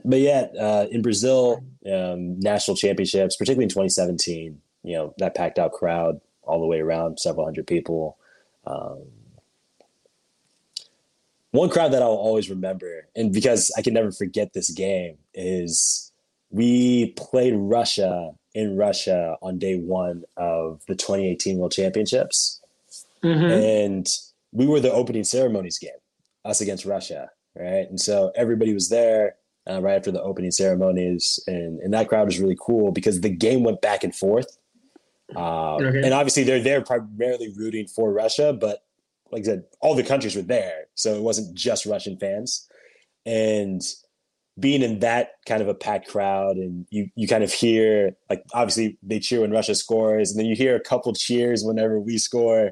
[0.05, 5.59] but yeah, uh, in Brazil, um, national championships, particularly in 2017, you know that packed
[5.59, 8.17] out crowd all the way around, several hundred people.
[8.65, 9.03] Um,
[11.51, 16.11] one crowd that I'll always remember, and because I can never forget this game, is
[16.49, 22.59] we played Russia in Russia on day one of the 2018 World Championships.
[23.23, 23.45] Mm-hmm.
[23.45, 24.07] And
[24.51, 25.91] we were the opening ceremonies game,
[26.43, 27.87] us against Russia, right?
[27.87, 29.35] And so everybody was there
[29.69, 31.39] uh, right after the opening ceremonies.
[31.45, 34.57] And, and that crowd was really cool because the game went back and forth.
[35.35, 36.01] Uh, okay.
[36.03, 38.83] And obviously, they're there primarily rooting for Russia, but
[39.31, 40.85] like I said, all the countries were there.
[40.95, 42.67] So it wasn't just Russian fans.
[43.23, 43.83] And
[44.59, 48.43] being in that kind of a packed crowd and you you kind of hear like
[48.53, 52.17] obviously they cheer when Russia scores and then you hear a couple cheers whenever we
[52.17, 52.71] score.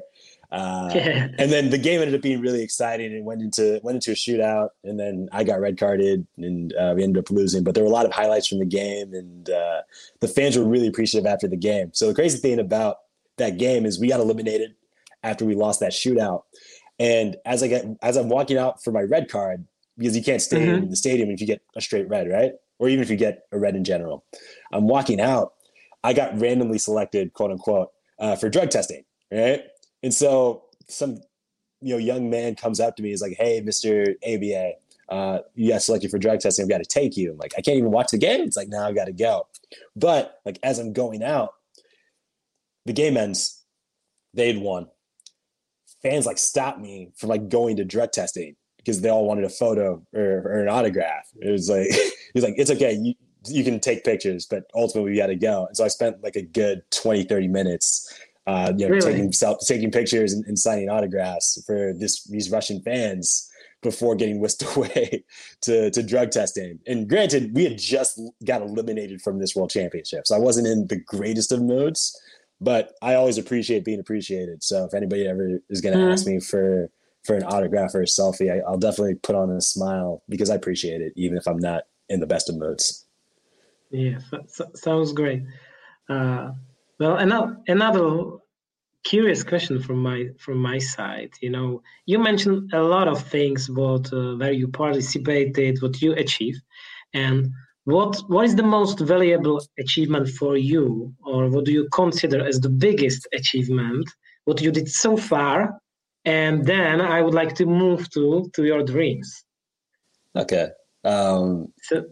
[0.52, 1.28] Uh, yeah.
[1.38, 4.14] and then the game ended up being really exciting and went into went into a
[4.14, 7.82] shootout and then I got red carded and uh, we ended up losing but there
[7.82, 9.82] were a lot of highlights from the game and uh,
[10.20, 12.98] the fans were really appreciative after the game so the crazy thing about
[13.38, 14.76] that game is we got eliminated
[15.24, 16.42] after we lost that shootout
[17.00, 19.66] and as I get as I'm walking out for my red card
[19.96, 20.84] because you can't stay mm-hmm.
[20.84, 22.52] in the stadium if you get a straight red, right?
[22.78, 24.24] Or even if you get a red in general.
[24.72, 25.54] I'm walking out.
[26.04, 29.62] I got randomly selected, quote unquote, uh, for drug testing, right?
[30.02, 31.18] And so some
[31.80, 34.72] you know young man comes up to me, He's like, "Hey, Mister ABA,
[35.08, 36.64] uh, you got selected for drug testing.
[36.64, 38.68] I've got to take you." I'm like, "I can't even watch the game." It's like,
[38.68, 39.48] "Now nah, I've got to go."
[39.94, 41.54] But like as I'm going out,
[42.84, 43.62] the game ends.
[44.34, 44.88] They'd won.
[46.02, 48.54] Fans like stop me from like going to drug testing
[48.86, 51.26] because they all wanted a photo or, or an autograph.
[51.40, 51.88] It was like
[52.34, 53.14] he's like, it's okay, you
[53.48, 55.66] you can take pictures, but ultimately we got to go.
[55.66, 58.12] And so I spent like a good 20, 30 minutes,
[58.48, 59.12] uh, you know, really?
[59.12, 63.48] taking self, taking pictures and, and, signing autographs for this these Russian fans
[63.82, 65.24] before getting whisked away
[65.62, 66.80] to, to drug testing.
[66.88, 70.26] And granted, we had just got eliminated from this world championship.
[70.26, 72.20] So I wasn't in the greatest of moods,
[72.60, 74.64] but I always appreciate being appreciated.
[74.64, 76.12] So if anybody ever is going to mm-hmm.
[76.12, 76.90] ask me for
[77.26, 80.54] for an autograph or a selfie, I, will definitely put on a smile because I
[80.54, 83.06] appreciate it, even if I'm not in the best of moods.
[83.90, 84.18] Yeah,
[84.74, 85.42] sounds great.
[86.08, 86.52] Uh,
[86.98, 88.38] well, another another
[89.04, 91.30] curious question from my from my side.
[91.40, 96.12] You know, you mentioned a lot of things what uh, where you participated, what you
[96.12, 96.62] achieved,
[97.14, 97.50] and
[97.84, 102.60] what what is the most valuable achievement for you, or what do you consider as
[102.60, 104.08] the biggest achievement?
[104.44, 105.80] What you did so far,
[106.26, 109.44] and then I would like to move to to your dreams.
[110.36, 110.68] Okay.
[111.04, 112.04] Um, so,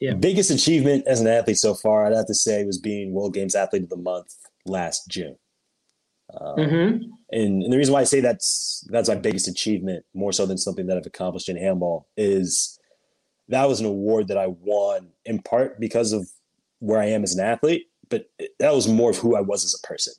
[0.00, 0.14] yeah.
[0.14, 3.54] Biggest achievement as an athlete so far, I'd have to say, was being World Games
[3.54, 4.34] Athlete of the Month
[4.66, 5.36] last June.
[6.38, 7.04] Um, mm-hmm.
[7.30, 10.58] and, and the reason why I say that's that's my biggest achievement, more so than
[10.58, 12.78] something that I've accomplished in handball, is
[13.48, 16.28] that was an award that I won in part because of
[16.80, 18.26] where I am as an athlete, but
[18.58, 20.14] that was more of who I was as a person.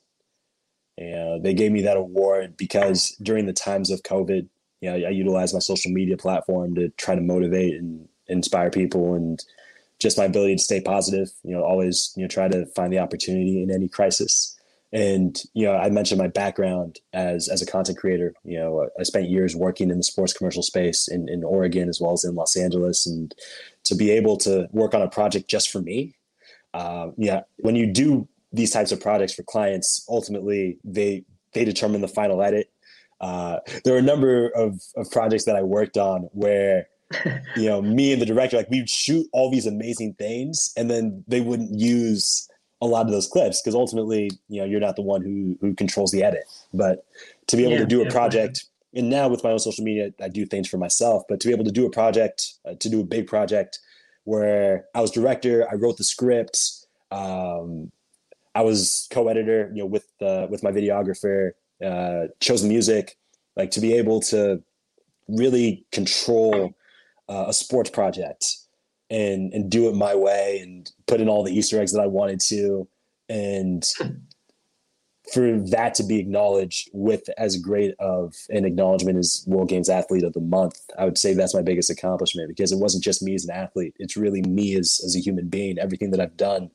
[0.98, 4.48] And they gave me that award because during the times of COVID,
[4.80, 9.14] you know, I utilized my social media platform to try to motivate and inspire people
[9.14, 9.42] and
[9.98, 12.98] just my ability to stay positive, you know, always, you know, try to find the
[12.98, 14.58] opportunity in any crisis.
[14.92, 19.02] And, you know, I mentioned my background as, as a content creator, you know, I
[19.02, 22.34] spent years working in the sports commercial space in, in Oregon as well as in
[22.34, 23.06] Los Angeles.
[23.06, 23.34] And
[23.84, 26.14] to be able to work on a project just for me,
[26.72, 32.00] uh, yeah, when you do these types of projects for clients, ultimately they they determine
[32.00, 32.70] the final edit.
[33.20, 36.86] Uh, there are a number of, of projects that I worked on where
[37.56, 41.22] you know me and the director like we'd shoot all these amazing things and then
[41.28, 42.48] they wouldn't use
[42.82, 45.72] a lot of those clips because ultimately you know you're not the one who who
[45.74, 46.42] controls the edit
[46.74, 47.06] but
[47.46, 50.10] to be able yeah, to do a project and now with my own social media
[50.20, 52.88] i do things for myself but to be able to do a project uh, to
[52.88, 53.78] do a big project
[54.24, 57.92] where i was director i wrote the script um,
[58.56, 61.50] I was co-editor, you know, with uh, with my videographer,
[61.84, 63.18] uh, chose the music,
[63.54, 64.62] like to be able to
[65.28, 66.74] really control
[67.28, 68.46] uh, a sports project
[69.10, 72.06] and and do it my way and put in all the Easter eggs that I
[72.06, 72.88] wanted to,
[73.28, 73.84] and
[75.34, 80.24] for that to be acknowledged with as great of an acknowledgement as World Games Athlete
[80.24, 83.34] of the Month, I would say that's my biggest accomplishment because it wasn't just me
[83.34, 85.78] as an athlete; it's really me as as a human being.
[85.78, 86.70] Everything that I've done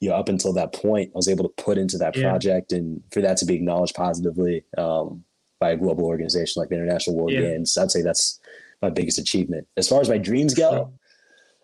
[0.00, 2.28] you know, up until that point, I was able to put into that yeah.
[2.28, 5.24] project and for that to be acknowledged positively um,
[5.58, 7.40] by a global organization like the International World yeah.
[7.40, 8.38] Games, I'd say that's
[8.82, 9.66] my biggest achievement.
[9.76, 10.92] As far as my dreams go,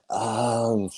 [0.08, 0.90] um,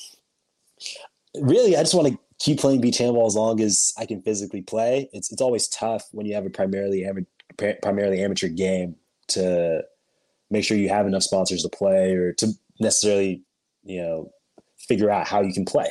[1.40, 4.62] really, I just want to keep playing beach handball as long as I can physically
[4.62, 5.09] play.
[5.12, 8.97] It's it's always tough when you have a primarily amateur primarily amateur game
[9.28, 9.82] to
[10.51, 12.48] make sure you have enough sponsors to play or to
[12.81, 13.43] necessarily
[13.85, 14.31] you know
[14.78, 15.90] figure out how you can play.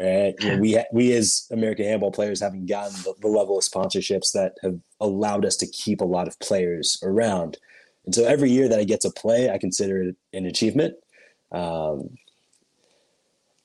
[0.00, 3.58] Right, you know, we ha- we as American handball players haven't gotten the, the level
[3.58, 7.58] of sponsorships that have allowed us to keep a lot of players around,
[8.04, 10.94] and so every year that I get to play, I consider it an achievement.
[11.52, 12.10] Um,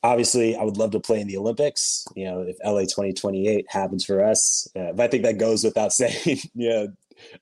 [0.03, 2.05] obviously, I would love to play in the Olympics.
[2.15, 5.93] You know, if LA 2028 happens for us, uh, but I think that goes without
[5.93, 6.39] saying.
[6.53, 6.87] you know,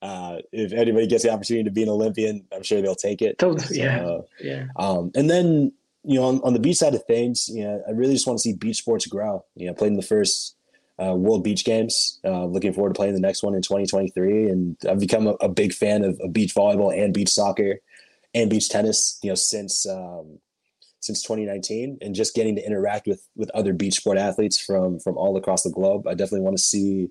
[0.01, 3.37] uh, if anybody gets the opportunity to be an Olympian, I'm sure they'll take it.
[3.39, 3.63] Totally.
[3.63, 4.19] So, yeah.
[4.39, 4.65] Yeah.
[4.75, 5.71] Um, and then
[6.03, 8.39] you know, on, on the beach side of things, you know, I really just want
[8.39, 9.45] to see beach sports grow.
[9.55, 10.55] You know, played in the first
[11.01, 12.19] uh, World Beach Games.
[12.25, 14.49] Uh, looking forward to playing the next one in 2023.
[14.49, 17.79] And I've become a, a big fan of, of, beach volleyball and beach soccer
[18.33, 19.19] and beach tennis.
[19.21, 20.39] You know, since um,
[20.99, 25.17] since 2019, and just getting to interact with with other beach sport athletes from from
[25.17, 26.07] all across the globe.
[26.07, 27.09] I definitely want to see.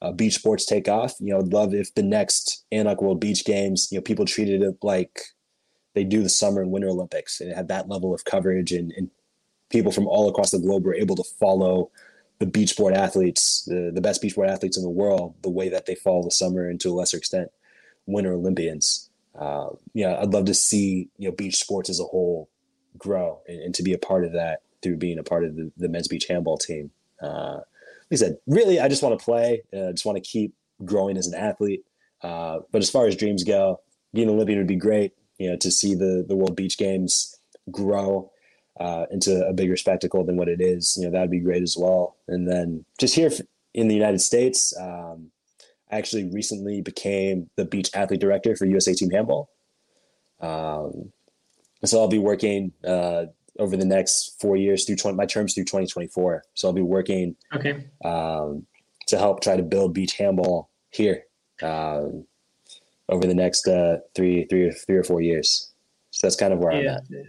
[0.00, 1.14] Uh, beach sports take off.
[1.20, 4.60] You know, I'd love if the next ANOC World Beach Games, you know, people treated
[4.60, 5.20] it like
[5.94, 8.92] they do the summer and winter Olympics, and it had that level of coverage, and,
[8.92, 9.10] and
[9.70, 11.90] people from all across the globe were able to follow
[12.38, 15.68] the beach sport athletes, the, the best beach sport athletes in the world, the way
[15.68, 17.50] that they follow the summer and to a lesser extent,
[18.06, 19.10] winter Olympians.
[19.38, 22.48] Uh, yeah, I'd love to see you know beach sports as a whole
[22.98, 25.70] grow and, and to be a part of that through being a part of the,
[25.76, 26.90] the men's beach handball team.
[27.22, 27.60] Uh,
[28.10, 29.62] like I said, really, I just want to play.
[29.72, 30.54] I uh, just want to keep
[30.84, 31.84] growing as an athlete.
[32.22, 33.80] Uh, but as far as dreams go,
[34.12, 37.36] being an Olympian would be great you know, to see the the World Beach Games
[37.70, 38.30] grow
[38.80, 41.76] uh, into a bigger spectacle than what it is, you know, that'd be great as
[41.78, 42.16] well.
[42.28, 43.30] And then just here
[43.74, 45.30] in the United States, um,
[45.90, 49.50] I actually recently became the beach athlete director for USA Team Handball.
[50.40, 51.12] Um,
[51.84, 53.26] so I'll be working uh,
[53.58, 56.42] over the next four years through 20, my terms through 2024.
[56.54, 57.84] So I'll be working okay.
[58.04, 58.66] um,
[59.08, 61.24] to help try to build beach handball here.
[61.62, 62.26] Um,
[63.12, 65.72] over the next uh, three, three, or or four years.
[66.10, 66.98] So that's kind of where yeah.
[67.10, 67.26] I'm at.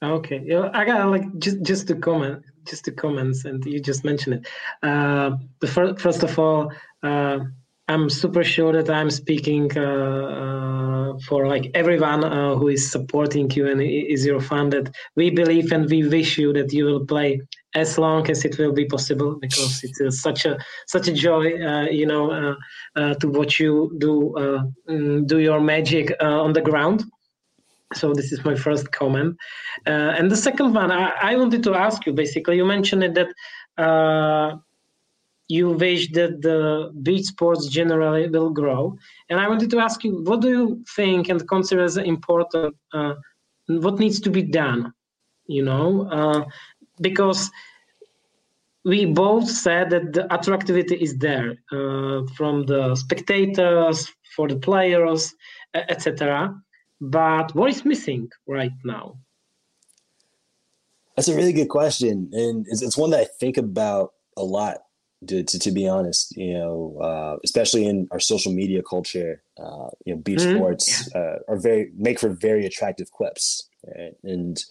[0.00, 4.04] Okay, yeah, I got like just just to comment, just to comments, and you just
[4.04, 4.46] mentioned it.
[4.82, 5.30] Uh,
[5.60, 6.72] the first, first of all,
[7.02, 7.38] uh,
[7.88, 13.50] I'm super sure that I'm speaking uh, uh, for like everyone uh, who is supporting
[13.50, 14.70] you and is your fan.
[14.70, 17.40] That we believe and we wish you that you will play
[17.74, 21.52] as long as it will be possible because it's uh, such a such a joy
[21.62, 22.54] uh, you know uh,
[22.96, 27.04] uh to watch you do uh, mm, do your magic uh, on the ground.
[27.94, 29.34] So this is my first comment.
[29.86, 34.60] And the second one I, I, wanted to ask you basically you mentioned it that
[35.48, 38.94] you wish that the beach sports generally will grow.
[39.30, 42.74] And i wanted to ask you what do you think and consider as important
[43.68, 44.92] what needs to be done
[45.46, 45.88] you know
[47.00, 47.50] because
[48.84, 55.34] we both said that the attractivity is there uh, from the spectators, for the players,
[55.74, 56.54] etc.
[57.00, 59.18] But what is missing right now?
[61.16, 64.78] That's a really good question, and it's, it's one that I think about a lot.
[65.26, 69.88] To, to, to be honest, you know, uh, especially in our social media culture, uh,
[70.04, 70.58] you know, beach mm-hmm.
[70.58, 74.14] sports uh, are very make for very attractive clips, right?
[74.22, 74.62] and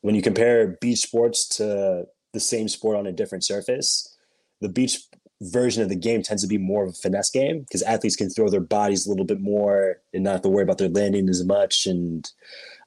[0.00, 4.16] when you compare beach sports to the same sport on a different surface,
[4.60, 5.00] the beach
[5.40, 8.28] version of the game tends to be more of a finesse game because athletes can
[8.28, 11.28] throw their bodies a little bit more and not have to worry about their landing
[11.28, 11.86] as much.
[11.86, 12.30] And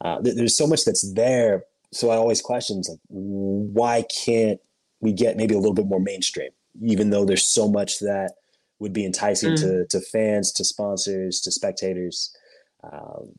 [0.01, 1.63] uh, th- there's so much that's there.
[1.93, 4.59] So I always question like, why can't
[4.99, 6.51] we get maybe a little bit more mainstream,
[6.81, 8.33] even though there's so much that
[8.79, 9.59] would be enticing mm.
[9.59, 12.35] to, to fans, to sponsors, to spectators.
[12.83, 13.33] Um,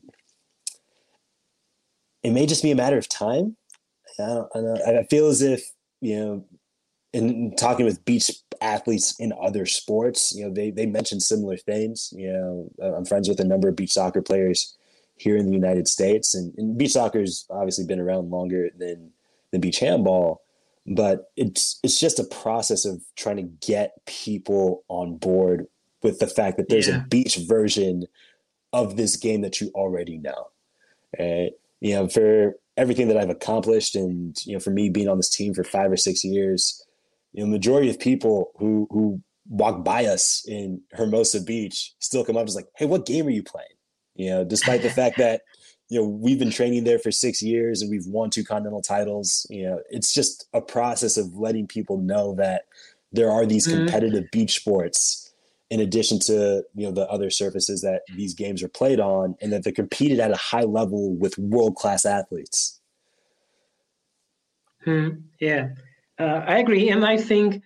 [2.23, 3.57] it may just be a matter of time
[4.19, 5.71] I, don't, I, don't, I feel as if
[6.01, 6.45] you know,
[7.13, 8.29] in talking with beach
[8.61, 12.13] athletes in other sports, you know, they they mention similar things.
[12.15, 14.75] You know, I'm friends with a number of beach soccer players
[15.15, 19.11] here in the United States, and, and beach soccer's obviously been around longer than
[19.51, 20.41] than beach handball,
[20.85, 25.67] but it's it's just a process of trying to get people on board
[26.01, 27.01] with the fact that there's yeah.
[27.01, 28.05] a beach version
[28.73, 30.49] of this game that you already know.
[31.17, 31.51] Right?
[31.79, 35.29] You know, for everything that I've accomplished and you know for me being on this
[35.29, 36.83] team for five or six years,
[37.31, 42.37] you know, majority of people who who walk by us in Hermosa Beach still come
[42.37, 43.67] up and like, hey, what game are you playing?
[44.15, 45.41] You know, despite the fact that
[45.89, 49.45] you know we've been training there for six years and we've won two continental titles.
[49.49, 52.63] You know, it's just a process of letting people know that
[53.11, 53.77] there are these mm-hmm.
[53.77, 54.39] competitive mm-hmm.
[54.39, 55.22] beach sports
[55.73, 59.51] in addition to you know the other surfaces that these games are played on and
[59.51, 62.79] that they're competed at a high level with world class athletes
[64.85, 65.09] hmm,
[65.39, 65.69] yeah
[66.19, 67.61] uh, I agree, and I think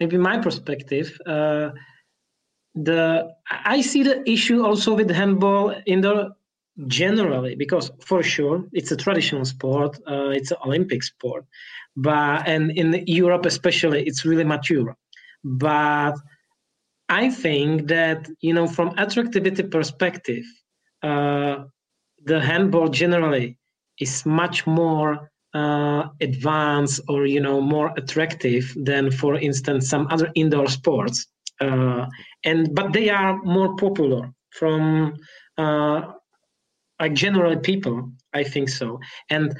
[0.00, 1.18] maybe my perspective.
[1.26, 1.70] Uh,
[2.74, 6.34] the I see the issue also with handball in the
[6.88, 11.44] generally because for sure it's a traditional sport, uh, it's an Olympic sport,
[11.94, 14.96] but and in Europe especially it's really mature.
[15.44, 16.16] But
[17.08, 20.44] I think that you know from attractivity perspective,
[21.02, 21.64] uh,
[22.24, 23.58] the handball generally
[24.00, 30.30] is much more uh, advanced or you know more attractive than for instance some other
[30.34, 31.26] indoor sports.
[31.60, 32.06] Uh,
[32.44, 35.14] and but they are more popular from
[35.58, 36.02] uh,
[37.00, 38.98] like general people i think so.
[39.30, 39.56] And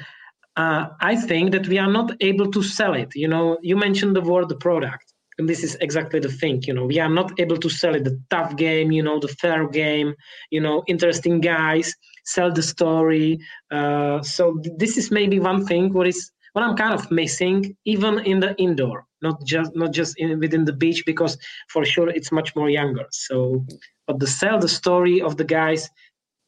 [0.57, 3.09] uh, i think that we are not able to sell it.
[3.15, 5.04] You know you mentioned the word product
[5.37, 8.03] and this is exactly the thing you know we are not able to sell it
[8.03, 10.13] the tough game you know the fair game
[10.51, 11.93] you know interesting guys
[12.25, 13.39] sell the story
[13.71, 18.19] uh, so this is maybe one thing what is what i'm kind of missing even
[18.19, 21.37] in the indoor not just not just in, within the beach because
[21.69, 23.65] for sure it's much more younger so
[24.07, 25.89] but the sell the story of the guys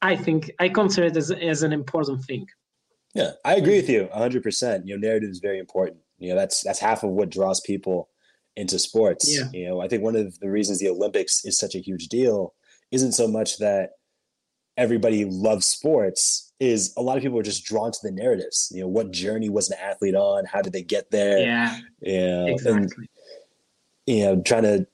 [0.01, 2.45] i think i consider it as, as an important thing.
[3.13, 6.63] Yeah i agree with you 100% you know narrative is very important you know that's
[6.63, 8.09] that's half of what draws people
[8.57, 9.45] into sports yeah.
[9.53, 12.53] you know i think one of the reasons the olympics is such a huge deal
[12.91, 13.91] isn't so much that
[14.77, 18.71] everybody loves sports is a lot of people are just drawn to the narratives.
[18.73, 20.45] You know, what journey was an athlete on?
[20.45, 21.39] How did they get there?
[21.39, 23.09] Yeah, yeah, exactly.
[24.07, 24.87] And, you know, trying to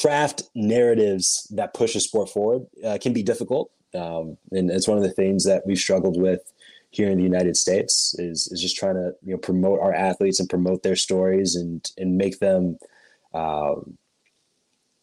[0.00, 4.96] craft narratives that push a sport forward uh, can be difficult, um, and it's one
[4.96, 6.40] of the things that we've struggled with
[6.92, 8.14] here in the United States.
[8.18, 11.90] Is is just trying to you know promote our athletes and promote their stories and
[11.98, 12.78] and make them,
[13.34, 13.74] uh,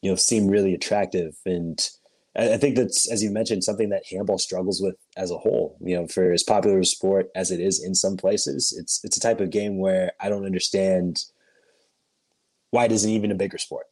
[0.02, 1.90] you know, seem really attractive and
[2.36, 5.78] I think that's, as you mentioned, something that handball struggles with as a whole.
[5.82, 9.18] You know, for as popular a sport as it is in some places, it's it's
[9.18, 11.26] a type of game where I don't understand
[12.70, 13.88] why it isn't even a bigger sport.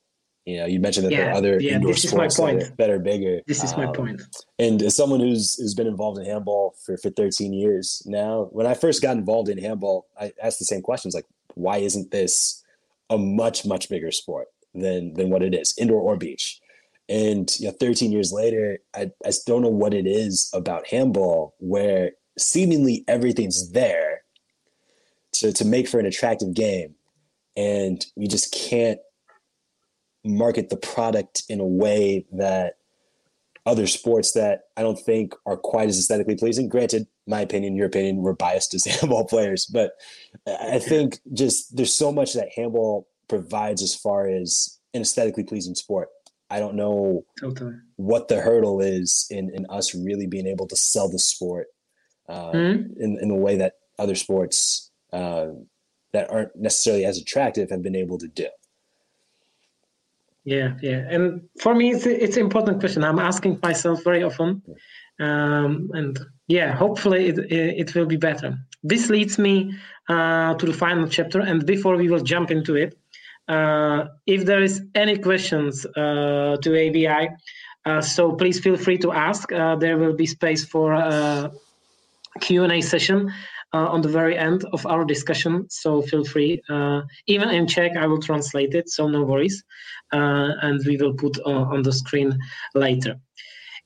[0.47, 2.89] You know, you mentioned that yeah, there are other yeah, indoor sports that are, that
[2.89, 3.41] are, bigger.
[3.47, 4.21] This is um, my point.
[4.57, 8.65] And as someone who's who's been involved in handball for, for 13 years now, when
[8.65, 11.25] I first got involved in handball, I asked the same questions like,
[11.55, 12.63] why isn't this
[13.09, 16.61] a much, much bigger sport than than what it is, indoor or beach?
[17.09, 21.55] And you know, 13 years later, I, I don't know what it is about handball
[21.59, 24.21] where seemingly everything's there
[25.33, 26.95] to, to make for an attractive game.
[27.57, 28.99] And we just can't
[30.27, 32.75] market the product in a way that
[33.65, 36.69] other sports that I don't think are quite as aesthetically pleasing.
[36.69, 39.91] Granted, my opinion, your opinion, we're biased as handball players, but
[40.47, 45.75] I think just there's so much that handball provides as far as an aesthetically pleasing
[45.75, 46.09] sport
[46.49, 47.73] I don't know totally.
[47.97, 51.67] what the hurdle is in, in us really being able to sell the sport
[52.29, 53.01] uh, mm-hmm.
[53.01, 55.47] in, in the way that other sports uh,
[56.13, 58.47] that aren't necessarily as attractive have been able to do.
[60.47, 63.03] Yeah, yeah, and for me, it's it's an important question.
[63.03, 64.61] I'm asking myself very often,
[65.19, 66.17] um, and
[66.47, 68.57] yeah, hopefully it, it will be better.
[68.81, 69.73] This leads me
[70.07, 72.97] uh, to the final chapter, and before we will jump into it,
[73.49, 77.27] uh, if there is any questions uh, to ABI,
[77.85, 79.49] uh, so please feel free to ask.
[79.49, 81.51] there will be space for a
[82.39, 83.33] Q&A session
[83.73, 85.67] on the very end of our discussion.
[85.69, 86.61] So feel free.
[87.27, 89.63] even in Czech, I will translate it, so no worries.
[90.11, 92.37] and we will put on the screen
[92.73, 93.15] later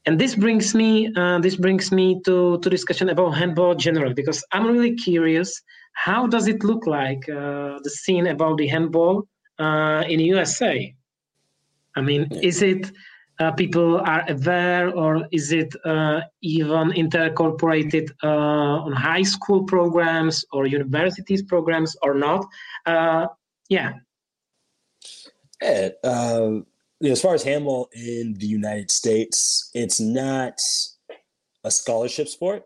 [0.05, 4.43] and this brings me uh, this brings me to to discussion about handball generally because
[4.51, 5.49] i'm really curious
[5.93, 9.27] how does it look like uh, the scene about the handball
[9.59, 10.93] uh, in USA?
[11.95, 12.39] I mean, yeah.
[12.41, 12.91] is it
[13.41, 20.45] uh, people are aware, or is it uh, even intercorporated uh, on high school programs
[20.51, 22.45] or universities programs or not?
[22.85, 23.27] Uh,
[23.69, 23.93] yeah.
[25.61, 25.89] Yeah.
[26.03, 26.67] Um,
[27.03, 30.59] as far as handball in the United States, it's not
[31.63, 32.63] a scholarship sport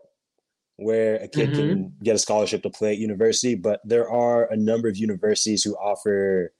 [0.76, 1.68] where a kid mm-hmm.
[1.68, 5.64] can get a scholarship to play at university, but there are a number of universities
[5.64, 6.52] who offer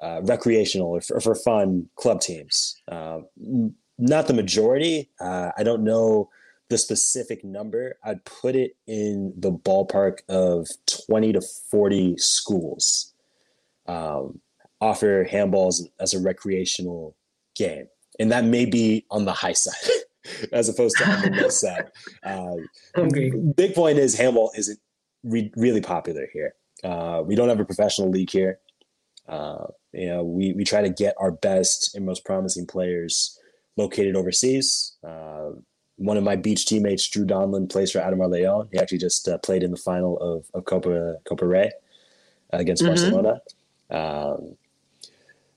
[0.00, 2.80] uh, recreational or for, for, fun club teams.
[2.88, 3.20] Uh,
[3.98, 5.10] not the majority.
[5.20, 6.28] Uh, I don't know
[6.68, 7.96] the specific number.
[8.04, 10.68] I'd put it in the ballpark of
[11.06, 13.14] 20 to 40 schools
[13.86, 14.40] um,
[14.80, 17.16] offer handballs as a recreational
[17.54, 17.86] game.
[18.18, 19.74] And that may be on the high side
[20.52, 21.86] as opposed to on the low side.
[22.24, 22.56] Uh,
[22.98, 23.30] okay.
[23.56, 24.78] Big point is handball isn't
[25.22, 26.54] re- really popular here.
[26.84, 28.58] Uh, we don't have a professional league here.
[29.28, 33.38] Uh, you know, we, we try to get our best and most promising players
[33.76, 34.92] located overseas.
[35.02, 35.50] Uh,
[35.96, 38.68] one of my beach teammates, Drew Donlin, plays for Ademar Leon.
[38.72, 41.70] He actually just uh, played in the final of, of Copa Copa Rey.
[42.50, 42.90] against mm-hmm.
[42.90, 43.40] Barcelona.
[43.90, 44.56] Um,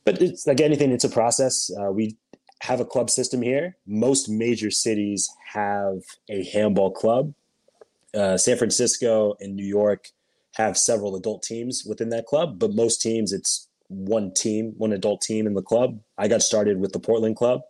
[0.06, 1.70] but it's like anything, it's a process.
[1.80, 2.18] Uh, we
[2.62, 3.78] have a club system here.
[3.86, 7.34] Most major cities have a handball club.
[8.14, 10.10] Uh, San Francisco and New York
[10.56, 15.22] have several adult teams within that club, but most teams it's one team, one adult
[15.22, 16.00] team in the club.
[16.18, 17.62] I got started with the Portland club,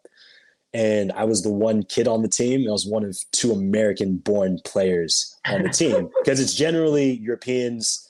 [0.73, 2.67] and I was the one kid on the team.
[2.67, 8.07] I was one of two American-born players on the team because it's generally Europeans,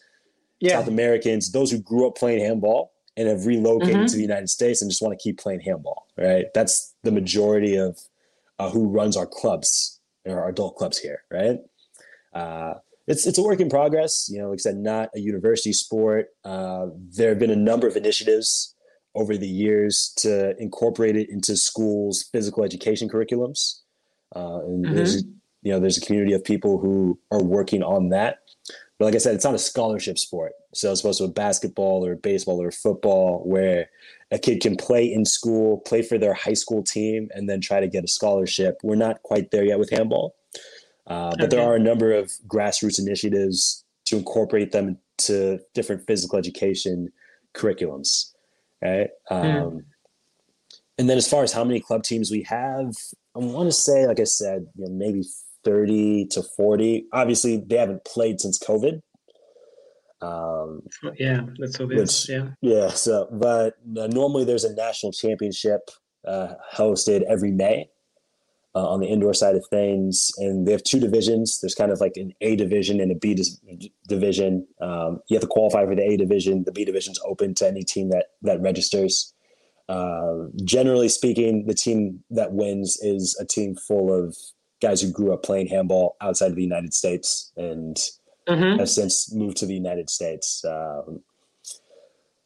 [0.59, 0.79] yeah.
[0.79, 4.05] South Americans, those who grew up playing handball and have relocated mm-hmm.
[4.05, 6.07] to the United States and just want to keep playing handball.
[6.17, 7.97] Right, that's the majority of
[8.57, 11.23] uh, who runs our clubs, our adult clubs here.
[11.31, 11.59] Right.
[12.33, 12.75] Uh,
[13.09, 14.29] it's it's a work in progress.
[14.31, 16.27] You know, like I said, not a university sport.
[16.45, 16.87] Uh,
[17.17, 18.75] there have been a number of initiatives
[19.15, 23.79] over the years to incorporate it into schools' physical education curriculums.
[24.35, 24.95] Uh, and mm-hmm.
[24.95, 25.23] there's
[25.63, 28.39] you know there's a community of people who are working on that.
[28.99, 30.51] But like I said, it's not a scholarship sport.
[30.75, 33.89] So as opposed to a basketball or baseball or football, where
[34.29, 37.79] a kid can play in school, play for their high school team, and then try
[37.79, 38.77] to get a scholarship.
[38.83, 40.35] We're not quite there yet with handball.
[41.09, 41.55] Uh, but okay.
[41.55, 47.11] there are a number of grassroots initiatives to incorporate them to different physical education
[47.55, 48.31] curriculums.
[48.81, 49.09] Right.
[49.29, 49.85] Um,
[50.97, 52.93] And then as far as how many club teams we have,
[53.35, 55.23] I want to say, like I said, you know, maybe
[55.63, 57.05] 30 to 40.
[57.13, 59.01] Obviously, they haven't played since COVID.
[60.21, 60.81] Um,
[61.17, 62.27] yeah, that's obvious.
[62.27, 62.49] Which, yeah.
[62.61, 62.89] Yeah.
[62.89, 65.89] So, but uh, normally there's a national championship
[66.27, 67.89] uh, hosted every May
[68.75, 70.31] uh, on the indoor side of things.
[70.37, 71.59] And they have two divisions.
[71.59, 73.59] There's kind of like an A division and a B dis-
[74.07, 74.67] division.
[74.81, 76.63] Um, you have to qualify for the A division.
[76.63, 79.33] The B division is open to any team that that registers.
[79.87, 84.37] Uh, generally speaking, the team that wins is a team full of
[84.81, 87.97] guys who grew up playing handball outside of the United States and
[88.47, 88.79] mm-hmm.
[88.79, 90.63] have since moved to the United States.
[90.63, 91.21] Um,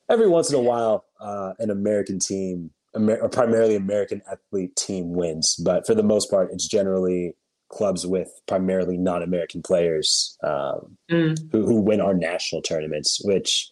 [0.09, 5.55] every once in a while, uh, an American team Amer- primarily American athlete team wins,
[5.55, 7.35] but for the most part, it's generally
[7.69, 11.37] clubs with primarily non-American players um, mm.
[11.51, 13.71] who, who win our national tournaments, which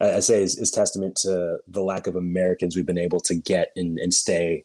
[0.00, 3.70] I say is, is, testament to the lack of Americans we've been able to get
[3.76, 4.64] and, and stay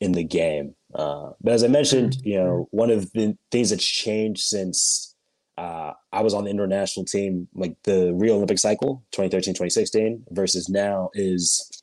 [0.00, 0.74] in the game.
[0.94, 2.24] Uh, but as I mentioned, mm.
[2.24, 5.14] you know, one of the things that's changed since
[5.58, 10.68] uh, I was on the international team, like the Rio Olympic cycle, 2013, 2016 versus
[10.68, 11.77] now is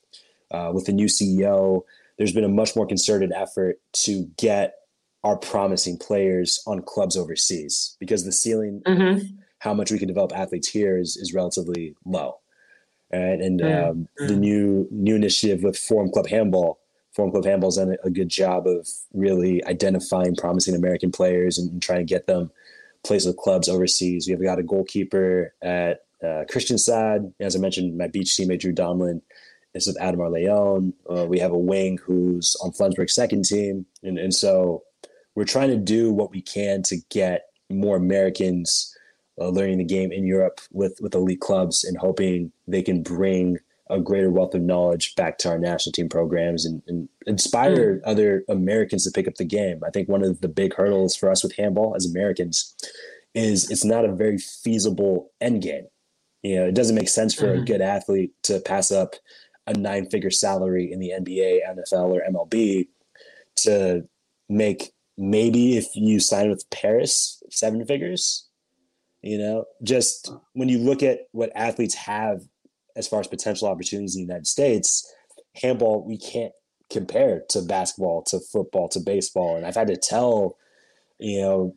[0.52, 1.82] uh, with the new CEO,
[2.18, 4.76] there's been a much more concerted effort to get
[5.24, 9.26] our promising players on clubs overseas because the ceiling mm-hmm.
[9.60, 12.38] how much we can develop athletes here is, is relatively low.
[13.12, 13.40] Right?
[13.40, 13.90] And mm-hmm.
[13.90, 14.40] um, the mm.
[14.40, 16.80] new new initiative with Forum Club Handball,
[17.14, 21.82] Forum Club Handball's done a good job of really identifying promising American players and, and
[21.82, 22.52] trying to get them
[23.04, 24.28] placed with clubs overseas.
[24.28, 27.34] We've got a goalkeeper at uh, Kristianstad.
[27.40, 29.22] As I mentioned, my beach teammate Drew Donlin
[29.76, 30.94] is with Ademar Leon.
[31.10, 33.86] Uh, we have a wing who's on Flensburg's second team.
[34.04, 34.84] And, and so
[35.36, 38.96] we're trying to do what we can to get more Americans
[39.40, 43.58] uh, learning the game in Europe with, with elite clubs and hoping they can bring
[43.90, 48.02] a greater wealth of knowledge back to our national team programs and, and inspire mm.
[48.06, 49.82] other Americans to pick up the game.
[49.86, 52.74] I think one of the big hurdles for us with handball as Americans
[53.36, 55.86] is it's not a very feasible end game.
[56.42, 57.52] You know, it doesn't make sense for mm.
[57.52, 57.66] a mm-hmm.
[57.66, 59.16] good athlete to pass up
[59.68, 62.88] a nine figure salary in the NBA, NFL, or MLB
[63.58, 64.08] to
[64.50, 68.48] make maybe if you sign with Paris, seven figures.
[69.22, 72.42] You know, just when you look at what athletes have
[72.96, 75.12] as far as potential opportunities in the United States,
[75.56, 76.54] handball, we can't
[76.92, 79.58] compare to basketball, to football, to baseball.
[79.58, 80.58] And I've had to tell,
[81.20, 81.76] you know,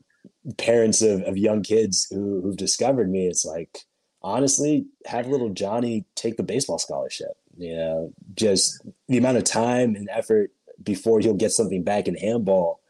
[0.59, 3.78] parents of, of young kids who, who've discovered me, it's like,
[4.20, 7.38] honestly, have little Johnny take the baseball scholarship.
[7.59, 10.53] You know, just the amount of time and effort
[10.83, 12.81] before he'll get something back in handball,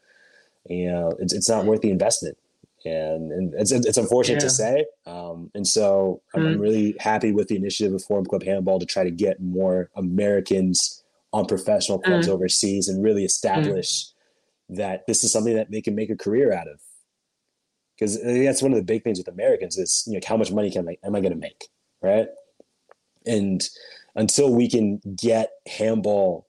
[0.67, 2.37] you know, it's, it's not worth the investment.
[2.85, 4.47] And, and it's, it's unfortunate yeah.
[4.47, 4.85] to say.
[5.05, 6.53] Um, and so I'm, mm.
[6.53, 9.89] I'm really happy with the initiative of Forum Club Handball to try to get more
[9.95, 12.31] Americans on professional clubs mm.
[12.31, 14.05] overseas and really establish
[14.71, 14.77] mm.
[14.77, 16.79] that this is something that they can make a career out of.
[17.95, 20.71] Because that's one of the big things with Americans is, you know, how much money
[20.71, 21.65] can I, am I going to make,
[22.01, 22.27] right?
[23.25, 23.67] And
[24.19, 26.45] until we can get handball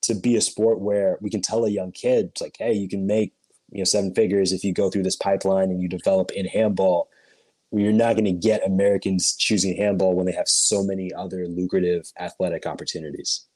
[0.00, 3.06] to be a sport where we can tell a young kid like hey you can
[3.06, 3.34] make
[3.70, 7.08] you know seven figures if you go through this pipeline and you develop in handball
[7.72, 12.10] you're not going to get americans choosing handball when they have so many other lucrative
[12.18, 13.46] athletic opportunities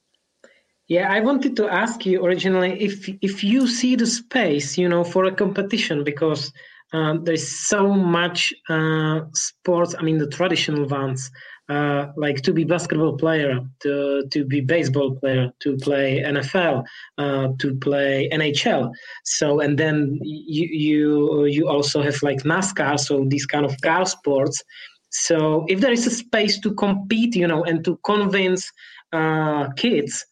[0.86, 5.04] yeah i wanted to ask you originally if if you see the space you know
[5.04, 6.52] for a competition because
[6.92, 9.94] um, there's so much uh, sports.
[9.98, 11.30] I mean, the traditional ones,
[11.68, 16.84] uh, like to be basketball player, to to be baseball player, to play NFL,
[17.18, 18.92] uh, to play NHL.
[19.24, 22.98] So, and then you you you also have like NASCAR.
[22.98, 24.62] So these kind of car sports.
[25.10, 28.70] So if there is a space to compete, you know, and to convince
[29.12, 30.24] uh, kids,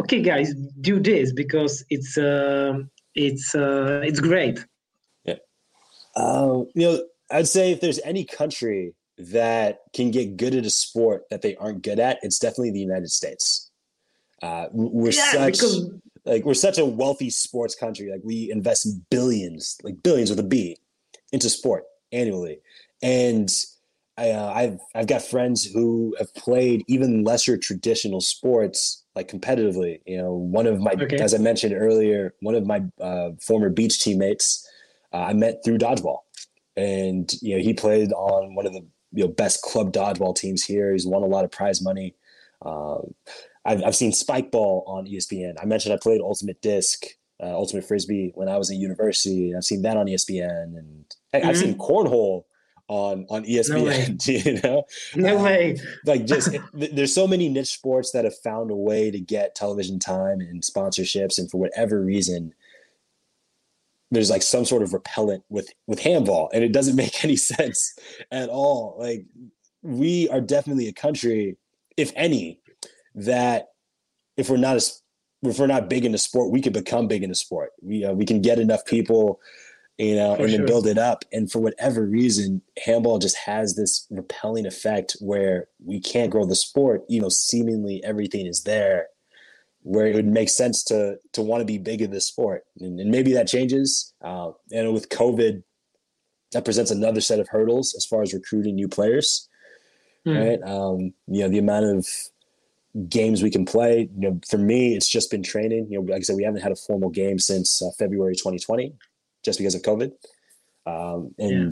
[0.00, 2.74] okay, guys, do this because it's uh,
[3.16, 4.64] it's uh, it's great.
[5.24, 5.38] Yeah,
[6.14, 7.02] um, you know,
[7.32, 11.54] I'd say if there's any country that can get good at a sport that they
[11.56, 13.70] aren't good at, it's definitely the United States.
[14.42, 15.90] Uh, we're yeah, such because...
[16.24, 18.10] like we're such a wealthy sports country.
[18.10, 20.76] Like we invest billions, like billions with a B,
[21.32, 22.58] into sport annually,
[23.02, 23.50] and
[24.16, 30.00] I, uh, I've I've got friends who have played even lesser traditional sports like competitively.
[30.06, 31.16] You know, one of my okay.
[31.16, 34.68] as I mentioned earlier, one of my uh, former beach teammates
[35.12, 36.18] uh, I met through dodgeball,
[36.76, 40.64] and you know he played on one of the you know best club dodgeball teams
[40.64, 40.92] here.
[40.92, 42.14] He's won a lot of prize money.
[42.62, 43.14] Um,
[43.64, 45.54] I've I've seen spike ball on ESPN.
[45.60, 47.04] I mentioned I played ultimate disc.
[47.42, 49.54] Uh, ultimate frisbee when I was at university.
[49.56, 51.04] I've seen that on ESPN, and
[51.34, 51.46] mm-hmm.
[51.46, 52.44] I've seen cornhole
[52.88, 54.28] on on ESPN.
[54.28, 54.84] No you know,
[55.16, 55.76] no um, way.
[56.04, 59.98] like just there's so many niche sports that have found a way to get television
[59.98, 62.54] time and sponsorships, and for whatever reason,
[64.10, 67.96] there's like some sort of repellent with with handball, and it doesn't make any sense
[68.30, 68.96] at all.
[68.98, 69.26] Like
[69.82, 71.56] we are definitely a country,
[71.96, 72.60] if any,
[73.14, 73.68] that
[74.36, 75.02] if we're not as
[75.42, 77.70] if we're not big into sport, we could become big into sport.
[77.82, 79.40] We uh, we can get enough people
[79.98, 80.58] you know, for and sure.
[80.58, 81.24] then build it up.
[81.32, 86.56] And for whatever reason, handball just has this repelling effect where we can't grow the
[86.56, 89.06] sport, you know, seemingly everything is there
[89.84, 92.64] where it would make sense to to want to be big in this sport.
[92.80, 94.12] And, and maybe that changes.
[94.22, 95.62] Uh, and with COVID,
[96.52, 99.48] that presents another set of hurdles as far as recruiting new players.
[100.26, 100.40] Mm.
[100.40, 100.68] Right.
[100.68, 102.08] Um, you know, the amount of
[103.08, 104.08] games we can play.
[104.16, 105.88] You know, for me, it's just been training.
[105.90, 108.94] You know, like I said, we haven't had a formal game since uh, February 2020
[109.44, 110.12] just because of COVID.
[110.86, 111.66] Um, and yeah.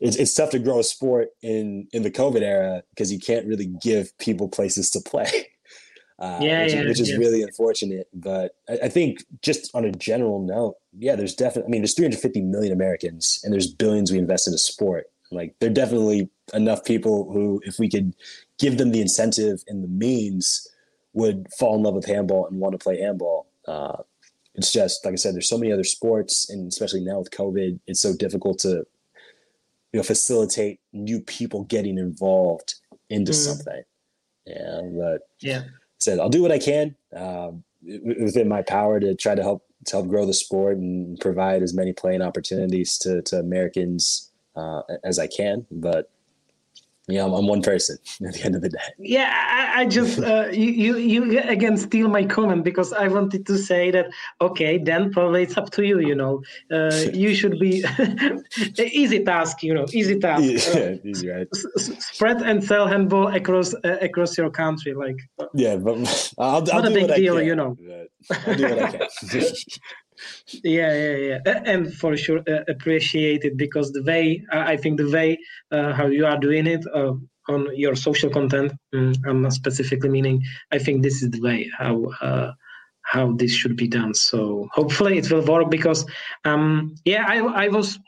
[0.00, 3.46] it's, it's tough to grow a sport in in the COVID era because you can't
[3.46, 5.48] really give people places to play.
[6.18, 7.16] Uh, yeah, which, yeah, which is yeah.
[7.16, 8.08] really unfortunate.
[8.12, 11.68] But I, I, think just on a general note, yeah, there's definitely.
[11.68, 15.06] I mean, there's 350 million Americans, and there's billions we invest in a sport.
[15.30, 18.14] Like, there are definitely enough people who, if we could
[18.58, 20.66] give them the incentive and the means,
[21.12, 23.46] would fall in love with handball and want to play handball.
[23.66, 24.02] Uh,
[24.54, 27.78] it's just like I said, there's so many other sports, and especially now with COVID,
[27.86, 28.84] it's so difficult to
[29.92, 32.74] you know facilitate new people getting involved
[33.08, 33.36] into mm.
[33.36, 33.82] something.
[34.46, 35.62] Yeah, but yeah,
[35.98, 39.96] said I'll do what I can um, within my power to try to help to
[39.96, 45.18] help grow the sport and provide as many playing opportunities to to Americans uh, as
[45.18, 45.66] I can.
[45.70, 46.10] But
[47.08, 48.78] yeah, I'm, I'm, one person at the end of the day.
[48.98, 53.46] Yeah, I, I just uh, you, you you again steal my comment because I wanted
[53.46, 54.10] to say that
[54.40, 56.00] okay, then probably it's up to you.
[56.00, 57.84] You know, uh, you should be
[58.78, 59.62] easy task.
[59.62, 60.42] You know, easy task.
[60.42, 61.48] Yeah, uh, easy, right?
[61.54, 65.18] Spread and sell handball across uh, across your country, like.
[65.54, 65.96] Yeah, but
[66.38, 67.76] I'll, I'll not a big deal, you know.
[68.30, 69.08] I'll do what I can
[70.64, 71.62] yeah yeah yeah.
[71.64, 75.38] And for sure uh, appreciate it because the way uh, i think the way
[75.70, 77.12] uh, how you are doing it uh,
[77.48, 80.42] on your social content um, i'm not specifically meaning
[80.72, 82.52] i think this is the way how uh,
[83.02, 84.12] how this should be done.
[84.12, 86.04] So hopefully it will work because
[86.44, 87.98] um yeah i i was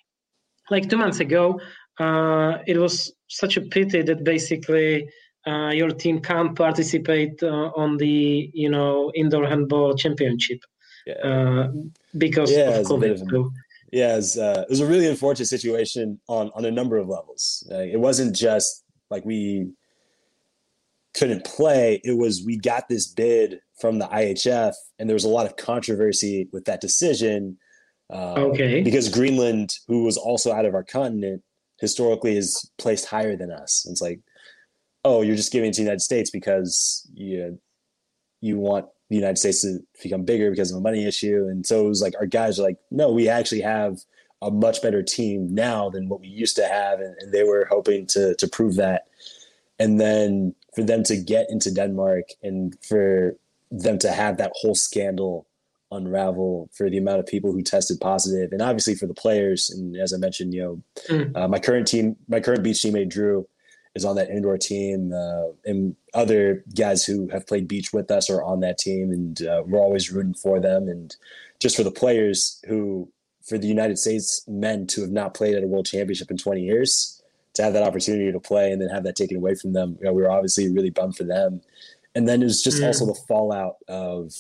[0.71, 1.59] like two months ago
[1.99, 2.95] uh, it was
[3.29, 5.09] such a pity that basically
[5.47, 10.61] your team can't participate on the you know indoor handball championship.
[11.07, 11.15] Yeah.
[11.15, 11.69] Uh,
[12.17, 13.23] because yeah, of COVID.
[13.23, 13.51] Of a,
[13.93, 17.09] yeah, it was, uh, it was, a really unfortunate situation on on a number of
[17.09, 17.67] levels.
[17.71, 19.73] Uh, it wasn't just like we
[21.15, 25.29] couldn't play; it was we got this bid from the IHF, and there was a
[25.29, 27.59] lot of controversy with that decision.
[28.13, 28.83] Uh, okay.
[28.83, 31.43] Because Greenland, who was also out of our continent,
[31.81, 33.85] historically is placed higher than us.
[33.85, 34.21] And it's like,
[35.05, 37.59] oh, you're just giving it to the United States because you
[38.41, 41.47] you want the United States to become bigger because of a money issue.
[41.51, 43.99] And so it was like our guys are like, no, we actually have
[44.41, 47.01] a much better team now than what we used to have.
[47.01, 49.09] And, and they were hoping to to prove that.
[49.79, 53.37] And then for them to get into Denmark and for
[53.71, 55.47] them to have that whole scandal
[55.93, 59.97] unravel for the amount of people who tested positive and obviously for the players and
[59.97, 61.37] as i mentioned you know mm.
[61.37, 63.45] uh, my current team my current beach teammate drew
[63.95, 68.31] is on that indoor team, uh, and other guys who have played beach with us
[68.31, 70.89] are on that team, and uh, we're always rooting for them.
[70.89, 71.15] And
[71.61, 73.11] just for the players who
[73.43, 76.63] for the United States men to have not played at a world championship in 20
[76.63, 77.21] years,
[77.55, 79.97] to have that opportunity to play and then have that taken away from them.
[80.01, 81.61] You know, we were obviously really bummed for them.
[82.15, 82.87] And then it was just mm.
[82.87, 84.33] also the fallout of,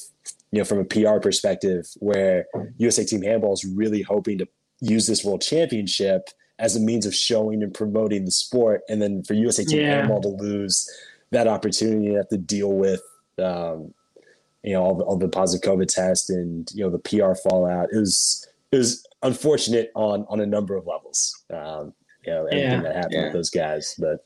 [0.50, 2.46] you know, from a PR perspective, where
[2.78, 4.48] USA Team Handball is really hoping to
[4.80, 8.82] use this world championship as a means of showing and promoting the sport.
[8.88, 9.96] And then for USA Team yeah.
[9.96, 10.88] Handball to lose
[11.30, 13.02] that opportunity and have to deal with,
[13.38, 13.92] um,
[14.62, 17.88] you know, all the, all the positive COVID tests and, you know, the PR fallout.
[17.92, 21.42] It was, it was unfortunate on on a number of levels.
[21.50, 21.94] Um,
[22.26, 23.24] you know, everything yeah, that happened yeah.
[23.24, 24.24] with those guys, but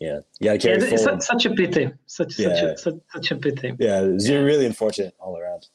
[0.00, 2.48] yeah, yeah, yeah it's such a pity, such yeah.
[2.48, 3.74] such, a, such, such a pity.
[3.78, 5.68] Yeah, it's really unfortunate all around.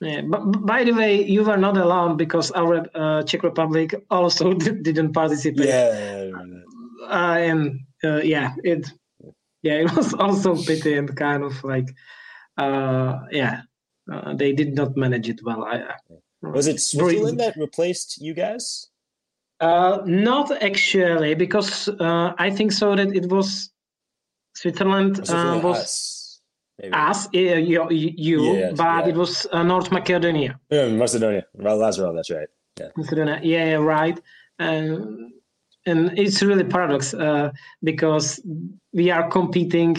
[0.00, 4.54] Yeah, but, by the way, you were not alone because our uh, Czech Republic also
[4.82, 5.66] didn't participate.
[5.66, 6.30] Yeah,
[7.08, 8.88] uh, and uh, yeah, it
[9.62, 11.88] yeah it was also pity and kind of like
[12.58, 13.62] uh, yeah
[14.12, 15.64] uh, they did not manage it well.
[15.64, 15.94] I,
[16.42, 18.88] was it Switzerland that replaced you guys?
[19.60, 23.70] Uh, not actually, because uh, I think so that it was
[24.54, 26.17] Switzerland, uh, was
[26.92, 29.08] us, us uh, you, you yeah, but yeah.
[29.08, 30.58] it was uh, North Macedonia.
[30.70, 31.44] Yeah, Macedonia.
[31.54, 32.48] Well, Lazarov, that's right.
[32.78, 33.40] Yeah, Macedonia.
[33.42, 34.18] Yeah, right.
[34.58, 35.32] and
[35.86, 37.50] it's really paradox uh,
[37.82, 38.40] because
[38.92, 39.94] we are competing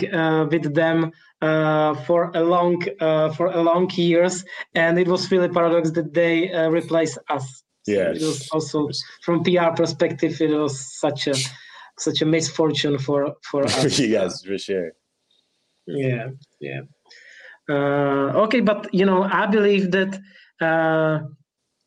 [0.52, 1.12] with them
[1.42, 4.44] uh, for a long uh, for a long years,
[4.76, 7.64] and it was really paradox that they uh, replaced us.
[7.88, 8.90] Yeah, it was also
[9.24, 11.36] from PR perspective, it was such a
[11.98, 14.00] such a misfortune for for us.
[14.16, 14.92] yes, for sure.
[15.90, 16.30] Yeah,
[16.60, 16.82] yeah.
[17.70, 20.20] Uh, okay, but you know, I believe that
[20.62, 21.22] uh,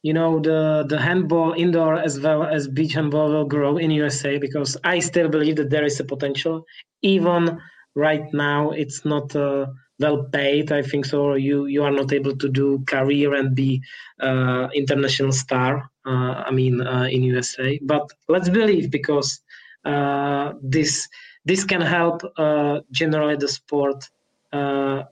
[0.02, 4.38] you know the the handball indoor as well as beach handball will grow in USA
[4.38, 6.64] because I still believe that there is a potential,
[7.02, 7.58] even
[7.96, 9.66] right now it's not uh,
[10.00, 11.34] well paid i think so.
[11.34, 13.82] You you are not able to do career and be
[14.20, 19.40] uh, international star uh, i mean uh, in usa but let's believe because
[19.84, 21.08] uh, this
[21.44, 24.08] this can help uh, generally the sport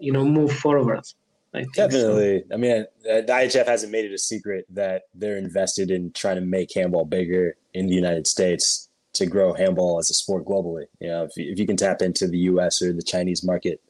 [0.00, 1.04] you know move forward
[1.52, 2.44] I Definitely.
[2.48, 2.54] So.
[2.54, 6.42] I mean, the IHF hasn't made it a secret that they're invested in trying to
[6.42, 10.84] make handball bigger in the United States to grow handball as a sport globally.
[11.00, 12.80] You know, if you, if you can tap into the U.S.
[12.80, 13.80] or the Chinese market,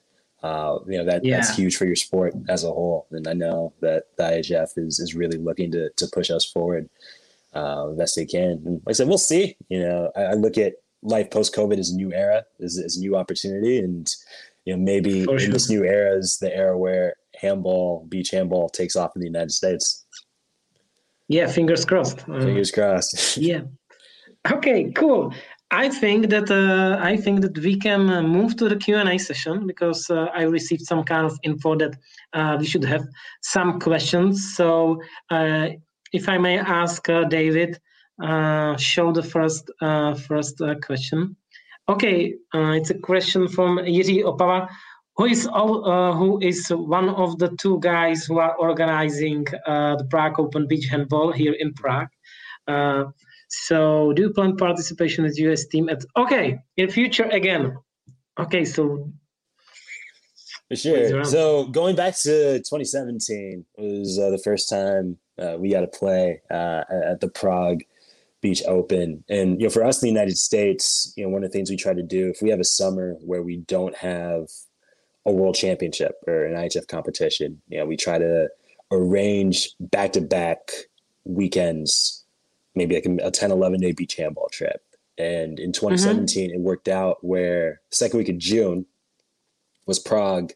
[0.43, 1.37] uh, you know that yeah.
[1.37, 3.07] that's huge for your sport as a whole.
[3.11, 6.89] And I know that the IHF is is really looking to to push us forward
[7.53, 8.63] uh, best they can.
[8.65, 9.57] And like I said, we'll see.
[9.69, 12.97] You know, I, I look at life post COVID is a new era, is, as
[12.97, 14.09] a new opportunity, and
[14.65, 18.97] you know maybe in this new era is the era where handball, beach handball takes
[18.97, 20.05] off in the United States.
[21.29, 22.29] Yeah, fingers crossed.
[22.29, 23.37] Uh, fingers crossed.
[23.37, 23.63] yeah.
[24.51, 25.33] Okay, cool.
[25.71, 29.09] I think that uh, I think that we can uh, move to the Q and
[29.09, 31.97] A session because uh, I received some kind of info that
[32.33, 33.05] uh, we should have
[33.43, 34.57] some questions.
[34.57, 35.01] So,
[35.31, 35.69] uh,
[36.13, 37.79] if I may ask uh, David,
[38.23, 41.37] Uh, show the first uh, first uh, question.
[41.89, 44.69] Okay, it's a question from Jiří Opava,
[45.17, 50.39] who is all, who is one of the two guys who are organizing the Prague
[50.39, 52.09] Open Beach Handball here in Prague.
[53.49, 57.77] So do you plan participation as US team at okay in future again?
[58.39, 59.11] Okay, so
[60.69, 61.25] for sure.
[61.25, 66.41] So going back to 2017 was uh, the first time uh, we got to play
[66.49, 67.83] uh, at the Prague
[68.41, 71.51] Beach Open, and you know, for us in the United States, you know, one of
[71.51, 74.49] the things we try to do if we have a summer where we don't have
[75.27, 78.49] a world championship or an IHF competition, you know, we try to
[78.91, 80.71] arrange back to back
[81.25, 82.21] weekends
[82.75, 84.83] maybe like a 10, 11 day beach handball trip.
[85.19, 86.57] And in 2017, mm-hmm.
[86.57, 88.87] it worked out where second week of June
[89.87, 90.53] was Prague.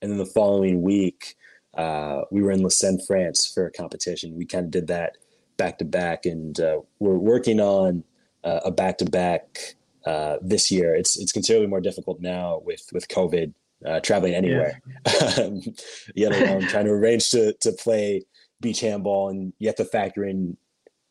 [0.00, 1.36] And then the following week,
[1.74, 4.36] uh, we were in Lausanne, France for a competition.
[4.36, 5.16] We kind of did that
[5.58, 6.24] back to back.
[6.24, 8.04] And uh, we're working on
[8.44, 9.76] uh, a back to back
[10.40, 10.94] this year.
[10.94, 13.52] It's, it's considerably more difficult now with, with COVID
[13.84, 15.48] uh, traveling anywhere, yeah.
[16.14, 18.22] yet alone trying to arrange to, to play
[18.60, 19.28] beach handball.
[19.28, 20.56] And you have to factor in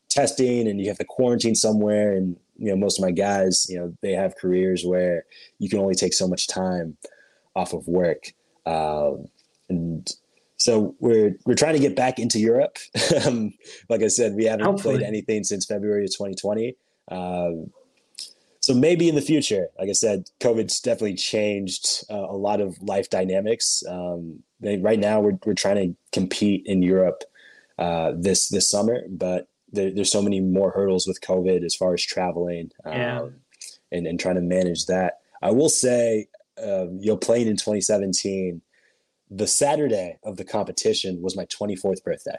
[0.10, 3.78] testing and you have to quarantine somewhere and you know most of my guys you
[3.78, 5.26] know they have careers where
[5.60, 6.98] you can only take so much time
[7.56, 8.32] off of work
[8.66, 9.28] um,
[9.70, 10.16] and
[10.58, 12.78] so we're we're trying to get back into Europe.
[13.26, 13.54] Um,
[13.90, 14.98] like I said, we haven't Hopefully.
[14.98, 16.76] played anything since February of 2020.
[17.10, 17.72] Um,
[18.60, 22.80] so maybe in the future, like I said, COVID's definitely changed uh, a lot of
[22.82, 23.82] life dynamics.
[23.88, 27.24] Um, they, right now, we're we're trying to compete in Europe
[27.80, 31.94] uh, this this summer, but there, there's so many more hurdles with COVID as far
[31.94, 33.22] as traveling yeah.
[33.22, 33.36] um,
[33.92, 35.20] and, and trying to manage that.
[35.42, 36.28] I will say,
[36.62, 38.62] uh, you know, playing in 2017,
[39.30, 42.38] the Saturday of the competition was my 24th birthday.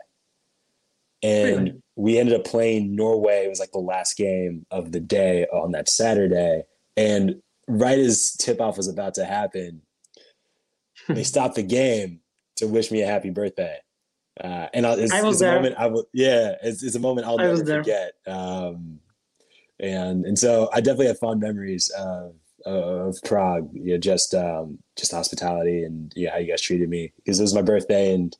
[1.22, 1.82] and really?
[1.96, 3.44] we ended up playing Norway.
[3.44, 6.62] It was like the last game of the day on that Saturday,
[6.96, 9.82] and right as tip off was about to happen,
[11.08, 12.20] they stopped the game
[12.56, 13.76] to wish me a happy birthday.
[14.42, 15.52] Uh, and it's, I was it's there.
[15.52, 18.12] a moment I will, yeah, it's, it's a moment I'll never forget.
[18.26, 19.00] Um,
[19.80, 22.34] and and so I definitely have fond memories of
[22.66, 23.70] of Prague.
[23.72, 27.42] You know, just um, just hospitality and yeah, how you guys treated me because it
[27.42, 28.36] was my birthday and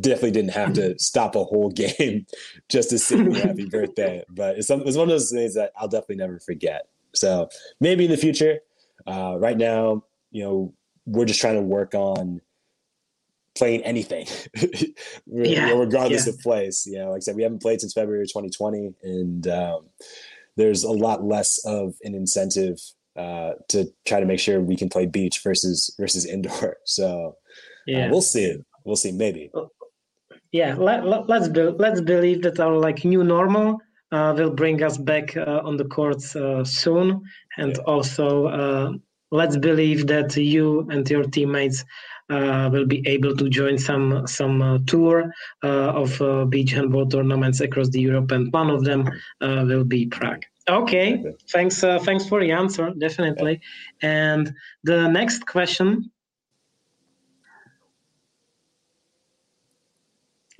[0.00, 2.26] definitely didn't have to stop a whole game
[2.68, 4.24] just to sing happy birthday.
[4.34, 6.88] But it's, it's one of those things that I'll definitely never forget.
[7.14, 7.48] So
[7.80, 8.60] maybe in the future.
[9.06, 10.74] Uh, right now, you know,
[11.06, 12.40] we're just trying to work on
[13.54, 14.26] playing anything,
[14.56, 14.86] yeah,
[15.26, 16.32] you know, regardless yeah.
[16.32, 16.86] of place.
[16.86, 19.86] You know, like I said, we haven't played since February 2020, and um,
[20.56, 22.78] there's a lot less of an incentive
[23.16, 26.76] uh, to try to make sure we can play beach versus versus indoor.
[26.84, 27.30] So uh,
[27.86, 28.56] yeah, uh, we'll see.
[28.84, 29.12] We'll see.
[29.12, 29.50] Maybe.
[30.52, 33.78] Yeah, let, let, let's be, let's believe that our like new normal
[34.12, 37.22] uh, will bring us back uh, on the courts uh, soon,
[37.56, 37.82] and yeah.
[37.84, 41.84] also let's believe that you and your teammates
[42.30, 45.32] uh, will be able to join some some uh, tour
[45.64, 49.08] uh, of beach handball tournaments across the Europe, and one of them
[49.40, 50.44] will be Prague.
[50.68, 51.32] Okay, okay.
[51.50, 51.80] thanks.
[51.80, 53.60] thanks for the answer, definitely.
[54.02, 54.32] Yeah.
[54.32, 56.10] And the next question.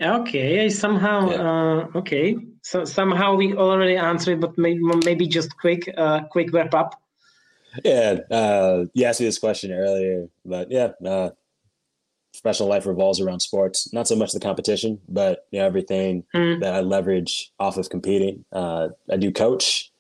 [0.01, 1.31] Okay, somehow.
[1.31, 1.87] Yeah.
[1.95, 7.01] okay, so somehow we already answered, but maybe maybe just quick uh, quick wrap up.
[7.85, 11.31] Yeah, uh, you asked me this question earlier, but yeah, uh,
[12.33, 13.93] professional life revolves around sports.
[13.93, 16.61] Not so much the competition, but you know everything mm.
[16.61, 18.45] that I leverage off of competing.
[18.53, 19.91] Uh, I do coach,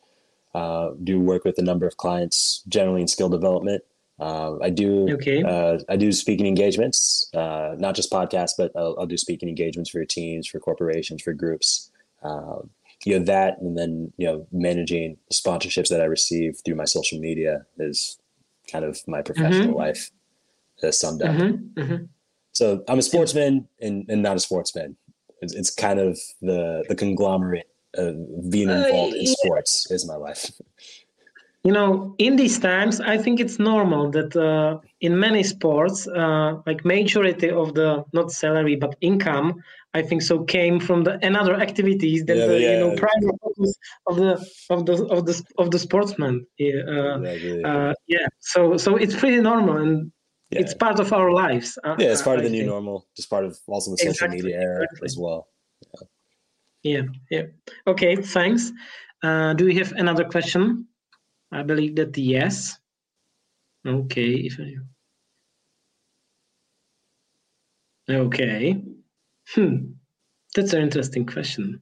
[0.54, 3.82] uh, do work with a number of clients, generally in skill development.
[4.20, 5.42] Uh, I do okay.
[5.42, 9.90] Uh, I do speaking engagements, uh, not just podcasts, but I'll, I'll, do speaking engagements
[9.90, 11.90] for teams, for corporations, for groups.
[12.22, 12.70] Um,
[13.04, 17.18] you know that and then you know managing sponsorships that i receive through my social
[17.18, 18.18] media is
[18.70, 19.76] kind of my professional mm-hmm.
[19.76, 20.10] life
[20.82, 21.80] uh, summed up mm-hmm.
[21.80, 22.04] Mm-hmm.
[22.52, 24.96] so i'm a sportsman and, and not a sportsman
[25.40, 30.06] it's, it's kind of the the conglomerate of being uh, involved uh, in sports is
[30.06, 30.50] my life
[31.64, 36.54] you know in these times i think it's normal that uh, in many sports uh,
[36.66, 39.62] like majority of the not salary but income
[39.94, 43.36] I think so came from the another activities that yeah, the yeah, you know primary
[43.42, 43.74] focus
[44.06, 44.32] of the
[44.70, 46.46] of the of the of the sportsman.
[46.56, 48.26] Yeah, uh, uh, yeah.
[48.40, 50.10] So so it's pretty normal and
[50.50, 50.60] yeah.
[50.60, 51.78] it's part of our lives.
[51.84, 53.06] Uh, yeah, it's part of the new normal.
[53.16, 55.06] Just part of also the social exactly, media era exactly.
[55.06, 55.48] as well.
[55.94, 56.06] Yeah.
[56.82, 57.42] Yeah, yeah.
[57.86, 58.72] Okay, thanks.
[59.22, 60.86] Uh, do we have another question?
[61.52, 62.78] I believe that yes.
[63.86, 64.74] Okay, if I...
[68.12, 68.82] Okay.
[69.54, 69.76] Hmm,
[70.54, 71.80] that's an interesting question.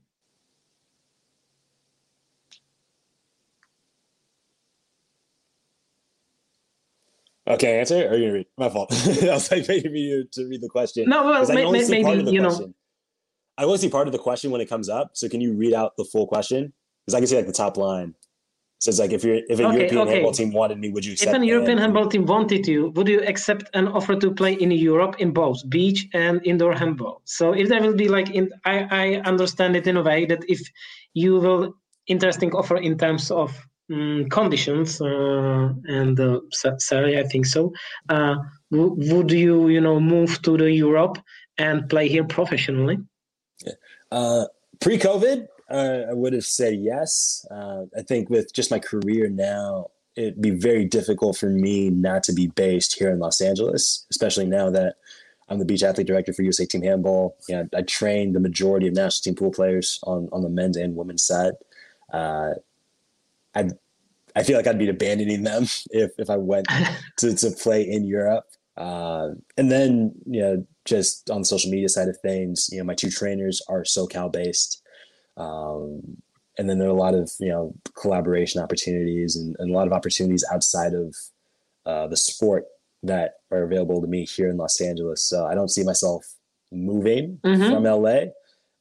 [7.51, 8.47] Okay, answer or you read?
[8.57, 8.93] My fault.
[9.23, 11.09] I was like waiting for you to read the question.
[11.09, 12.43] No, well, may, maybe you question.
[12.43, 12.75] know.
[13.61, 15.11] I only see part of the question when it comes up.
[15.13, 16.73] So can you read out the full question?
[17.05, 18.15] Because I can see like the top line.
[18.79, 20.11] So it's like if you're if a okay, European okay.
[20.13, 21.29] handball team wanted me, would you accept?
[21.29, 24.71] If an European handball team wanted you, would you accept an offer to play in
[24.71, 27.21] Europe in both beach and indoor handball?
[27.27, 30.43] So if there will be like in, I I understand it in a way that
[30.49, 30.61] if
[31.13, 31.75] you will
[32.07, 33.51] interesting offer in terms of
[33.93, 36.41] um, conditions uh, and uh,
[36.79, 37.75] salary, I think so.
[38.09, 38.37] Uh,
[38.71, 41.19] w- would you you know move to the Europe
[41.59, 42.97] and play here professionally?
[43.65, 43.73] Yeah.
[44.11, 44.45] Uh,
[44.81, 47.47] pre-COVID, uh, I would have said yes.
[47.51, 52.23] Uh, I think with just my career now, it'd be very difficult for me not
[52.25, 54.97] to be based here in Los Angeles, especially now that
[55.49, 57.37] I'm the beach athlete director for USA Team Handball.
[57.49, 60.97] Yeah, I train the majority of national team pool players on, on the men's and
[60.97, 61.55] women's side.
[62.13, 62.55] Uh,
[63.55, 63.71] I
[64.37, 66.67] I feel like I'd be abandoning them if, if I went
[67.19, 68.47] to, to play in Europe.
[68.77, 72.85] Uh, and then, you know, just on the social media side of things, you know,
[72.85, 74.83] my two trainers are SoCal based.
[75.37, 76.17] Um,
[76.59, 79.87] and then there are a lot of you know collaboration opportunities and, and a lot
[79.87, 81.15] of opportunities outside of
[81.87, 82.67] uh, the sport
[83.03, 85.23] that are available to me here in Los Angeles.
[85.23, 86.27] So I don't see myself
[86.71, 87.73] moving mm-hmm.
[87.73, 88.33] from LA.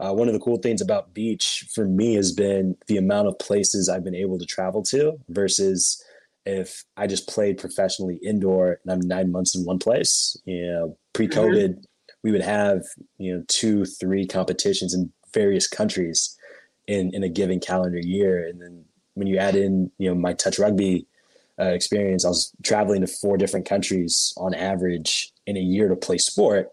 [0.01, 3.39] Uh, one of the cool things about beach for me has been the amount of
[3.39, 6.03] places I've been able to travel to versus
[6.45, 10.37] if I just played professionally indoor and I'm nine months in one place.
[10.45, 11.81] You know, pre-COVID, mm-hmm.
[12.23, 12.83] We would have
[13.17, 16.37] you know two, three competitions in various countries
[16.87, 18.47] in in a given calendar year.
[18.47, 21.05] And then when you add in, you know, my touch rugby
[21.59, 25.95] uh, experience, I was traveling to four different countries on average in a year to
[25.95, 26.69] play sport.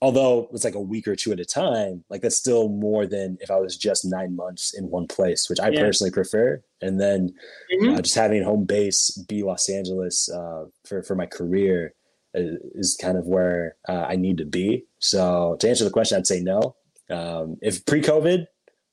[0.00, 3.36] although it's like a week or two at a time, like that's still more than
[3.40, 5.80] if I was just nine months in one place, which I yeah.
[5.80, 6.62] personally prefer.
[6.80, 7.34] And then
[7.72, 7.94] mm-hmm.
[7.94, 11.94] uh, just having home base be Los Angeles uh, for for my career
[12.34, 14.84] is, is kind of where uh, I need to be.
[14.98, 16.76] So to answer the question, I'd say no.
[17.10, 18.46] Um, if pre-COVID,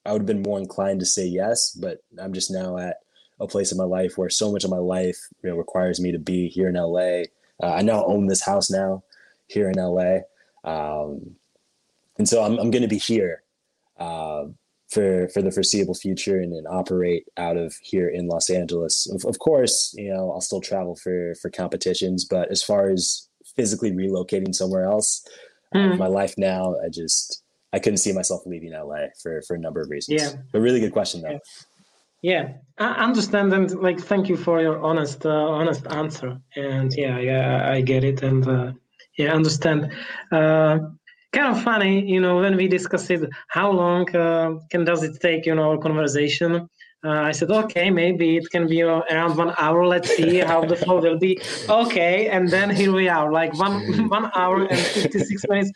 [0.06, 2.98] I would have been more inclined to say yes, but I'm just now at
[3.40, 6.12] a place in my life where so much of my life you know, requires me
[6.12, 7.24] to be here in LA.
[7.62, 9.04] Uh, I now own this house now
[9.48, 10.20] here in LA.
[10.64, 11.36] Um,
[12.18, 13.44] and so I'm, I'm going to be here
[13.98, 14.46] uh,
[14.90, 19.10] for for the foreseeable future and, and, operate out of here in Los Angeles.
[19.12, 23.28] Of, of, course, you know I'll still travel for for competitions, but as far as
[23.56, 25.28] physically relocating somewhere else,
[25.74, 25.94] mm.
[25.94, 27.44] uh, my life now, I just
[27.74, 30.22] I couldn't see myself leaving LA for for a number of reasons.
[30.22, 31.32] Yeah, but really good question though.
[31.32, 31.40] Yeah.
[32.22, 36.40] Yeah, I understand and like thank you for your honest uh, honest answer.
[36.56, 38.72] And yeah, yeah, I get it and uh,
[39.16, 39.92] yeah, understand.
[40.32, 40.80] Uh,
[41.36, 45.20] kind of funny, you know, when we discussed it, how long uh, can does it
[45.22, 46.68] take, you know, our conversation?
[47.06, 49.86] Uh, I said, okay, maybe it can be uh, around one hour.
[49.86, 51.40] Let's see how the flow will be.
[51.70, 53.76] Okay, and then here we are, like one
[54.18, 55.72] one hour and fifty six minutes.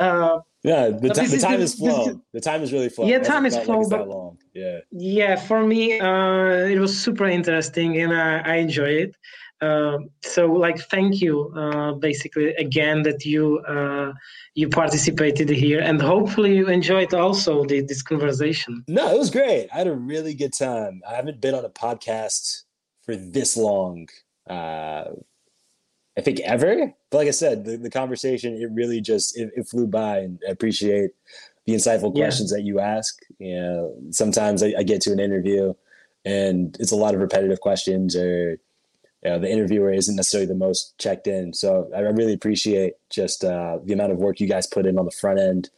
[0.00, 2.20] Uh, yeah, the, t- the time is, is flown.
[2.32, 3.06] the time is really flown.
[3.06, 3.88] Yeah, time is flown.
[3.88, 4.38] Like long.
[4.54, 4.78] Yeah.
[4.90, 9.16] Yeah, for me, uh, it was super interesting, and I, I enjoy it.
[9.60, 14.12] Uh, so like thank you uh, basically again that you uh,
[14.54, 18.84] you participated here and hopefully you enjoyed also the, this conversation.
[18.86, 19.68] No it was great.
[19.72, 21.00] I had a really good time.
[21.08, 22.64] I haven't been on a podcast
[23.02, 24.08] for this long
[24.48, 25.04] uh,
[26.18, 26.92] i think ever.
[27.10, 30.40] But like i said the, the conversation it really just it, it, flew by and
[30.46, 31.12] i appreciate
[31.64, 32.58] the insightful questions yeah.
[32.58, 33.18] that you ask.
[33.38, 35.72] You know sometimes I, I get to an interview
[36.24, 38.58] and it's a lot of repetitive questions or
[39.22, 41.52] you know, the interviewer isn't necessarily the most checked in.
[41.52, 45.04] So I really appreciate just uh, the amount of work you guys put in on
[45.04, 45.70] the front end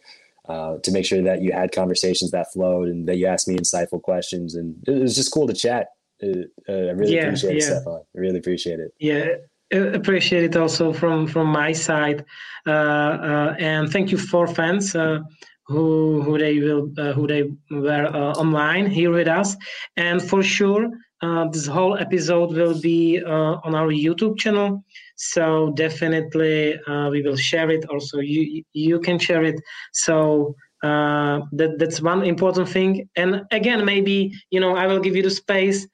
[0.49, 3.57] uh, to make sure that you had conversations that flowed and that you asked me
[3.57, 4.55] insightful questions.
[4.55, 5.89] And it was just cool to chat.
[6.23, 7.59] Uh, I really yeah, appreciate yeah.
[7.59, 8.03] it, Stefan.
[8.17, 8.93] I really appreciate it.
[8.99, 9.27] Yeah.
[9.71, 12.25] Appreciate it also from from my side,
[12.67, 15.19] uh, uh, and thank you for fans uh,
[15.67, 18.07] who who they will who they were
[18.39, 19.57] online here with us,
[19.99, 20.89] and for sure
[21.21, 24.85] uh, this whole episode will be uh, on our YouTube channel,
[25.17, 27.85] so definitely uh, we will share it.
[27.91, 29.61] Also, you you can share it.
[29.93, 30.55] So
[30.85, 33.09] uh, that that's one important thing.
[33.17, 35.87] And again, maybe you know I will give you the space.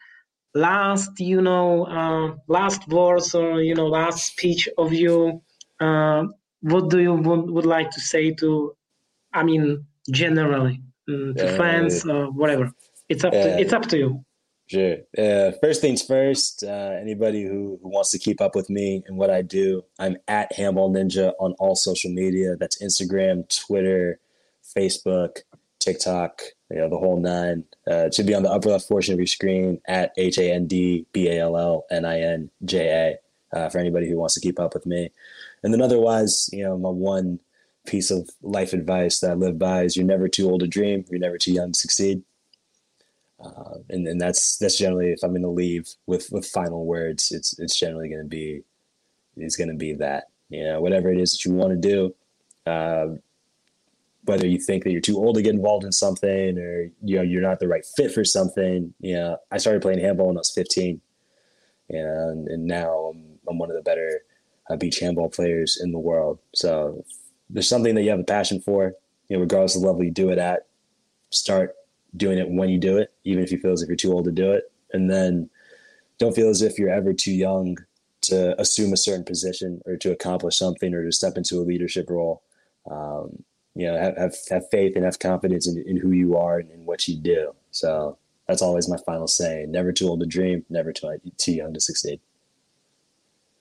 [0.57, 5.43] Last, you know, uh, last words or you know, last speech of you.
[5.81, 6.25] Uh,
[6.61, 8.77] what do you would, would like to say to?
[9.33, 12.71] I mean, generally mm, to fans or whatever.
[13.09, 14.25] It's up to it's up to you.
[14.67, 14.97] Sure.
[15.19, 19.19] Uh, first things first, uh, anybody who, who wants to keep up with me and
[19.19, 22.57] what I do, I'm at Handball Ninja on all social media.
[22.57, 24.19] That's Instagram, Twitter,
[24.77, 25.41] Facebook,
[25.81, 27.65] TikTok, you know, the whole nine.
[27.87, 30.51] Uh, it should be on the upper left portion of your screen at H A
[30.51, 33.19] N D B A L L N I N J
[33.53, 35.11] A uh, for anybody who wants to keep up with me.
[35.63, 37.39] And then otherwise, you know, my one
[37.87, 41.05] piece of life advice that I live by is you're never too old to dream,
[41.11, 42.23] you're never too young to succeed.
[43.45, 47.59] Uh, and that's that's generally if I'm going to leave with with final words, it's
[47.59, 48.63] it's generally going to be
[49.37, 52.15] it's going to be that you know whatever it is that you want to do,
[52.67, 53.09] uh,
[54.25, 57.23] whether you think that you're too old to get involved in something or you know
[57.23, 58.95] you're not the right fit for something.
[59.01, 61.01] You know, I started playing handball when I was 15,
[61.91, 64.23] and and now I'm I'm one of the better
[64.71, 66.39] uh, beach handball players in the world.
[66.55, 67.05] So
[67.51, 68.95] there's something that you have a passion for,
[69.29, 70.67] you know, regardless of the level you do it at,
[71.31, 71.75] start
[72.17, 74.25] doing it when you do it, even if you feel as if you're too old
[74.25, 74.71] to do it.
[74.93, 75.51] And then
[76.19, 77.77] don't feel as if you're ever too young
[78.23, 82.09] to assume a certain position or to accomplish something or to step into a leadership
[82.09, 82.43] role.
[82.91, 83.43] Um,
[83.75, 86.71] you know, have, have, have, faith and have confidence in, in who you are and
[86.71, 87.53] in what you do.
[87.73, 89.73] So that's always my final saying.
[89.73, 92.21] Never too old to dream, never too, too young to succeed.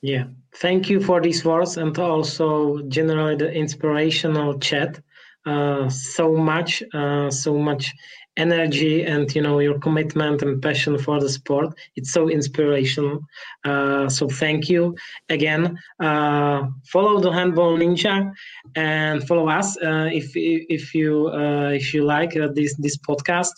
[0.02, 0.26] Yeah.
[0.56, 5.00] Thank you for these words and also generally the inspirational chat.
[5.46, 7.94] Uh, so much, uh, so much
[8.38, 11.74] energy and you know your commitment and passion for the sport.
[11.96, 13.20] It's so inspirational.
[13.64, 14.96] Uh, so thank you.
[15.30, 18.32] Again uh, follow the handball ninja
[18.76, 23.54] and follow us uh, if if you uh, if you like uh, this this podcast.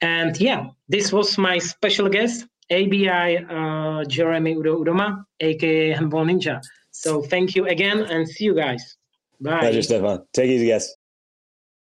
[0.00, 6.60] And yeah this was my special guest abi uh, jeremy udo udoma aka handball ninja.
[6.90, 8.96] So thank you again and see you guys.
[9.40, 9.60] Bye.
[9.60, 10.22] Pleasure stefan.
[10.32, 10.94] Take it easy guys